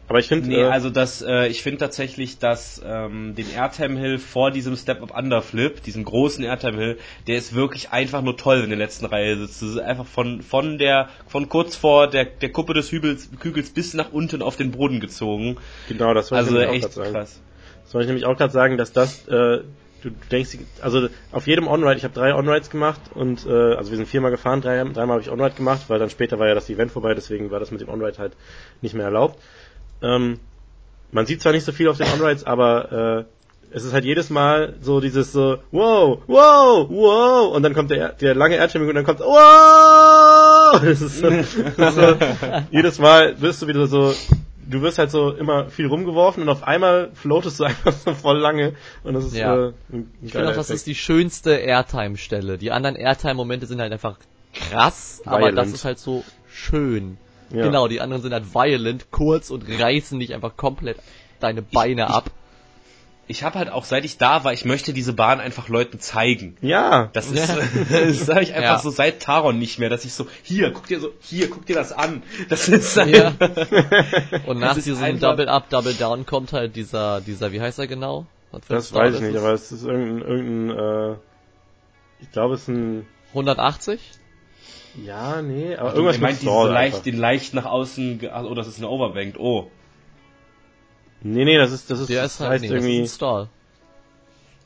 [0.08, 3.98] Aber ich finde, Nee, äh, also das, äh, ich finde tatsächlich, dass ähm, den Airtime
[3.98, 8.56] Hill vor diesem Step-Up Underflip, diesem großen Airtime Hill, der ist wirklich einfach nur toll,
[8.56, 9.62] wenn du in der letzten Reihe sitzt.
[9.62, 13.70] Das ist einfach von von der von kurz vor der der Kuppe des Hügels, Kügels
[13.70, 15.56] bis nach unten auf den Boden gezogen.
[15.88, 17.40] genau, das wollte Also ich nämlich auch echt krass.
[17.84, 19.60] Das wollte ich nämlich auch gerade sagen, dass das, äh,
[20.02, 23.96] du denkst, also auf jedem On-Ride, ich habe drei On-Rides gemacht und, äh, also wir
[23.96, 26.68] sind viermal gefahren, drei, dreimal habe ich On-Ride gemacht, weil dann später war ja das
[26.70, 28.32] Event vorbei, deswegen war das mit dem On-Ride halt
[28.80, 29.38] nicht mehr erlaubt.
[30.02, 30.40] Ähm,
[31.10, 34.30] man sieht zwar nicht so viel auf den On-Rides, aber äh, es ist halt jedes
[34.30, 38.94] Mal so dieses so, wow, wow, wow, und dann kommt der, der lange Airtime und
[38.94, 40.80] dann kommt, wow!
[40.82, 42.16] Das ist so, das ist so,
[42.70, 44.14] jedes Mal wirst du wieder so,
[44.66, 48.38] du wirst halt so immer viel rumgeworfen und auf einmal floatest du einfach so voll
[48.38, 48.72] lange
[49.04, 49.68] und das ist Ja.
[49.68, 49.72] äh,
[50.22, 52.56] Ich finde auch, das ist die schönste Airtime-Stelle.
[52.56, 54.16] Die anderen Airtime-Momente sind halt einfach
[54.54, 55.58] krass, aber Violent.
[55.58, 57.18] das ist halt so schön.
[57.50, 57.64] Ja.
[57.64, 60.96] Genau, die anderen sind halt violent, kurz und reißen dich einfach komplett
[61.40, 62.30] deine Beine ich- ab.
[63.28, 66.56] Ich habe halt auch, seit ich da war, ich möchte diese Bahn einfach Leuten zeigen.
[66.60, 67.48] Ja, Das ist,
[67.90, 68.78] das sage ich einfach Ja.
[68.78, 71.76] so seit Taron nicht mehr, dass ich so, hier, guck dir so, hier, guck dir
[71.76, 72.22] das an.
[72.48, 73.32] Das ist Ja.
[74.46, 78.26] Und nach diesem Double Up, Double Down kommt halt dieser, dieser, wie heißt er genau?
[78.50, 79.40] Was für ein das weiß ich nicht, es?
[79.40, 81.16] aber es ist irgendein, irgendein äh,
[82.20, 84.00] ich glaube es ist ein, 180?
[84.94, 87.04] Ja, nee, aber irgendwas mit meint diese Stall leicht, einfach.
[87.04, 89.70] den leicht nach außen, oh, das ist eine Overbanked, oh.
[91.22, 93.02] Nee, nee, das ist, das ist, Der das ist halt, heißt nee, das ist irgendwie,
[93.02, 93.48] ein Stall.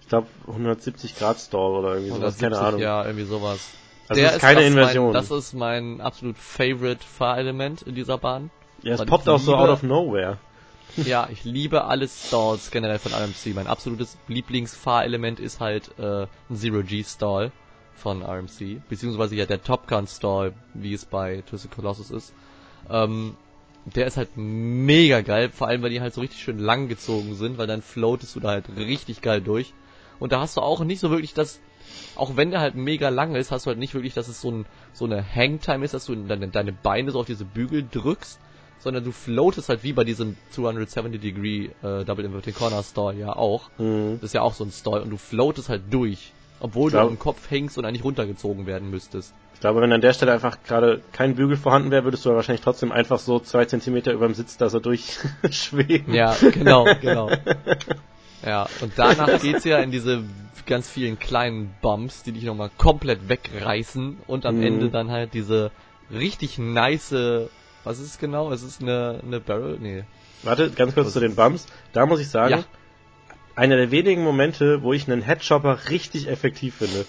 [0.01, 2.81] ich glaube 170 Grad Stall oder irgendwie sowas, 170, keine Ahnung.
[2.81, 3.71] Ja, irgendwie sowas.
[4.09, 5.05] Also Der es ist keine das Inversion.
[5.07, 8.51] Mein, das ist mein absolut favorite Fahrelement in dieser Bahn.
[8.83, 10.39] ja, es poppt ich auch so liebe- out of nowhere.
[11.05, 13.53] Ja, ich liebe alle Stalls generell von RMC.
[13.55, 17.53] Mein absolutes Lieblingsfahrelement ist halt äh, ein Zero-G-Stall
[17.97, 22.33] von RMC, beziehungsweise ja der Top Gun Stall, wie es bei Twisted Colossus ist.
[22.91, 23.37] Ähm,
[23.85, 27.35] der ist halt mega geil, vor allem weil die halt so richtig schön lang gezogen
[27.35, 29.73] sind, weil dann floatest du da halt richtig geil durch.
[30.19, 31.61] Und da hast du auch nicht so wirklich das
[32.15, 34.51] auch wenn der halt mega lang ist, hast du halt nicht wirklich, dass es so,
[34.51, 38.41] ein, so eine Hangtime ist, dass du deine, deine Beine so auf diese Bügel drückst,
[38.79, 43.35] sondern du floatest halt wie bei diesem 270 Degree äh, Double Inverted Corner Stall ja
[43.35, 43.71] auch.
[43.79, 44.19] Mhm.
[44.21, 47.09] Das ist ja auch so ein Stall und du floatest halt durch, obwohl Glaub- du
[47.11, 49.33] am Kopf hängst und eigentlich runtergezogen werden müsstest.
[49.55, 52.61] Ich glaube, wenn an der Stelle einfach gerade kein Bügel vorhanden wäre, würdest du wahrscheinlich
[52.63, 56.13] trotzdem einfach so zwei Zentimeter über dem Sitz da so durchschweben.
[56.13, 57.31] Ja, genau, genau.
[58.45, 60.23] Ja, und danach geht's ja in diese
[60.67, 64.63] ganz vielen kleinen Bumps, die dich nochmal komplett wegreißen und am Mhm.
[64.63, 65.71] Ende dann halt diese
[66.13, 67.13] richtig nice,
[67.85, 68.53] was ist es genau?
[68.53, 69.79] Es ist eine, eine Barrel?
[69.81, 70.05] Nee.
[70.43, 71.67] Warte, ganz kurz zu den Bumps.
[71.93, 72.65] Da muss ich sagen, Ja.
[73.57, 77.07] Einer der wenigen Momente, wo ich einen Headchopper richtig effektiv finde.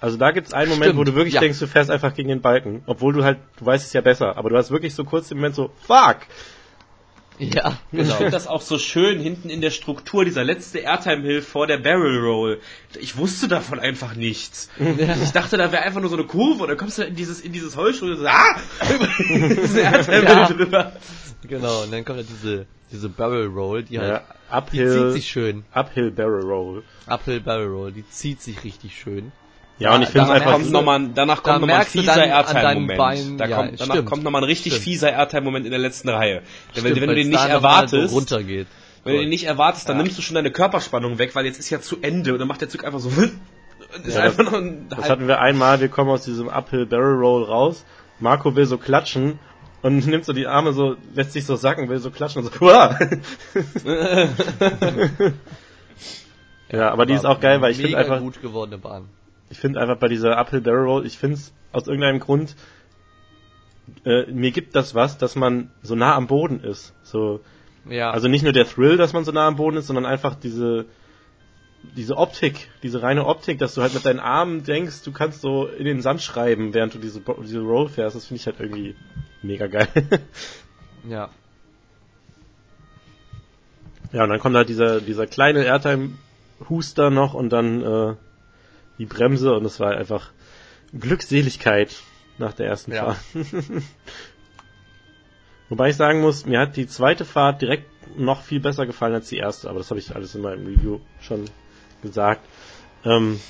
[0.00, 1.40] Also da gibt's einen Moment, Stimmt, wo du wirklich ja.
[1.40, 4.38] denkst, du fährst einfach gegen den Balken, obwohl du halt, du weißt es ja besser,
[4.38, 6.20] aber du hast wirklich so kurz den Moment so, fuck!
[7.40, 8.14] Ja, Ich genau.
[8.16, 12.18] finde das auch so schön hinten in der Struktur, dieser letzte Airtime-Hill vor der Barrel
[12.20, 12.60] Roll.
[13.00, 14.68] Ich wusste davon einfach nichts.
[14.78, 17.40] Ich dachte, da wäre einfach nur so eine Kurve und dann kommst du in dieses,
[17.40, 18.56] in dieses Holzstuhl und so, ah!
[18.94, 20.46] Über diese Airtime-Hill Ja.
[20.48, 20.92] drüber.
[21.48, 25.22] genau, und dann kommt ja diese, diese Barrel Roll, die Ja, halt, die Uphill, zieht
[25.22, 25.64] sich schön.
[25.72, 26.82] Uphill Barrel Roll.
[27.06, 29.32] Uphill Barrel Roll, die zieht sich richtig schön.
[29.80, 31.86] Ja, und ich finde es danach einfach, kommt noch mal, danach Da kommt nochmal ein
[31.86, 33.40] fieser Airtime-Moment.
[33.40, 34.08] Da ja, kommt, danach stimmt.
[34.10, 34.84] kommt nochmal ein richtig Stimmt.
[34.84, 36.42] fieser Airtime-Moment in der letzten Reihe.
[36.76, 38.66] Denn wenn, Stimmt, wenn du den nicht erwartest, So runtergeht.
[39.04, 40.02] wenn du den nicht erwartest, dann Ja.
[40.02, 42.60] nimmst du schon deine Körperspannung weg, weil jetzt ist ja zu Ende und dann macht
[42.60, 43.10] der Zug einfach so
[44.06, 47.44] Ja, einfach noch ein das hatten wir einmal, wir kommen aus diesem Uphill Barrel Roll
[47.44, 47.86] raus,
[48.18, 49.38] Marco will so klatschen
[49.80, 52.70] und nimmt so die Arme so, lässt sich so sacken, will so klatschen und so!
[56.72, 59.08] Ja, aber die ist auch geil, weil ich finde Mega einfach, gut gewordene Bahn.
[59.50, 62.56] Ich finde einfach bei dieser Uphill Barrel Roll, ich finde es aus irgendeinem Grund,
[64.04, 66.94] äh, mir gibt das was, dass man so nah am Boden ist.
[67.02, 67.40] So,
[67.88, 68.10] Ja.
[68.10, 70.86] also nicht nur der Thrill, dass man so nah am Boden ist, sondern einfach diese,
[71.96, 75.66] diese Optik, diese reine Optik, dass du halt mit deinen Armen denkst, du kannst so
[75.66, 78.94] in den Sand schreiben, während du diese, diese Roll fährst, das finde ich halt irgendwie
[79.42, 79.88] mega geil.
[81.08, 81.30] ja.
[84.12, 88.14] ja, und dann kommt halt dieser, dieser kleine Airtime-Huster noch und dann äh,
[89.00, 90.30] die Bremse und es war einfach
[90.92, 91.96] Glückseligkeit
[92.36, 93.14] nach der ersten Ja.
[93.14, 93.18] Fahrt.
[95.70, 99.30] Wobei ich sagen muss, mir hat die zweite Fahrt direkt noch viel besser gefallen als
[99.30, 101.46] die erste, aber das habe ich alles in meinem Review schon
[102.02, 102.44] gesagt.
[103.04, 103.40] Ähm,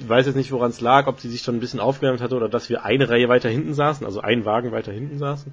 [0.00, 2.36] ich weiß jetzt nicht, woran es lag, ob sie sich schon ein bisschen aufgewärmt hatte
[2.36, 5.52] oder dass wir eine Reihe weiter hinten saßen, also ein Wagen weiter hinten saßen.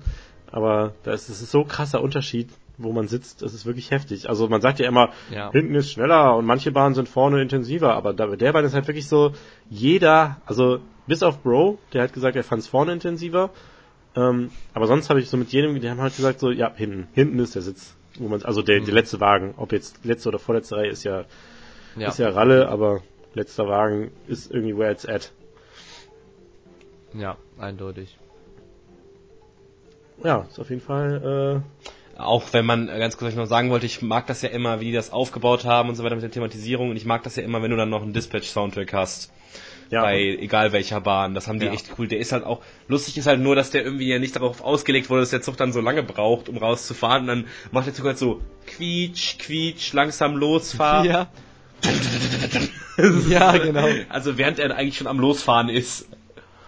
[0.49, 3.41] Aber da ist es so krasser Unterschied, wo man sitzt.
[3.43, 4.27] Es ist wirklich heftig.
[4.29, 5.51] Also man sagt ja immer, Ja.
[5.51, 8.87] hinten ist schneller und manche Bahnen sind vorne intensiver, aber da, der Bahn ist halt
[8.87, 9.31] wirklich so,
[9.69, 13.49] jeder, also bis auf Bro, der hat gesagt, er fand es vorne intensiver.
[14.15, 17.07] Ähm, aber sonst habe ich so mit jedem, die haben halt gesagt, so, ja, hinten,
[17.13, 17.95] hinten ist der Sitz.
[18.19, 21.25] Wo man, also der, der letzte Wagen, ob jetzt letzte oder vorletzte Reihe ist ja,
[21.95, 22.09] Ja.
[22.09, 23.01] ist ja Ralle, aber
[23.33, 25.31] letzter Wagen ist irgendwie where it's at.
[27.13, 28.17] ja, eindeutig.
[30.23, 31.63] Ja, ist auf jeden Fall,
[32.17, 34.85] Auch wenn man, äh, ganz kurz noch sagen wollte, ich mag das ja immer, wie
[34.85, 37.43] die das aufgebaut haben und so weiter mit der Thematisierung und ich mag das ja
[37.43, 39.31] immer, wenn du dann noch einen Dispatch-Soundtrack hast.
[39.89, 41.35] ja, bei egal welcher Bahn.
[41.35, 41.73] Das haben die Ja.
[41.73, 42.07] echt cool.
[42.07, 45.09] Der ist halt auch, lustig ist halt nur, dass der irgendwie ja nicht darauf ausgelegt
[45.09, 47.23] wurde, dass der Zug dann so lange braucht, um rauszufahren.
[47.23, 51.05] Und dann macht der Zug halt so quietsch, quietsch, langsam losfahren.
[51.05, 51.27] Ja.
[53.29, 53.87] ja, genau.
[54.09, 56.07] Also während er eigentlich schon am Losfahren ist.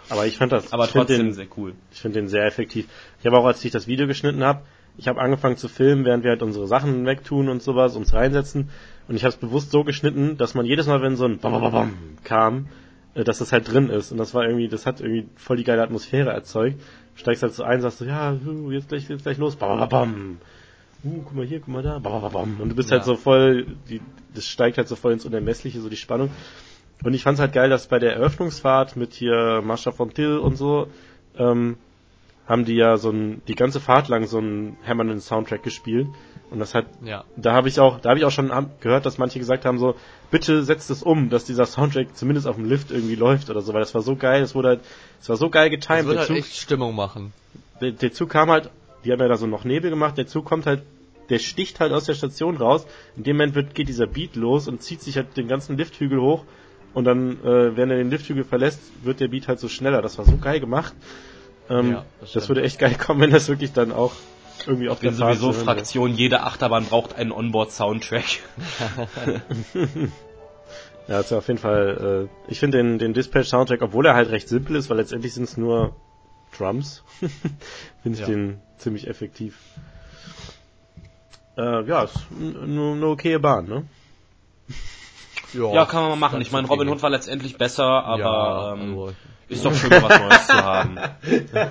[0.10, 1.74] aber ich fand das, Aber trotzdem den, sehr cool.
[1.94, 2.86] Ich finde den sehr effektiv.
[3.20, 4.62] Ich habe auch, als ich das Video geschnitten habe,
[4.98, 8.70] ich habe angefangen zu filmen, während wir halt unsere Sachen wegtun und sowas, uns reinsetzen.
[9.08, 11.52] Und ich habe es bewusst so geschnitten, dass man jedes Mal, wenn so ein Bam,
[11.54, 11.94] Bam, Bam
[12.24, 12.68] kam,
[13.14, 14.12] äh, dass das halt drin ist.
[14.12, 16.80] Und das war irgendwie, das hat irgendwie voll die geile Atmosphäre erzeugt.
[17.14, 18.36] Du steigst halt so ein, sagst so, ja,
[18.72, 20.38] jetzt gleich, jetzt gleich los, bam, bam, bam.
[21.04, 22.58] Uh, guck mal hier, guck mal da, bam, bam, bam.
[22.62, 22.98] Und du bist Ja.
[22.98, 24.02] halt so voll, die,
[24.34, 26.30] das steigt halt so voll ins Unermessliche, so die Spannung.
[27.04, 30.56] Und ich fand's halt geil, dass bei der Eröffnungsfahrt mit hier Mascha von Till und
[30.56, 30.88] so,
[31.38, 31.78] ähm,
[32.48, 36.08] haben die ja so ein, die ganze Fahrt lang so einen hämmernden Soundtrack gespielt.
[36.52, 37.24] Und das hat, Ja.
[37.36, 38.52] da habe ich auch, da habe ich auch schon
[38.82, 39.96] gehört, dass manche gesagt haben so,
[40.30, 43.74] bitte setzt es um, dass dieser Soundtrack zumindest auf dem Lift irgendwie läuft oder so,
[43.74, 44.80] weil das war so geil, es wurde halt,
[45.20, 46.06] es war so geil Das getimed.
[46.06, 47.34] wird Der halt Zug, echt Stimmung machen.
[47.82, 48.70] der, der Zug kam halt,
[49.04, 50.84] die haben ja da so noch Nebel gemacht, der Zug kommt halt,
[51.30, 52.86] der sticht halt aus der Station raus.
[53.18, 56.22] In dem Moment wird, geht dieser Beat los und zieht sich halt den ganzen Lifthügel
[56.22, 56.44] hoch.
[56.94, 60.04] Und dann, äh, wenn er den Lifthügel verlässt, wird der Beat halt so schneller.
[60.04, 60.94] Das war so geil gemacht.
[61.70, 64.14] Ähm, Ja, das das, würde echt geil kommen, wenn das wirklich dann auch
[64.68, 65.64] irgendwie auf Ich bin der Fahrt sowieso.
[65.64, 68.26] Fraktion, jede Achterbahn braucht einen Onboard-Soundtrack.
[71.08, 74.50] Ja, also auf jeden Fall, äh, ich finde den, den Dispatch-Soundtrack, obwohl er halt recht
[74.50, 75.96] simpel ist, weil letztendlich sind es nur
[76.58, 77.04] Drums,
[78.02, 78.26] finde ich Ja.
[78.26, 79.60] den ziemlich effektiv.
[81.58, 83.84] Äh, ja, ist nur eine okaye Bahn, ne?
[85.54, 86.42] Ja, kann man mal machen.
[86.42, 89.14] Ich meine, Robin Hood war letztendlich besser, aber ja, ähm, also,
[89.48, 90.96] ist doch schön, was Neues zu haben.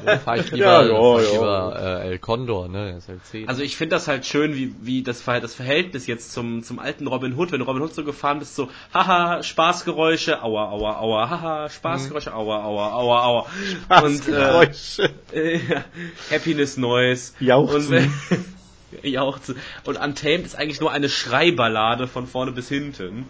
[0.04, 2.96] dann fahr ich lieber, Ja, fahr ich lieber äh, El Condor, ne?
[2.96, 3.48] Ist halt 10.
[3.48, 6.78] Also ich finde das halt schön, wie, wie das, Ver- das Verhältnis jetzt zum, zum
[6.78, 10.98] alten Robin Hood, wenn du Robin Hood so gefahren bist, so, haha, Spaßgeräusche, aua, aua,
[11.00, 13.46] aua, haha, Spaßgeräusche, aua, aua, aua, aua.
[14.02, 14.68] Und, äh,
[15.32, 15.60] äh,
[16.30, 17.32] Happiness Noise.
[17.40, 17.94] Jauchzen.
[17.96, 18.10] Und,
[19.04, 19.56] Jauchzen.
[19.84, 23.26] Und Untamed ist eigentlich nur eine Schreiballade von vorne bis hinten.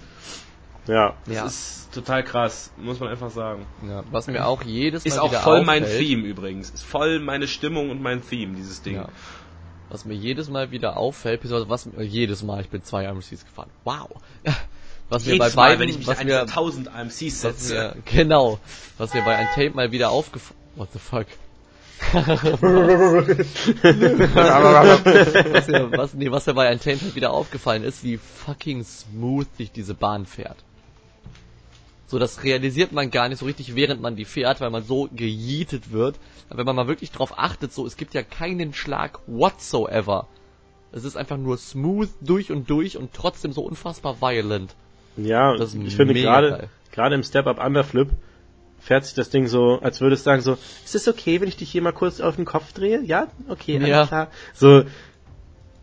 [0.87, 1.15] Ja.
[1.27, 1.47] Das ja.
[1.47, 3.67] ist total krass, muss man einfach sagen.
[3.89, 4.03] ja.
[4.11, 6.71] Was mir auch jedes Mal Ist auch wieder voll mein auffällt, Theme übrigens.
[6.71, 8.97] Ist voll meine Stimmung und mein Theme, dieses Ding.
[8.97, 9.09] Ja.
[9.91, 13.71] Was mir jedes Mal wieder auffällt, was äh, jedes Mal, ich bin zwei IMCs gefahren.
[13.85, 14.11] Wow.
[15.11, 17.41] Was mir bei Jedes Mal, beiden, wenn ich mich was an mir, diese 1000 AMCs
[17.43, 17.75] setze.
[17.75, 18.59] mir, genau,
[18.97, 21.27] was mir bei einem Tape mal wieder aufgefallen, what the fuck?
[22.13, 22.23] was,
[25.69, 29.47] mir, was, nee, was mir bei einem Tape halt wieder aufgefallen ist, wie fucking smooth
[29.57, 30.57] sich diese Bahn fährt.
[32.15, 35.09] So, das realisiert man gar nicht so richtig, während man die fährt, weil man so
[35.13, 36.15] gejietet wird.
[36.49, 40.29] Aber wenn man mal wirklich drauf achtet, so, es gibt ja keinen Schlag whatsoever.
[40.93, 44.77] Es ist einfach nur smooth durch und durch und trotzdem so unfassbar violent.
[45.17, 48.11] Ja, ich finde gerade, gerade im Step-Up Underflip
[48.79, 51.57] fährt sich das Ding so, als würde es sagen so, ist es okay, wenn ich
[51.57, 53.03] dich hier mal kurz auf den Kopf drehe?
[53.03, 53.27] Ja?
[53.49, 54.07] Okay, alles Ja.
[54.07, 54.31] klar.
[54.53, 54.85] So,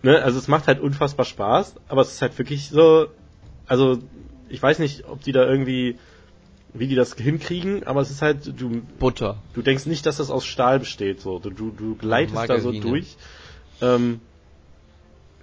[0.02, 3.08] ne, also es macht halt unfassbar Spaß, aber es ist halt wirklich so,
[3.68, 4.00] also
[4.52, 5.98] ich weiß nicht, ob die da irgendwie,
[6.74, 9.38] wie die das hinkriegen, aber es ist halt, du, Butter.
[9.54, 12.72] du denkst nicht, dass das aus Stahl besteht, so, du, du, du gleitest da so
[12.72, 12.80] Margarine.
[12.80, 13.18] durch.
[13.82, 14.22] Ähm,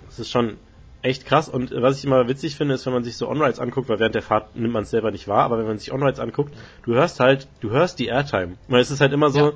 [0.07, 0.57] das ist schon
[1.03, 3.89] echt krass und was ich immer witzig finde, ist, wenn man sich so On-Rides anguckt,
[3.89, 6.19] weil während der Fahrt nimmt man es selber nicht wahr, aber wenn man sich On-Rides
[6.19, 8.57] anguckt, du hörst halt, du hörst die Airtime.
[8.67, 9.53] Weil es ist halt immer so, Ja.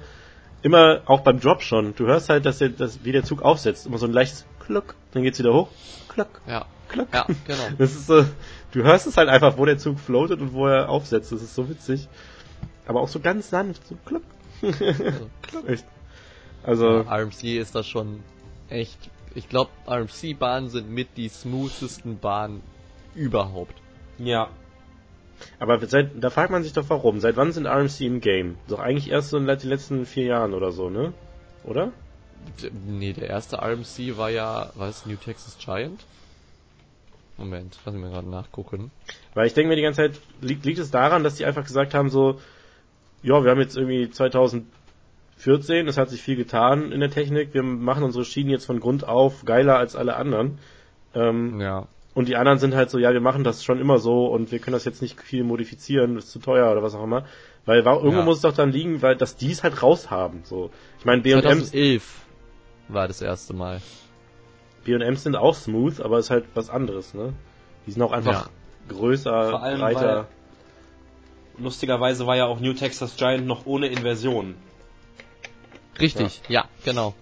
[0.62, 3.86] immer, auch beim Drop schon, du hörst halt, dass der, dass, wie der Zug aufsetzt,
[3.86, 5.68] immer so ein leichtes Kluck, dann geht's wieder hoch,
[6.09, 6.66] Kluck, Ja.
[6.89, 7.09] Kluck.
[7.12, 7.68] Ja, genau.
[7.78, 8.24] Das ist so,
[8.72, 11.55] du hörst es halt einfach, wo der Zug floatet und wo er aufsetzt, das ist
[11.55, 12.09] so witzig.
[12.86, 14.22] Aber auch so ganz sanft, so Kluck.
[14.62, 15.84] Also, Echt.
[16.62, 18.20] Also, RMC ist das schon
[18.68, 18.98] echt.
[19.34, 22.62] Ich glaube, RMC-Bahnen sind mit die smoothesten Bahnen
[23.14, 23.74] überhaupt.
[24.18, 24.48] Ja.
[25.59, 27.18] Aber seit, da fragt man sich doch warum.
[27.20, 28.56] Seit wann sind RMC im Game?
[28.68, 31.12] Doch eigentlich erst so in den letzten vier Jahren oder so, ne?
[31.64, 31.93] Oder?
[32.86, 36.05] Nee, der erste RMC war ja, was, New Texas Giant?
[37.39, 38.90] Moment, lass mich mal gerade nachgucken.
[39.35, 41.94] Weil ich denke mir die ganze Zeit, liegt, liegt es daran, dass die einfach gesagt
[41.94, 42.40] haben, so,
[43.23, 47.62] ja, wir haben jetzt irgendwie 2014, es hat sich viel getan in der Technik, wir
[47.62, 50.59] machen unsere Schienen jetzt von Grund auf geiler als alle anderen.
[51.14, 51.86] Ähm, Ja.
[52.14, 54.59] Und die anderen sind halt so, ja, wir machen das schon immer so und wir
[54.59, 57.24] können das jetzt nicht viel modifizieren, ist zu teuer oder was auch immer.
[57.64, 58.23] Weil irgendwo Ja.
[58.23, 60.40] muss es doch dann liegen, weil dass die es halt raushaben.
[60.44, 60.70] So.
[60.98, 62.23] Ich meine, B&M's 2011
[62.88, 63.80] war das erste Mal.
[64.84, 67.32] B&M's sind auch smooth, aber ist halt was anderes, ne?
[67.86, 68.50] Die sind auch einfach
[68.88, 70.28] größer, Vor allem, breiter.
[71.59, 74.54] Lustigerweise war ja auch New Texas Giant noch ohne Inversion.
[76.00, 77.14] Richtig, ja, genau.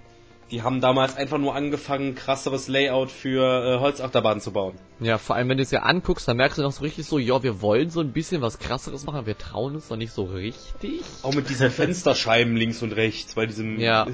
[0.51, 4.74] Die haben damals einfach nur angefangen, krasseres Layout für äh, Holzachterbahnen zu bauen.
[4.99, 7.19] Ja, vor allem wenn du es ja anguckst, dann merkst du noch so richtig so,
[7.19, 10.24] ja, wir wollen so ein bisschen was krasseres machen, wir trauen uns noch nicht so
[10.24, 11.03] richtig.
[11.23, 13.78] Auch mit diesen Fensterscheiben links und rechts, bei diesem...
[13.78, 14.09] Ja.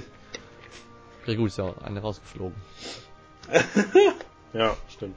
[1.26, 2.54] Ja gut, ist ja eine rausgeflogen.
[4.52, 5.16] Ja, stimmt.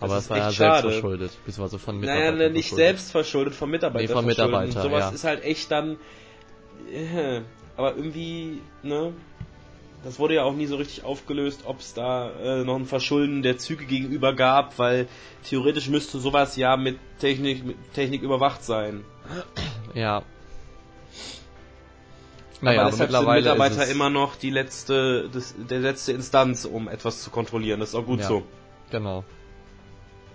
[0.00, 0.90] Aber das war ja echt selbst schade.
[0.92, 2.38] verschuldet, beziehungsweise von Naja, Mitarbeitern.
[2.38, 2.86] ne, nicht verschuldet.
[2.86, 4.46] selbst verschuldet, vom Mitarbeiter Nee, vom verschuldet.
[4.46, 5.10] Mitarbeiter, Und sowas ja.
[5.10, 5.98] ist halt echt dann...
[6.90, 7.42] Äh,
[7.76, 9.12] aber irgendwie, ne...
[10.04, 13.42] Das wurde ja auch nie so richtig aufgelöst, ob es da äh, noch ein Verschulden
[13.42, 15.06] der Züge gegenüber gab, weil
[15.48, 19.04] theoretisch müsste sowas ja mit Technik, mit Technik überwacht sein.
[19.94, 20.22] Ja.
[22.62, 25.80] Naja, aber aber, deshalb sind mittlerweile Mitarbeiter ist es, immer noch die letzte, das, der
[25.80, 27.80] letzte Instanz, um etwas zu kontrollieren.
[27.80, 28.28] Das ist auch gut Ja.
[28.28, 28.44] so.
[28.90, 29.24] Genau.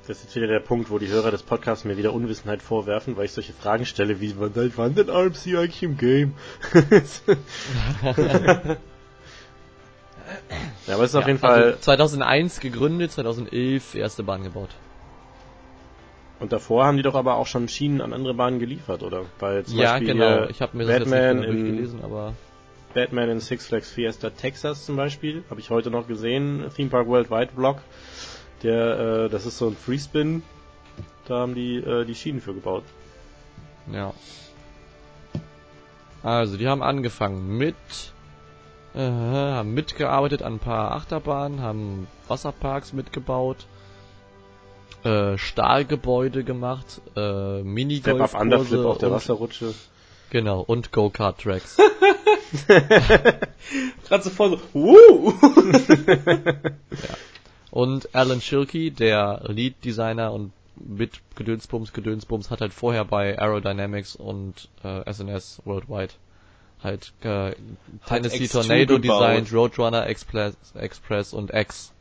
[0.07, 3.17] Das ist jetzt wieder der Punkt, wo die Hörer des Podcasts mir wieder Unwissenheit vorwerfen,
[3.17, 6.33] weil ich solche Fragen stelle, wie wann, wann denn RMC eigentlich im Game?
[10.87, 14.69] ja, aber es ist auf Ja, jeden Fall, Also 2001 gegründet, 2011 erste Bahn gebaut.
[16.39, 19.23] Und davor haben die doch aber auch schon Schienen an andere Bahnen geliefert, oder?
[19.39, 20.43] Weil zum ja, Beispiel genau.
[20.45, 22.33] Ich habe mir das Batman jetzt nicht genau in- durchgelesen, aber
[22.93, 27.07] Batman in Six Flags Fiesta Texas zum Beispiel, habe ich heute noch gesehen, Theme Park
[27.07, 27.77] Worldwide Vlog.
[28.63, 30.41] Der, äh, das ist so ein Freespin,
[31.25, 32.83] da haben die äh, die Schienen für gebaut.
[33.91, 34.13] ja.
[36.23, 37.75] Also, die haben angefangen mit
[38.95, 43.67] äh, haben mitgearbeitet an ein paar Achterbahnen, haben Wasserparks mitgebaut,
[45.03, 47.61] äh, Stahlgebäude gemacht, äh,
[47.99, 49.73] Step Up Underflip auf der und, Wasserrutsche.
[50.29, 51.77] genau und Go-Kart-Tracks.
[54.07, 55.33] Gerade so voll so, uh!
[57.69, 64.69] Und Alan Schilke, der Lead-Designer und mit Gedönsbums, Gedönsbums hat halt vorher bei Aerodynamics und
[64.83, 66.13] äh, SNS Worldwide
[66.83, 67.53] halt äh,
[68.07, 69.21] Tennessee X2 Tornado gebaut.
[69.21, 71.91] designt, Roadrunner Express, Express und X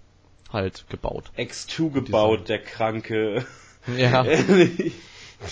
[0.57, 1.31] halt gebaut.
[1.39, 3.47] X2 gebaut, der kranke.
[3.97, 4.25] Ja,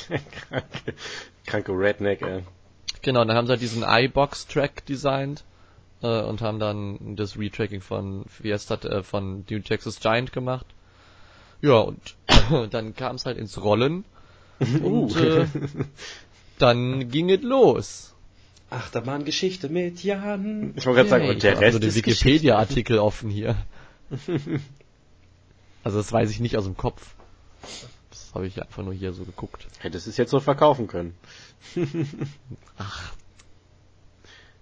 [0.49, 0.95] kranke,
[1.47, 2.43] kranke Redneck, ey.
[3.03, 5.45] genau, und dann haben sie halt diesen iBox-Track designt
[6.03, 10.67] äh, und haben dann das Retracking von Fiesta, äh, von New Texas Giant gemacht.
[11.61, 12.17] Ja, und
[12.71, 14.05] dann kam es halt ins Rollen
[14.59, 15.47] und äh,
[16.59, 18.15] dann ging es los.
[18.71, 20.75] Achterbahngeschichte mit Jan.
[20.77, 22.25] Ich wollte gerade sagen, und der ich hab Rest so den ist Geschichte.
[22.27, 23.57] Wikipedia-Artikel offen hier.
[25.85, 27.15] Also das weiß ich nicht aus dem Kopf.
[28.11, 29.67] Das habe ich einfach nur hier so geguckt.
[29.79, 31.15] Hättest es jetzt so verkaufen können.
[32.79, 33.13] Ach.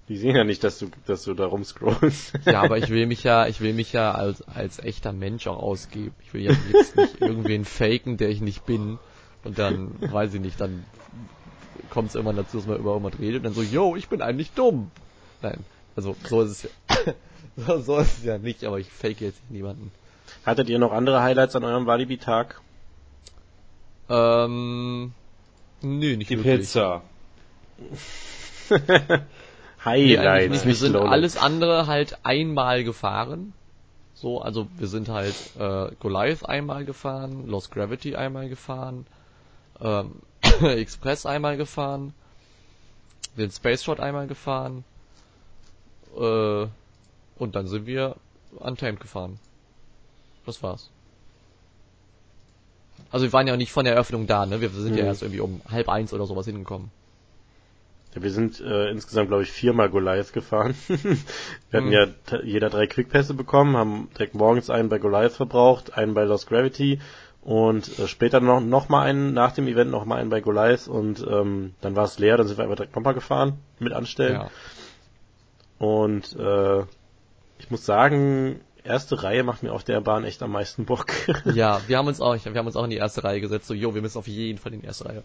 [0.08, 2.40] Die sehen ja nicht, dass du, dass du da rumscrollst.
[2.44, 5.62] Ja, aber ich will mich ja, ich will mich ja als, als echter Mensch auch
[5.62, 6.14] ausgeben.
[6.22, 8.98] Ich will ja jetzt nicht irgendwen faken, der ich nicht bin.
[9.44, 10.84] Und dann, weiß ich nicht, dann
[11.88, 14.22] kommt es irgendwann dazu, dass man über irgendwas redet und dann so, yo, ich bin
[14.22, 14.90] eigentlich dumm.
[15.40, 15.60] Nein,
[15.94, 17.14] also so ist es ja.
[17.56, 19.92] so, so ist es ja nicht, aber ich fake jetzt niemanden.
[20.44, 22.60] Hattet ihr noch andere Highlights an eurem Walibi-Tag?
[24.08, 25.12] Ähm,
[25.82, 26.60] nö, nicht Die wirklich.
[26.60, 27.02] Pizza.
[29.84, 30.50] Nee, Highlights.
[30.52, 30.66] nicht.
[30.66, 33.52] Wir sind alles andere halt einmal gefahren.
[34.14, 39.06] So, also wir sind halt äh, Goliath einmal gefahren, Lost Gravity einmal gefahren,
[39.80, 40.22] ähm,
[40.62, 42.14] Express einmal gefahren,
[43.36, 44.84] den Space Shot einmal gefahren
[46.16, 46.66] äh,
[47.38, 48.14] und dann sind wir
[48.60, 49.40] Untamed gefahren.
[50.46, 50.90] Das war's.
[53.10, 54.60] Also wir waren ja auch nicht von der Eröffnung da, ne?
[54.60, 55.08] Wir sind ja Mhm.
[55.08, 56.90] erst irgendwie um halb eins oder sowas hingekommen.
[58.14, 60.74] Ja, wir sind äh, insgesamt, glaube ich, viermal Goliath gefahren.
[60.88, 61.16] wir
[61.72, 61.92] hatten Mhm.
[61.92, 66.24] ja t- jeder drei Quickpässe bekommen, haben direkt morgens einen bei Goliath verbraucht, einen bei
[66.24, 67.00] Lost Gravity
[67.42, 70.88] und äh, später noch, noch mal einen, nach dem Event noch mal einen bei Goliath
[70.88, 74.34] und ähm, dann war es leer, dann sind wir einfach direkt nochmal gefahren mit Anstellen.
[74.42, 74.50] Ja.
[75.78, 76.80] Und äh,
[77.58, 81.06] ich muss sagen, erste Reihe macht mir auf der Bahn echt am meisten Bock.
[81.44, 83.74] Ja, wir haben uns auch, wir haben uns auch in die erste Reihe gesetzt, so,
[83.74, 85.22] jo, wir müssen auf jeden Fall in die erste Reihe.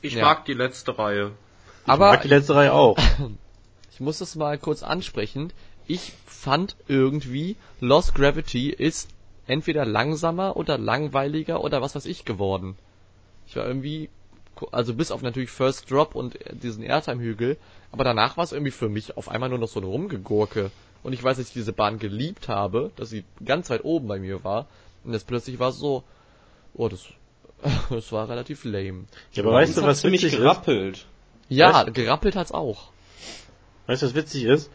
[0.00, 0.24] Ich Ja.
[0.24, 1.32] mag die letzte Reihe.
[1.84, 2.98] ich Aber mag die letzte Reihe auch.
[3.92, 5.52] ich muss das mal kurz ansprechen.
[5.86, 9.08] Ich fand irgendwie, Lost Gravity ist
[9.46, 12.76] entweder langsamer oder langweiliger oder was weiß ich geworden.
[13.46, 14.08] Ich war irgendwie,
[14.70, 17.56] also bis auf natürlich First Drop und diesen Airtime-Hügel,
[17.90, 20.70] aber danach war es irgendwie für mich auf einmal nur noch so ein Rumgegurke.
[21.02, 24.18] Und ich weiß, dass ich diese Bahn geliebt habe, dass sie ganz weit oben bei
[24.18, 24.66] mir war.
[25.04, 26.04] Und jetzt plötzlich war es so,
[26.74, 27.04] oh, das,
[27.90, 29.04] das war relativ lame.
[29.32, 30.36] Ja, aber weißt du, was witzig ist?
[30.38, 31.06] gerappelt.
[31.48, 32.90] Ja, Weißt- gerappelt hat's auch.
[33.86, 34.70] Weißt du, was witzig ist?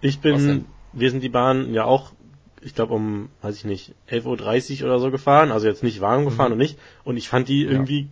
[0.00, 2.12] Ich bin, wir sind die Bahn ja auch,
[2.60, 6.24] ich glaube um, weiß ich nicht, 11.30 Uhr oder so gefahren, also jetzt nicht warm
[6.26, 6.52] gefahren Mhm.
[6.52, 8.08] und nicht, und ich fand die irgendwie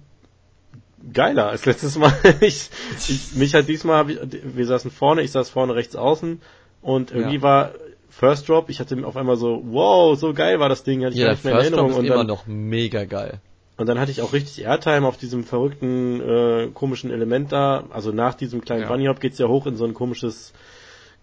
[1.12, 2.12] geiler als letztes Mal.
[2.40, 2.70] ich,
[3.08, 6.40] ich, mich hat diesmal, hab ich, wir saßen vorne, ich saß vorne rechts außen
[6.82, 7.42] und irgendwie Ja.
[7.42, 7.70] war
[8.08, 11.20] First Drop, ich hatte auf einmal so, wow, so geil war das Ding, hatte ich
[11.20, 13.40] Ja, gar nicht mehr in First Drop Erinnerung ist und immer dann, noch mega geil.
[13.76, 18.10] und dann hatte ich auch richtig Airtime auf diesem verrückten, äh, komischen Element da, also
[18.12, 18.88] nach diesem kleinen Ja.
[18.88, 20.52] Bunny Hop geht's ja hoch in so ein komisches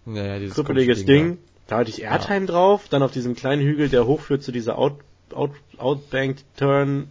[0.06, 1.38] Naja, dieses krüppeliges komische Ding.
[1.66, 4.94] Da hatte ich Airtime drauf, dann auf diesem kleinen Hügel, der hochführt zu dieser Out,
[5.34, 7.08] Out, Outbank Turn,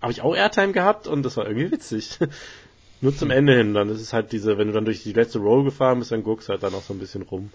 [0.00, 2.18] habe ich auch Airtime gehabt und das war irgendwie witzig.
[3.02, 5.38] Nur zum Ende hin, dann ist es halt diese, wenn du dann durch die letzte
[5.38, 7.50] Roll gefahren bist, dann guckst halt dann auch so ein bisschen rum.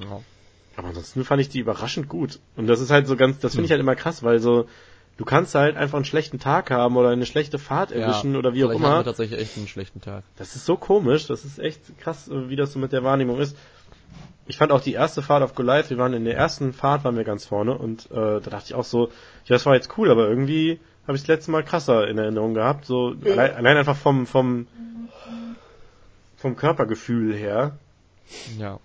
[0.00, 0.20] Ja.
[0.76, 2.38] Aber ansonsten fand ich die überraschend gut.
[2.56, 4.66] Und das ist halt so ganz, das finde ich halt immer krass, weil so,
[5.16, 8.64] du kannst halt einfach einen schlechten Tag haben oder eine schlechte Fahrt erwischen oder wie
[8.64, 9.04] auch immer.
[9.04, 10.24] tatsächlich echt einen schlechten Tag.
[10.36, 13.56] Das ist so komisch, das ist echt krass, wie das so mit der Wahrnehmung ist.
[14.46, 17.16] Ich fand auch die erste Fahrt auf Goliath, wir waren in der ersten Fahrt, waren
[17.16, 19.08] wir ganz vorne und äh, da dachte ich auch so,
[19.44, 22.54] ja, das war jetzt cool, aber irgendwie habe ich das letzte Mal krasser in Erinnerung
[22.54, 24.66] gehabt, so allein, allein einfach vom vom
[26.36, 27.76] vom Körpergefühl her.
[28.58, 28.78] Ja.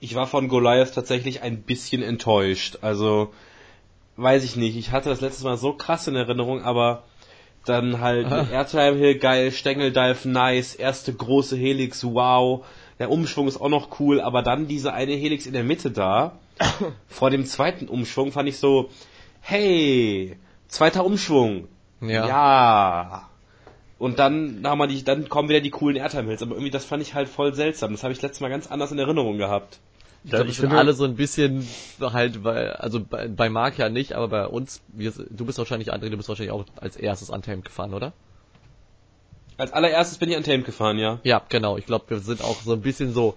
[0.00, 2.78] Ich war von Goliath tatsächlich ein bisschen enttäuscht.
[2.80, 3.32] Also,
[4.16, 4.76] weiß ich nicht.
[4.76, 7.02] Ich hatte das letztes Mal so krass in Erinnerung, aber
[7.64, 8.46] dann halt Ah.
[8.50, 12.64] Airtime Hill geil, Stängeldive nice, erste große Helix, wow.
[12.98, 16.38] Der Umschwung ist auch noch cool, aber dann diese eine Helix in der Mitte da,
[17.08, 18.90] vor dem zweiten Umschwung fand ich so,
[19.40, 20.36] hey,
[20.68, 21.68] zweiter Umschwung.
[22.00, 22.26] Ja.
[22.26, 23.27] Ja.
[23.98, 26.84] Und dann haben wir die, dann kommen wieder die coolen Airtime Hills, aber irgendwie das
[26.84, 27.92] fand ich halt voll seltsam.
[27.92, 29.80] Das habe ich letztes Mal ganz anders in Erinnerung gehabt.
[30.24, 31.66] Ich glaube, wir sind alle so ein bisschen
[32.00, 35.92] halt, weil, also bei, bei Mark ja nicht, aber bei uns, wir, du bist wahrscheinlich,
[35.92, 38.12] André, du bist wahrscheinlich auch als erstes Untamed gefahren, oder?
[39.56, 41.18] Als allererstes bin ich an Tamed gefahren, ja.
[41.24, 41.76] Ja, genau.
[41.76, 43.36] Ich glaube, wir sind auch so ein bisschen so,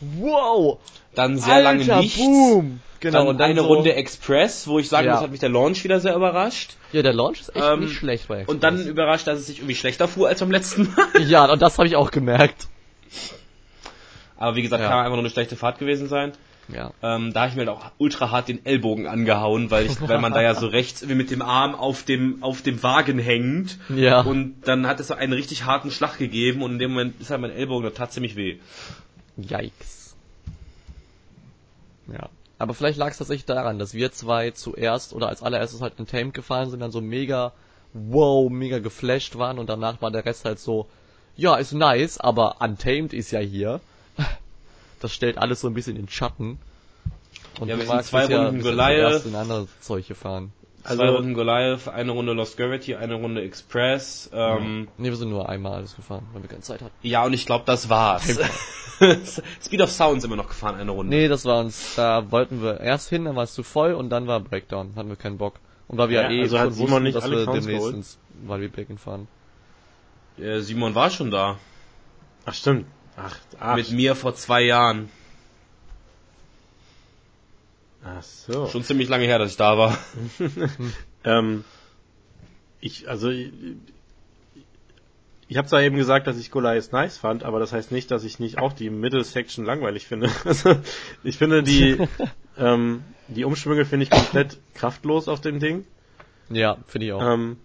[0.00, 0.78] wow,
[1.14, 2.18] Dann sehr Alter, lange nichts.
[2.18, 2.80] boom.
[3.00, 5.14] Genau, dann, und dann eine so- Runde Express, wo ich sagen Ja.
[5.14, 6.76] muss, hat mich der Launch wieder sehr überrascht.
[6.92, 8.90] Ja, der Launch ist echt Ähm, nicht schlecht bei Und dann Express.
[8.90, 11.22] überrascht, dass es sich irgendwie schlechter fuhr als beim letzten Mal.
[11.22, 12.68] Ja, und das habe ich auch gemerkt.
[14.36, 14.88] Aber wie gesagt, Ja.
[14.88, 16.32] kann einfach nur eine schlechte Fahrt gewesen sein.
[16.68, 16.92] Ja.
[17.02, 20.20] Ähm, da habe ich mir halt auch ultra hart den Ellbogen angehauen, weil, ich, weil
[20.20, 23.76] man da ja so rechts irgendwie mit dem Arm auf dem, auf dem Wagen hängt.
[23.88, 24.20] Ja.
[24.20, 27.30] Und dann hat es so einen richtig harten Schlag gegeben und in dem Moment ist
[27.30, 28.58] halt mein Ellbogen, der tat ziemlich weh.
[29.36, 30.14] Yikes.
[32.12, 32.28] Ja.
[32.60, 36.06] Aber vielleicht lag es tatsächlich daran, dass wir zwei zuerst oder als allererstes halt in
[36.06, 37.52] Tamed gefahren sind, dann so mega,
[37.94, 40.86] wow, mega geflasht waren und danach war der Rest halt so,
[41.36, 43.80] ja, ist nice, aber Untamed ist ja hier.
[45.00, 46.58] Das stellt alles so ein bisschen in Schatten.
[47.58, 49.08] Und Ja, wir sind zwei ja Runden Goliath.
[49.08, 50.52] zuerst in andere Zeug gefahren.
[50.84, 54.30] Zwei Runden Goliath, eine Runde Lost Gravity, eine Runde Express.
[54.32, 56.94] Ähm, Nee, wir sind nur einmal alles gefahren, weil wir keine Zeit hatten.
[57.02, 58.38] ja, und ich glaube, das war's.
[59.62, 61.14] Speed of Sound sind wir noch gefahren, eine Runde.
[61.14, 64.10] Nee, das war uns, da wollten wir erst hin, dann war es zu voll und
[64.10, 65.54] dann war Breakdown, hatten wir keinen Bock.
[65.88, 67.66] Und weil wir Ja, eh also hat schon Simon wussten, nicht dass alle wir Counts
[67.66, 67.94] demnächst geholt?
[67.96, 69.28] ins Bacon fahren.
[70.38, 71.58] Äh, Simon war schon da.
[72.46, 72.86] Ach, stimmt.
[73.16, 73.76] Ach, ach.
[73.76, 75.10] Mit mir vor zwei Jahren.
[78.04, 78.66] Ach so.
[78.66, 79.98] Schon ziemlich lange her, dass ich da war.
[81.22, 81.64] Ähm,
[82.80, 83.52] ich, also, ich,
[85.48, 88.24] ich habe zwar eben gesagt, dass ich Goliath nice fand, aber das heißt nicht, dass
[88.24, 90.30] ich nicht auch die Middle Section langweilig finde.
[90.44, 90.76] Also,
[91.22, 91.98] ich finde die,
[92.56, 95.84] ähm, die Umschwünge finde ich komplett kraftlos auf dem Ding.
[96.48, 97.22] Ja, finde ich auch.
[97.22, 97.58] Ähm,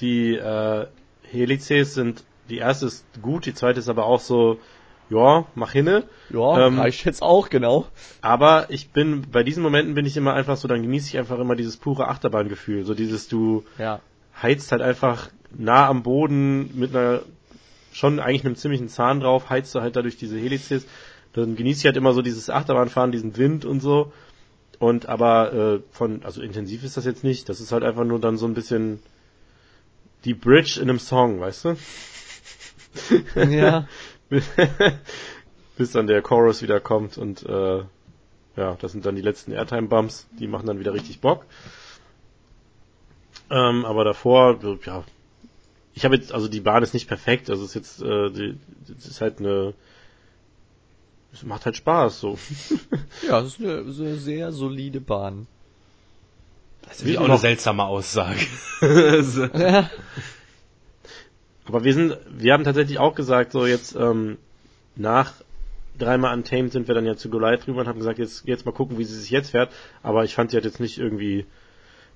[0.00, 0.86] die äh,
[1.22, 4.60] Helices sind, die erste ist gut, die zweite ist aber auch so,
[5.10, 6.04] ja, mach hinne.
[6.30, 7.86] ja, ähm, reicht jetzt auch, genau.
[8.20, 11.38] Aber ich bin, bei diesen Momenten bin ich immer einfach so, dann genieße ich einfach
[11.38, 12.84] immer dieses pure Achterbahngefühl.
[12.84, 14.00] So dieses, du Ja.
[14.42, 17.20] heizt halt einfach nah am Boden mit einer,
[17.92, 20.86] schon eigentlich einem ziemlichen Zahn drauf, heizt du halt dadurch diese Helices.
[21.32, 24.12] Dann genieße ich halt immer so dieses Achterbahnfahren, diesen Wind und so.
[24.78, 27.48] Und aber äh, von, also intensiv ist das jetzt nicht.
[27.48, 29.00] Das ist halt einfach nur dann so ein bisschen
[30.24, 31.76] die Bridge in einem Song, weißt du?
[33.50, 33.86] Ja.
[35.76, 37.82] Bis dann der Chorus wieder kommt und äh,
[38.56, 41.46] ja, das sind dann die letzten Airtime-Bumps, die machen dann wieder richtig Bock.
[43.50, 45.04] Ähm, aber davor, so, ja,
[45.94, 48.58] ich habe jetzt, also die Bahn ist nicht perfekt, also es ist jetzt, äh, die,
[48.98, 49.74] es ist halt eine,
[51.32, 52.38] es macht halt Spaß, so.
[53.28, 55.46] Ja, es ist eine, so eine sehr solide Bahn.
[56.82, 58.40] Das ist auch eine seltsame Aussage.
[59.54, 59.90] Ja.
[61.68, 64.38] Aber wir sind, wir haben tatsächlich auch gesagt, so jetzt ähm,
[64.96, 65.32] nach
[65.98, 68.72] dreimal Untamed sind wir dann ja zu Goliath drüber und haben gesagt, jetzt jetzt mal
[68.72, 69.70] gucken, wie sie sich jetzt fährt.
[70.02, 71.46] Aber ich fand, sie hat jetzt nicht irgendwie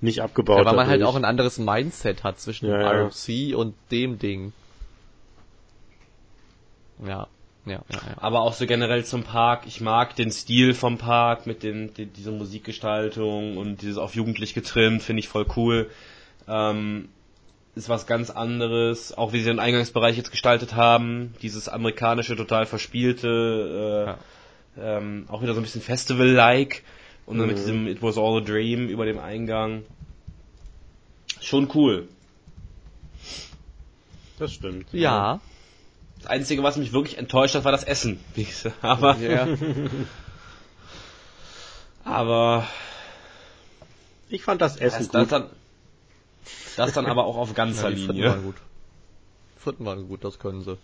[0.01, 0.59] nicht abgebaut.
[0.59, 2.91] ja weil man halt auch ein anderes Mindset hat zwischen Ja, dem ja.
[3.05, 4.53] RMC und dem Ding.
[7.05, 7.27] Ja.
[7.65, 8.01] Ja, ja, ja.
[8.17, 9.63] Aber auch so generell zum Park.
[9.67, 14.53] Ich mag den Stil vom Park mit den, die, dieser Musikgestaltung und dieses auf jugendlich
[14.53, 15.89] getrimmt, finde ich voll cool.
[16.45, 17.07] Ähm,
[17.75, 22.65] ist was ganz anderes, auch wie sie den Eingangsbereich jetzt gestaltet haben, dieses amerikanische, total
[22.65, 24.17] verspielte,
[24.77, 26.83] äh, ähm, auch wieder so ein bisschen Festival-like
[27.25, 29.83] und dann mit diesem It Was All a Dream über dem Eingang.
[31.41, 32.07] Schon cool.
[34.39, 34.87] Das stimmt.
[34.91, 35.39] Ja.
[36.17, 38.19] Das Einzige, was mich wirklich enttäuscht hat, war das Essen.
[38.81, 39.47] Aber, ja.
[42.03, 42.67] aber
[44.29, 45.31] Ich fand das Essen das, das, gut.
[45.31, 45.51] dann, das
[46.75, 48.29] dann aber auch auf ganzer ja die Fritten Linie.
[48.31, 48.55] waren gut.
[49.57, 50.77] Fritten waren gut, das können sie.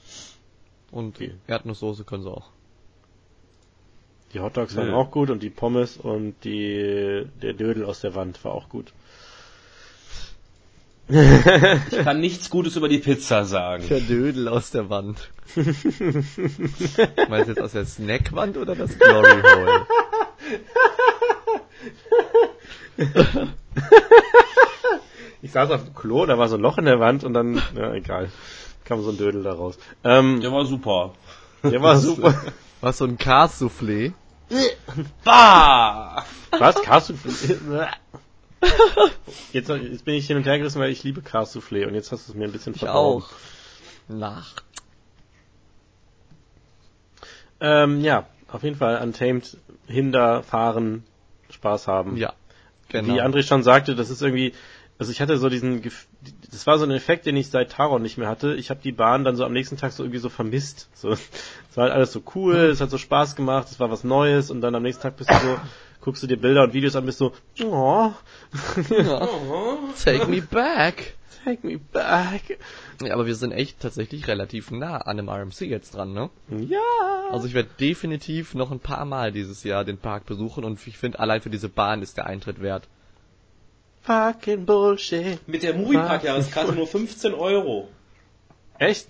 [0.92, 1.34] Und Okay.
[1.48, 2.48] Erdnusssoße können sie auch.
[4.34, 4.96] Die Hotdogs waren Ja.
[4.96, 8.94] auch gut und die Pommes und die der Dödel aus der Wand war auch gut.
[11.12, 13.84] Ich kann nichts Gutes über die Pizza sagen.
[13.90, 15.32] Der Dödel aus der Wand.
[15.56, 19.88] Meinst du jetzt aus der Snackwand oder das Glory Hole?
[25.42, 27.62] Ich saß auf dem Klo, da war so ein Loch in der Wand und dann,
[27.76, 28.30] ja, egal,
[28.86, 29.78] kam so ein Dödel da raus.
[30.04, 31.14] Ähm, Der war super.
[31.64, 32.34] der war super.
[32.82, 34.14] Was, so ein Karsoufflé?
[35.24, 36.24] Bah!
[36.58, 36.76] Was?
[36.78, 37.88] Carsoufflé?
[39.54, 42.28] Jetzt, jetzt bin ich hin und her gerissen, weil ich liebe Carsoufflé und jetzt hast
[42.28, 43.24] du es mir ein bisschen Ich verdorben.
[43.24, 43.30] auch.
[44.10, 44.54] Nach.
[47.62, 49.58] Ähm, ja, auf jeden Fall Untamed,
[49.88, 51.04] Hinder, Fahren,
[51.52, 52.18] Spaß haben.
[52.18, 52.34] Ja.
[52.90, 53.14] Genau.
[53.14, 54.54] Wie André schon sagte, das ist irgendwie,
[55.00, 55.82] also ich hatte so diesen,
[56.52, 58.54] das war so ein Effekt, den ich seit Taron nicht mehr hatte.
[58.56, 60.90] Ich habe die Bahn dann so am nächsten Tag so irgendwie so vermisst.
[60.94, 61.22] So, es
[61.76, 64.62] war halt alles so cool, es hat so Spaß gemacht, es war was Neues und
[64.62, 65.60] dann am nächsten Tag bist du so
[66.02, 68.12] guckst du dir Bilder und Videos an, bist so, oh,
[70.04, 71.16] Take me back.
[71.44, 72.60] take me back.
[73.02, 76.30] Ja, aber wir sind echt tatsächlich relativ nah an dem RMC jetzt dran, ne?
[76.50, 76.80] Ja.
[77.32, 80.98] Also ich werde definitiv noch ein paar Mal dieses Jahr den Park besuchen und ich
[80.98, 82.88] finde, allein für diese Bahn ist der Eintritt wert.
[84.02, 85.48] Fucking Bullshit.
[85.48, 87.90] Mit der Moviepark-Jahreskarte nur 15 Euro.
[88.78, 89.08] Echt?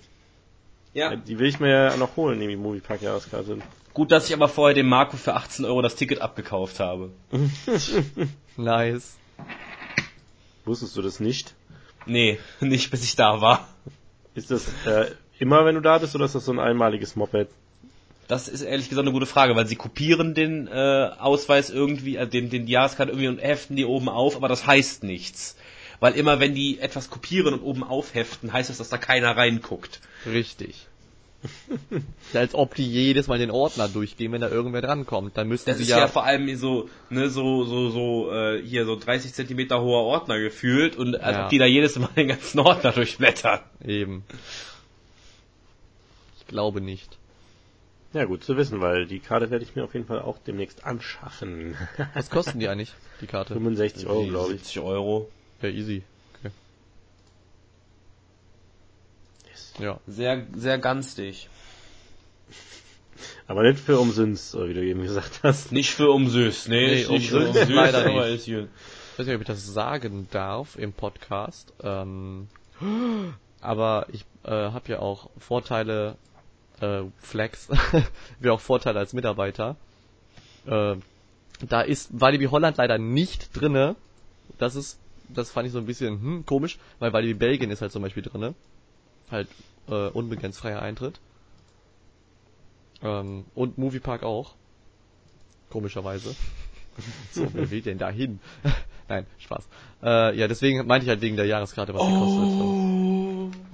[0.92, 1.14] Ja.
[1.14, 3.58] Die will ich mir ja noch holen, die Moviepark-Jahreskarte.
[3.94, 7.10] Gut, dass ich aber vorher dem Marco für 18 Euro das Ticket abgekauft habe.
[8.56, 9.16] Nice.
[10.64, 11.54] Wusstest du das nicht?
[12.06, 13.68] Nee, nicht bis ich da war.
[14.34, 17.48] Ist das äh, immer, wenn du da bist, oder ist das so ein einmaliges Moped?
[18.30, 22.26] Das ist ehrlich gesagt eine gute Frage, weil sie kopieren den äh, Ausweis irgendwie, äh,
[22.28, 25.56] den, den die Jahreskarte irgendwie und heften die oben auf, aber das heißt nichts.
[25.98, 30.00] Weil immer wenn die etwas kopieren und oben aufheften, heißt das, dass da keiner reinguckt.
[30.26, 30.86] Richtig.
[32.34, 35.36] Als ob die jedes Mal den Ordner durchgehen, wenn da irgendwer drankommt.
[35.36, 38.62] Dann müssten Das sie ist ja, ja, vor allem so, ne, so, so, so, äh,
[38.62, 41.44] hier so 30 Zentimeter hoher Ordner gefühlt und als Ja.
[41.44, 43.60] ob die da jedes Mal den ganzen Ordner durchblättern.
[43.84, 44.24] eben.
[46.38, 47.16] Ich glaube nicht.
[48.12, 50.84] Ja, gut zu wissen, weil die Karte werde ich mir auf jeden Fall auch demnächst
[50.84, 51.76] anschaffen.
[52.14, 53.54] Was kosten die eigentlich, die Karte?
[53.54, 54.60] 65 Euro, glaube ich.
[54.62, 55.28] 70 Euro.
[55.62, 56.02] Ja, easy.
[56.40, 56.50] Okay.
[59.78, 60.00] Ja.
[60.08, 61.48] Sehr, sehr ganstig.
[63.46, 65.70] Aber nicht für umsonst, so wie du eben gesagt hast.
[65.70, 68.36] Nicht für umsüß, nee, Nee, ist nicht für umsüß umsüß, leider aber nicht.
[68.36, 68.68] ist hier.
[69.12, 71.72] Ich weiß nicht, ob ich das sagen darf im Podcast.
[71.82, 72.48] Ähm,
[73.60, 76.16] aber ich äh, habe ja auch Vorteile,
[76.80, 77.68] äh, Flex,
[78.40, 79.76] wir auch Vorteile als Mitarbeiter.
[80.66, 80.96] Äh,
[81.66, 83.96] da ist Walibi Holland leider nicht drinne.
[84.58, 84.98] Das ist,
[85.28, 88.22] das fand ich so ein bisschen hm, komisch, weil Walibi Belgien ist halt zum Beispiel
[88.22, 88.54] drinne.
[89.30, 89.48] Halt
[89.88, 91.20] äh, unbegrenzt freier Eintritt.
[93.02, 94.54] Ähm, und Moviepark auch.
[95.70, 96.34] Komischerweise.
[97.32, 98.40] so, wer will denn da hin?
[99.08, 99.68] Nein, Spaß.
[100.02, 102.48] Äh, ja, deswegen meinte ich halt wegen der Jahreskarte, was die kostet.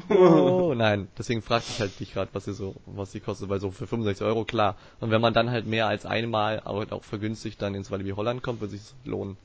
[0.09, 3.61] Oh, nein, deswegen fragte ich halt dich gerade, was sie so, was die kostet, weil
[3.61, 4.77] so für 65 Euro klar.
[5.01, 8.43] Und wenn man dann halt mehr als einmal auch, auch vergünstigt dann ins Walibi Holland
[8.43, 9.37] kommt, wird sich lohnen.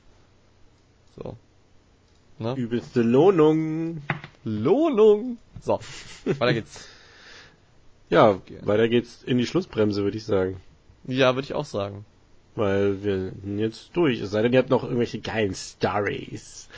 [1.16, 1.36] So.
[2.38, 2.54] Ne?
[2.54, 4.02] Übelste Lohnung.
[4.44, 5.38] Lohnung.
[5.60, 5.78] So,
[6.24, 6.88] weiter geht's.
[8.10, 10.60] Ja, weiter geht's in die Schlussbremse, würde ich sagen.
[11.04, 12.04] Ja, würde ich auch sagen.
[12.54, 14.20] Weil wir sind jetzt durch.
[14.20, 16.68] Es sei denn, ihr habt noch irgendwelche geilen Stories.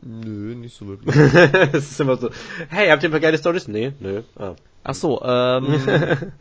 [0.00, 1.14] Nö, nicht so wirklich.
[1.72, 2.30] Es ist immer so,
[2.68, 3.68] hey, habt ihr ein paar geile Stories?
[3.68, 4.22] Nee, nö.
[4.36, 4.54] Ah.
[4.84, 5.80] Ach so, ähm,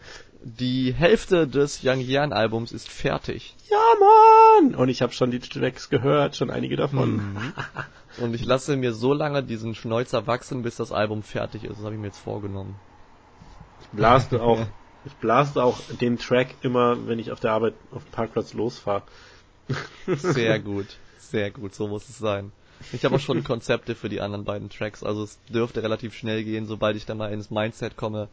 [0.44, 3.56] die Hälfte des Young Yan Albums ist fertig.
[3.70, 4.76] Ja, Mann!
[4.76, 7.38] Und ich habe schon die Tracks gehört, schon einige davon.
[8.20, 11.78] Und ich lasse mir so lange diesen Schnäuzer wachsen, bis das Album fertig ist.
[11.78, 12.76] Das habe ich mir jetzt vorgenommen.
[13.82, 14.66] Ich blaste auch,
[15.06, 19.04] ich blaste auch den Track immer, wenn ich auf der Arbeit auf dem Parkplatz losfahre.
[20.08, 22.52] Sehr gut, sehr gut, so muss es sein.
[22.92, 26.44] Ich habe auch schon Konzepte für die anderen beiden Tracks, also es dürfte relativ schnell
[26.44, 28.30] gehen, sobald ich da mal ins Mindset komme,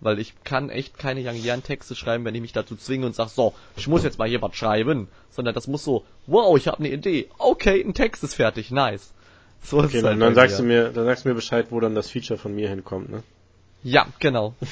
[0.00, 3.14] weil ich kann echt keine Young Yan Texte schreiben, wenn ich mich dazu zwinge und
[3.14, 6.68] sag, so, ich muss jetzt mal hier was schreiben, sondern das muss so, wow, ich
[6.68, 9.12] habe eine Idee, okay, ein Text ist fertig, nice.
[9.62, 10.64] So ist Okay, es dann, halt dann sagst du mir.
[10.64, 13.22] mir, dann sagst du mir Bescheid, wo dann das Feature von mir hinkommt, ne?
[13.82, 14.54] Ja, genau.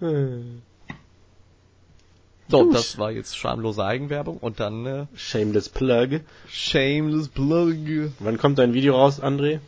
[2.48, 6.20] So, das war jetzt schamlose Eigenwerbung und dann äh, Shameless Plug.
[6.48, 8.12] Shameless Plug.
[8.18, 9.60] Wann kommt dein Video raus, André?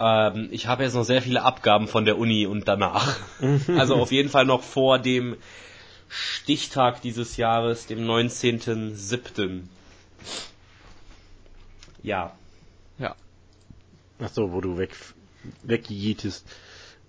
[0.00, 3.16] Ähm, ich habe jetzt noch sehr viele Abgaben von der Uni und danach.
[3.76, 5.36] also auf jeden Fall noch vor dem
[6.08, 9.62] Stichtag dieses Jahres, dem 19.07.
[12.02, 12.32] Ja.
[12.98, 13.16] Ja.
[14.18, 14.96] Ach so, wo du weg,
[15.62, 16.46] wegjietest.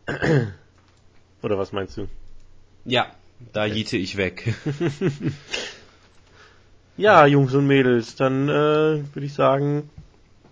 [1.41, 2.07] Oder was meinst du?
[2.83, 3.07] Ja,
[3.53, 4.53] da jiete ich weg.
[6.97, 8.53] Ja, Jungs und Mädels, dann äh,
[9.13, 9.89] würde ich sagen,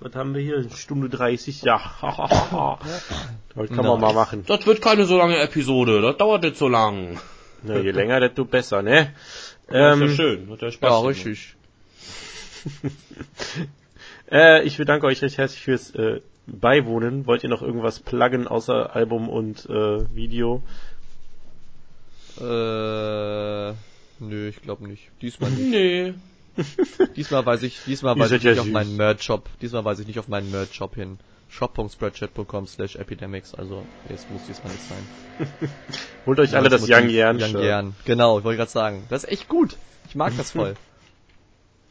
[0.02, 0.70] was haben wir hier?
[0.76, 1.62] Stunde 30?
[1.62, 1.80] Ja.
[3.56, 4.44] das kann man mal machen.
[4.46, 7.18] Das wird keine so lange Episode, das dauert nicht so lang.
[7.62, 9.14] Na, je länger, desto besser, ne?
[9.68, 10.90] Das ist ja Ähm, schön, hat ja Spaß.
[10.90, 11.56] Ja, richtig.
[14.32, 17.26] äh, ich bedanke euch recht herzlich fürs äh, Beiwohnen.
[17.26, 20.62] Wollt ihr noch irgendwas pluggen außer Album und äh, Video?
[22.40, 23.74] Äh,
[24.20, 25.10] nö, ich glaube nicht.
[25.22, 25.70] Diesmal nicht.
[25.70, 26.14] Nee.
[27.16, 29.50] Diesmal weiß ich, diesmal weiß ich ja nicht auf meinen Merch-Shop.
[29.62, 31.18] Diesmal weiß ich nicht auf meinen Merch-Shop hin.
[31.50, 33.54] shop.spreadshirt.com slash epidemics.
[33.56, 35.70] Also, es muss diesmal nicht sein.
[36.26, 37.42] Holt euch alle das Young Yan.
[37.42, 37.64] Young Shirt.
[37.64, 37.96] Yan.
[38.06, 39.06] Genau, ich wollte gerade sagen.
[39.10, 39.78] Das ist echt gut.
[40.08, 40.76] Ich mag das voll.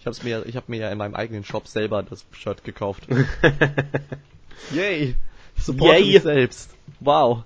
[0.03, 3.07] Ich hab's mir, ich habe mir ja in meinem eigenen Shop selber das Shirt gekauft.
[4.75, 5.15] Yay!
[5.57, 6.15] Support Yay.
[6.15, 6.71] mich selbst.
[6.99, 7.45] Wow.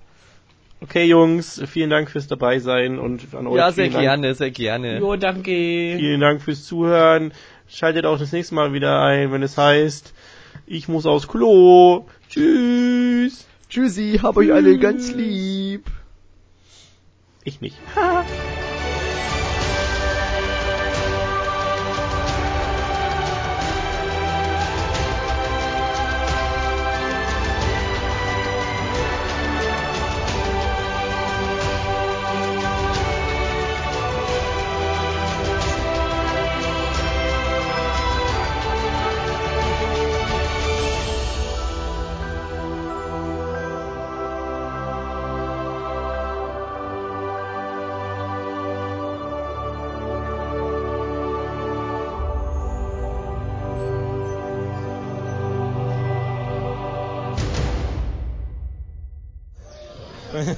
[0.79, 4.03] Okay, Jungs, vielen Dank fürs dabei sein und an euch Ja, sehr vielen Dank.
[4.03, 4.99] gerne, sehr gerne.
[4.99, 5.51] Jo, danke.
[5.51, 7.33] Vielen Dank fürs Zuhören.
[7.67, 10.13] Schaltet auch das nächste Mal wieder ein, wenn es heißt,
[10.67, 12.05] ich muss aufs Klo.
[12.29, 13.47] Tschüss.
[13.69, 15.85] Tschüssi, hab euch alle ganz lieb.
[17.43, 17.77] Ich nicht.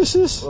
[0.00, 0.49] Letzte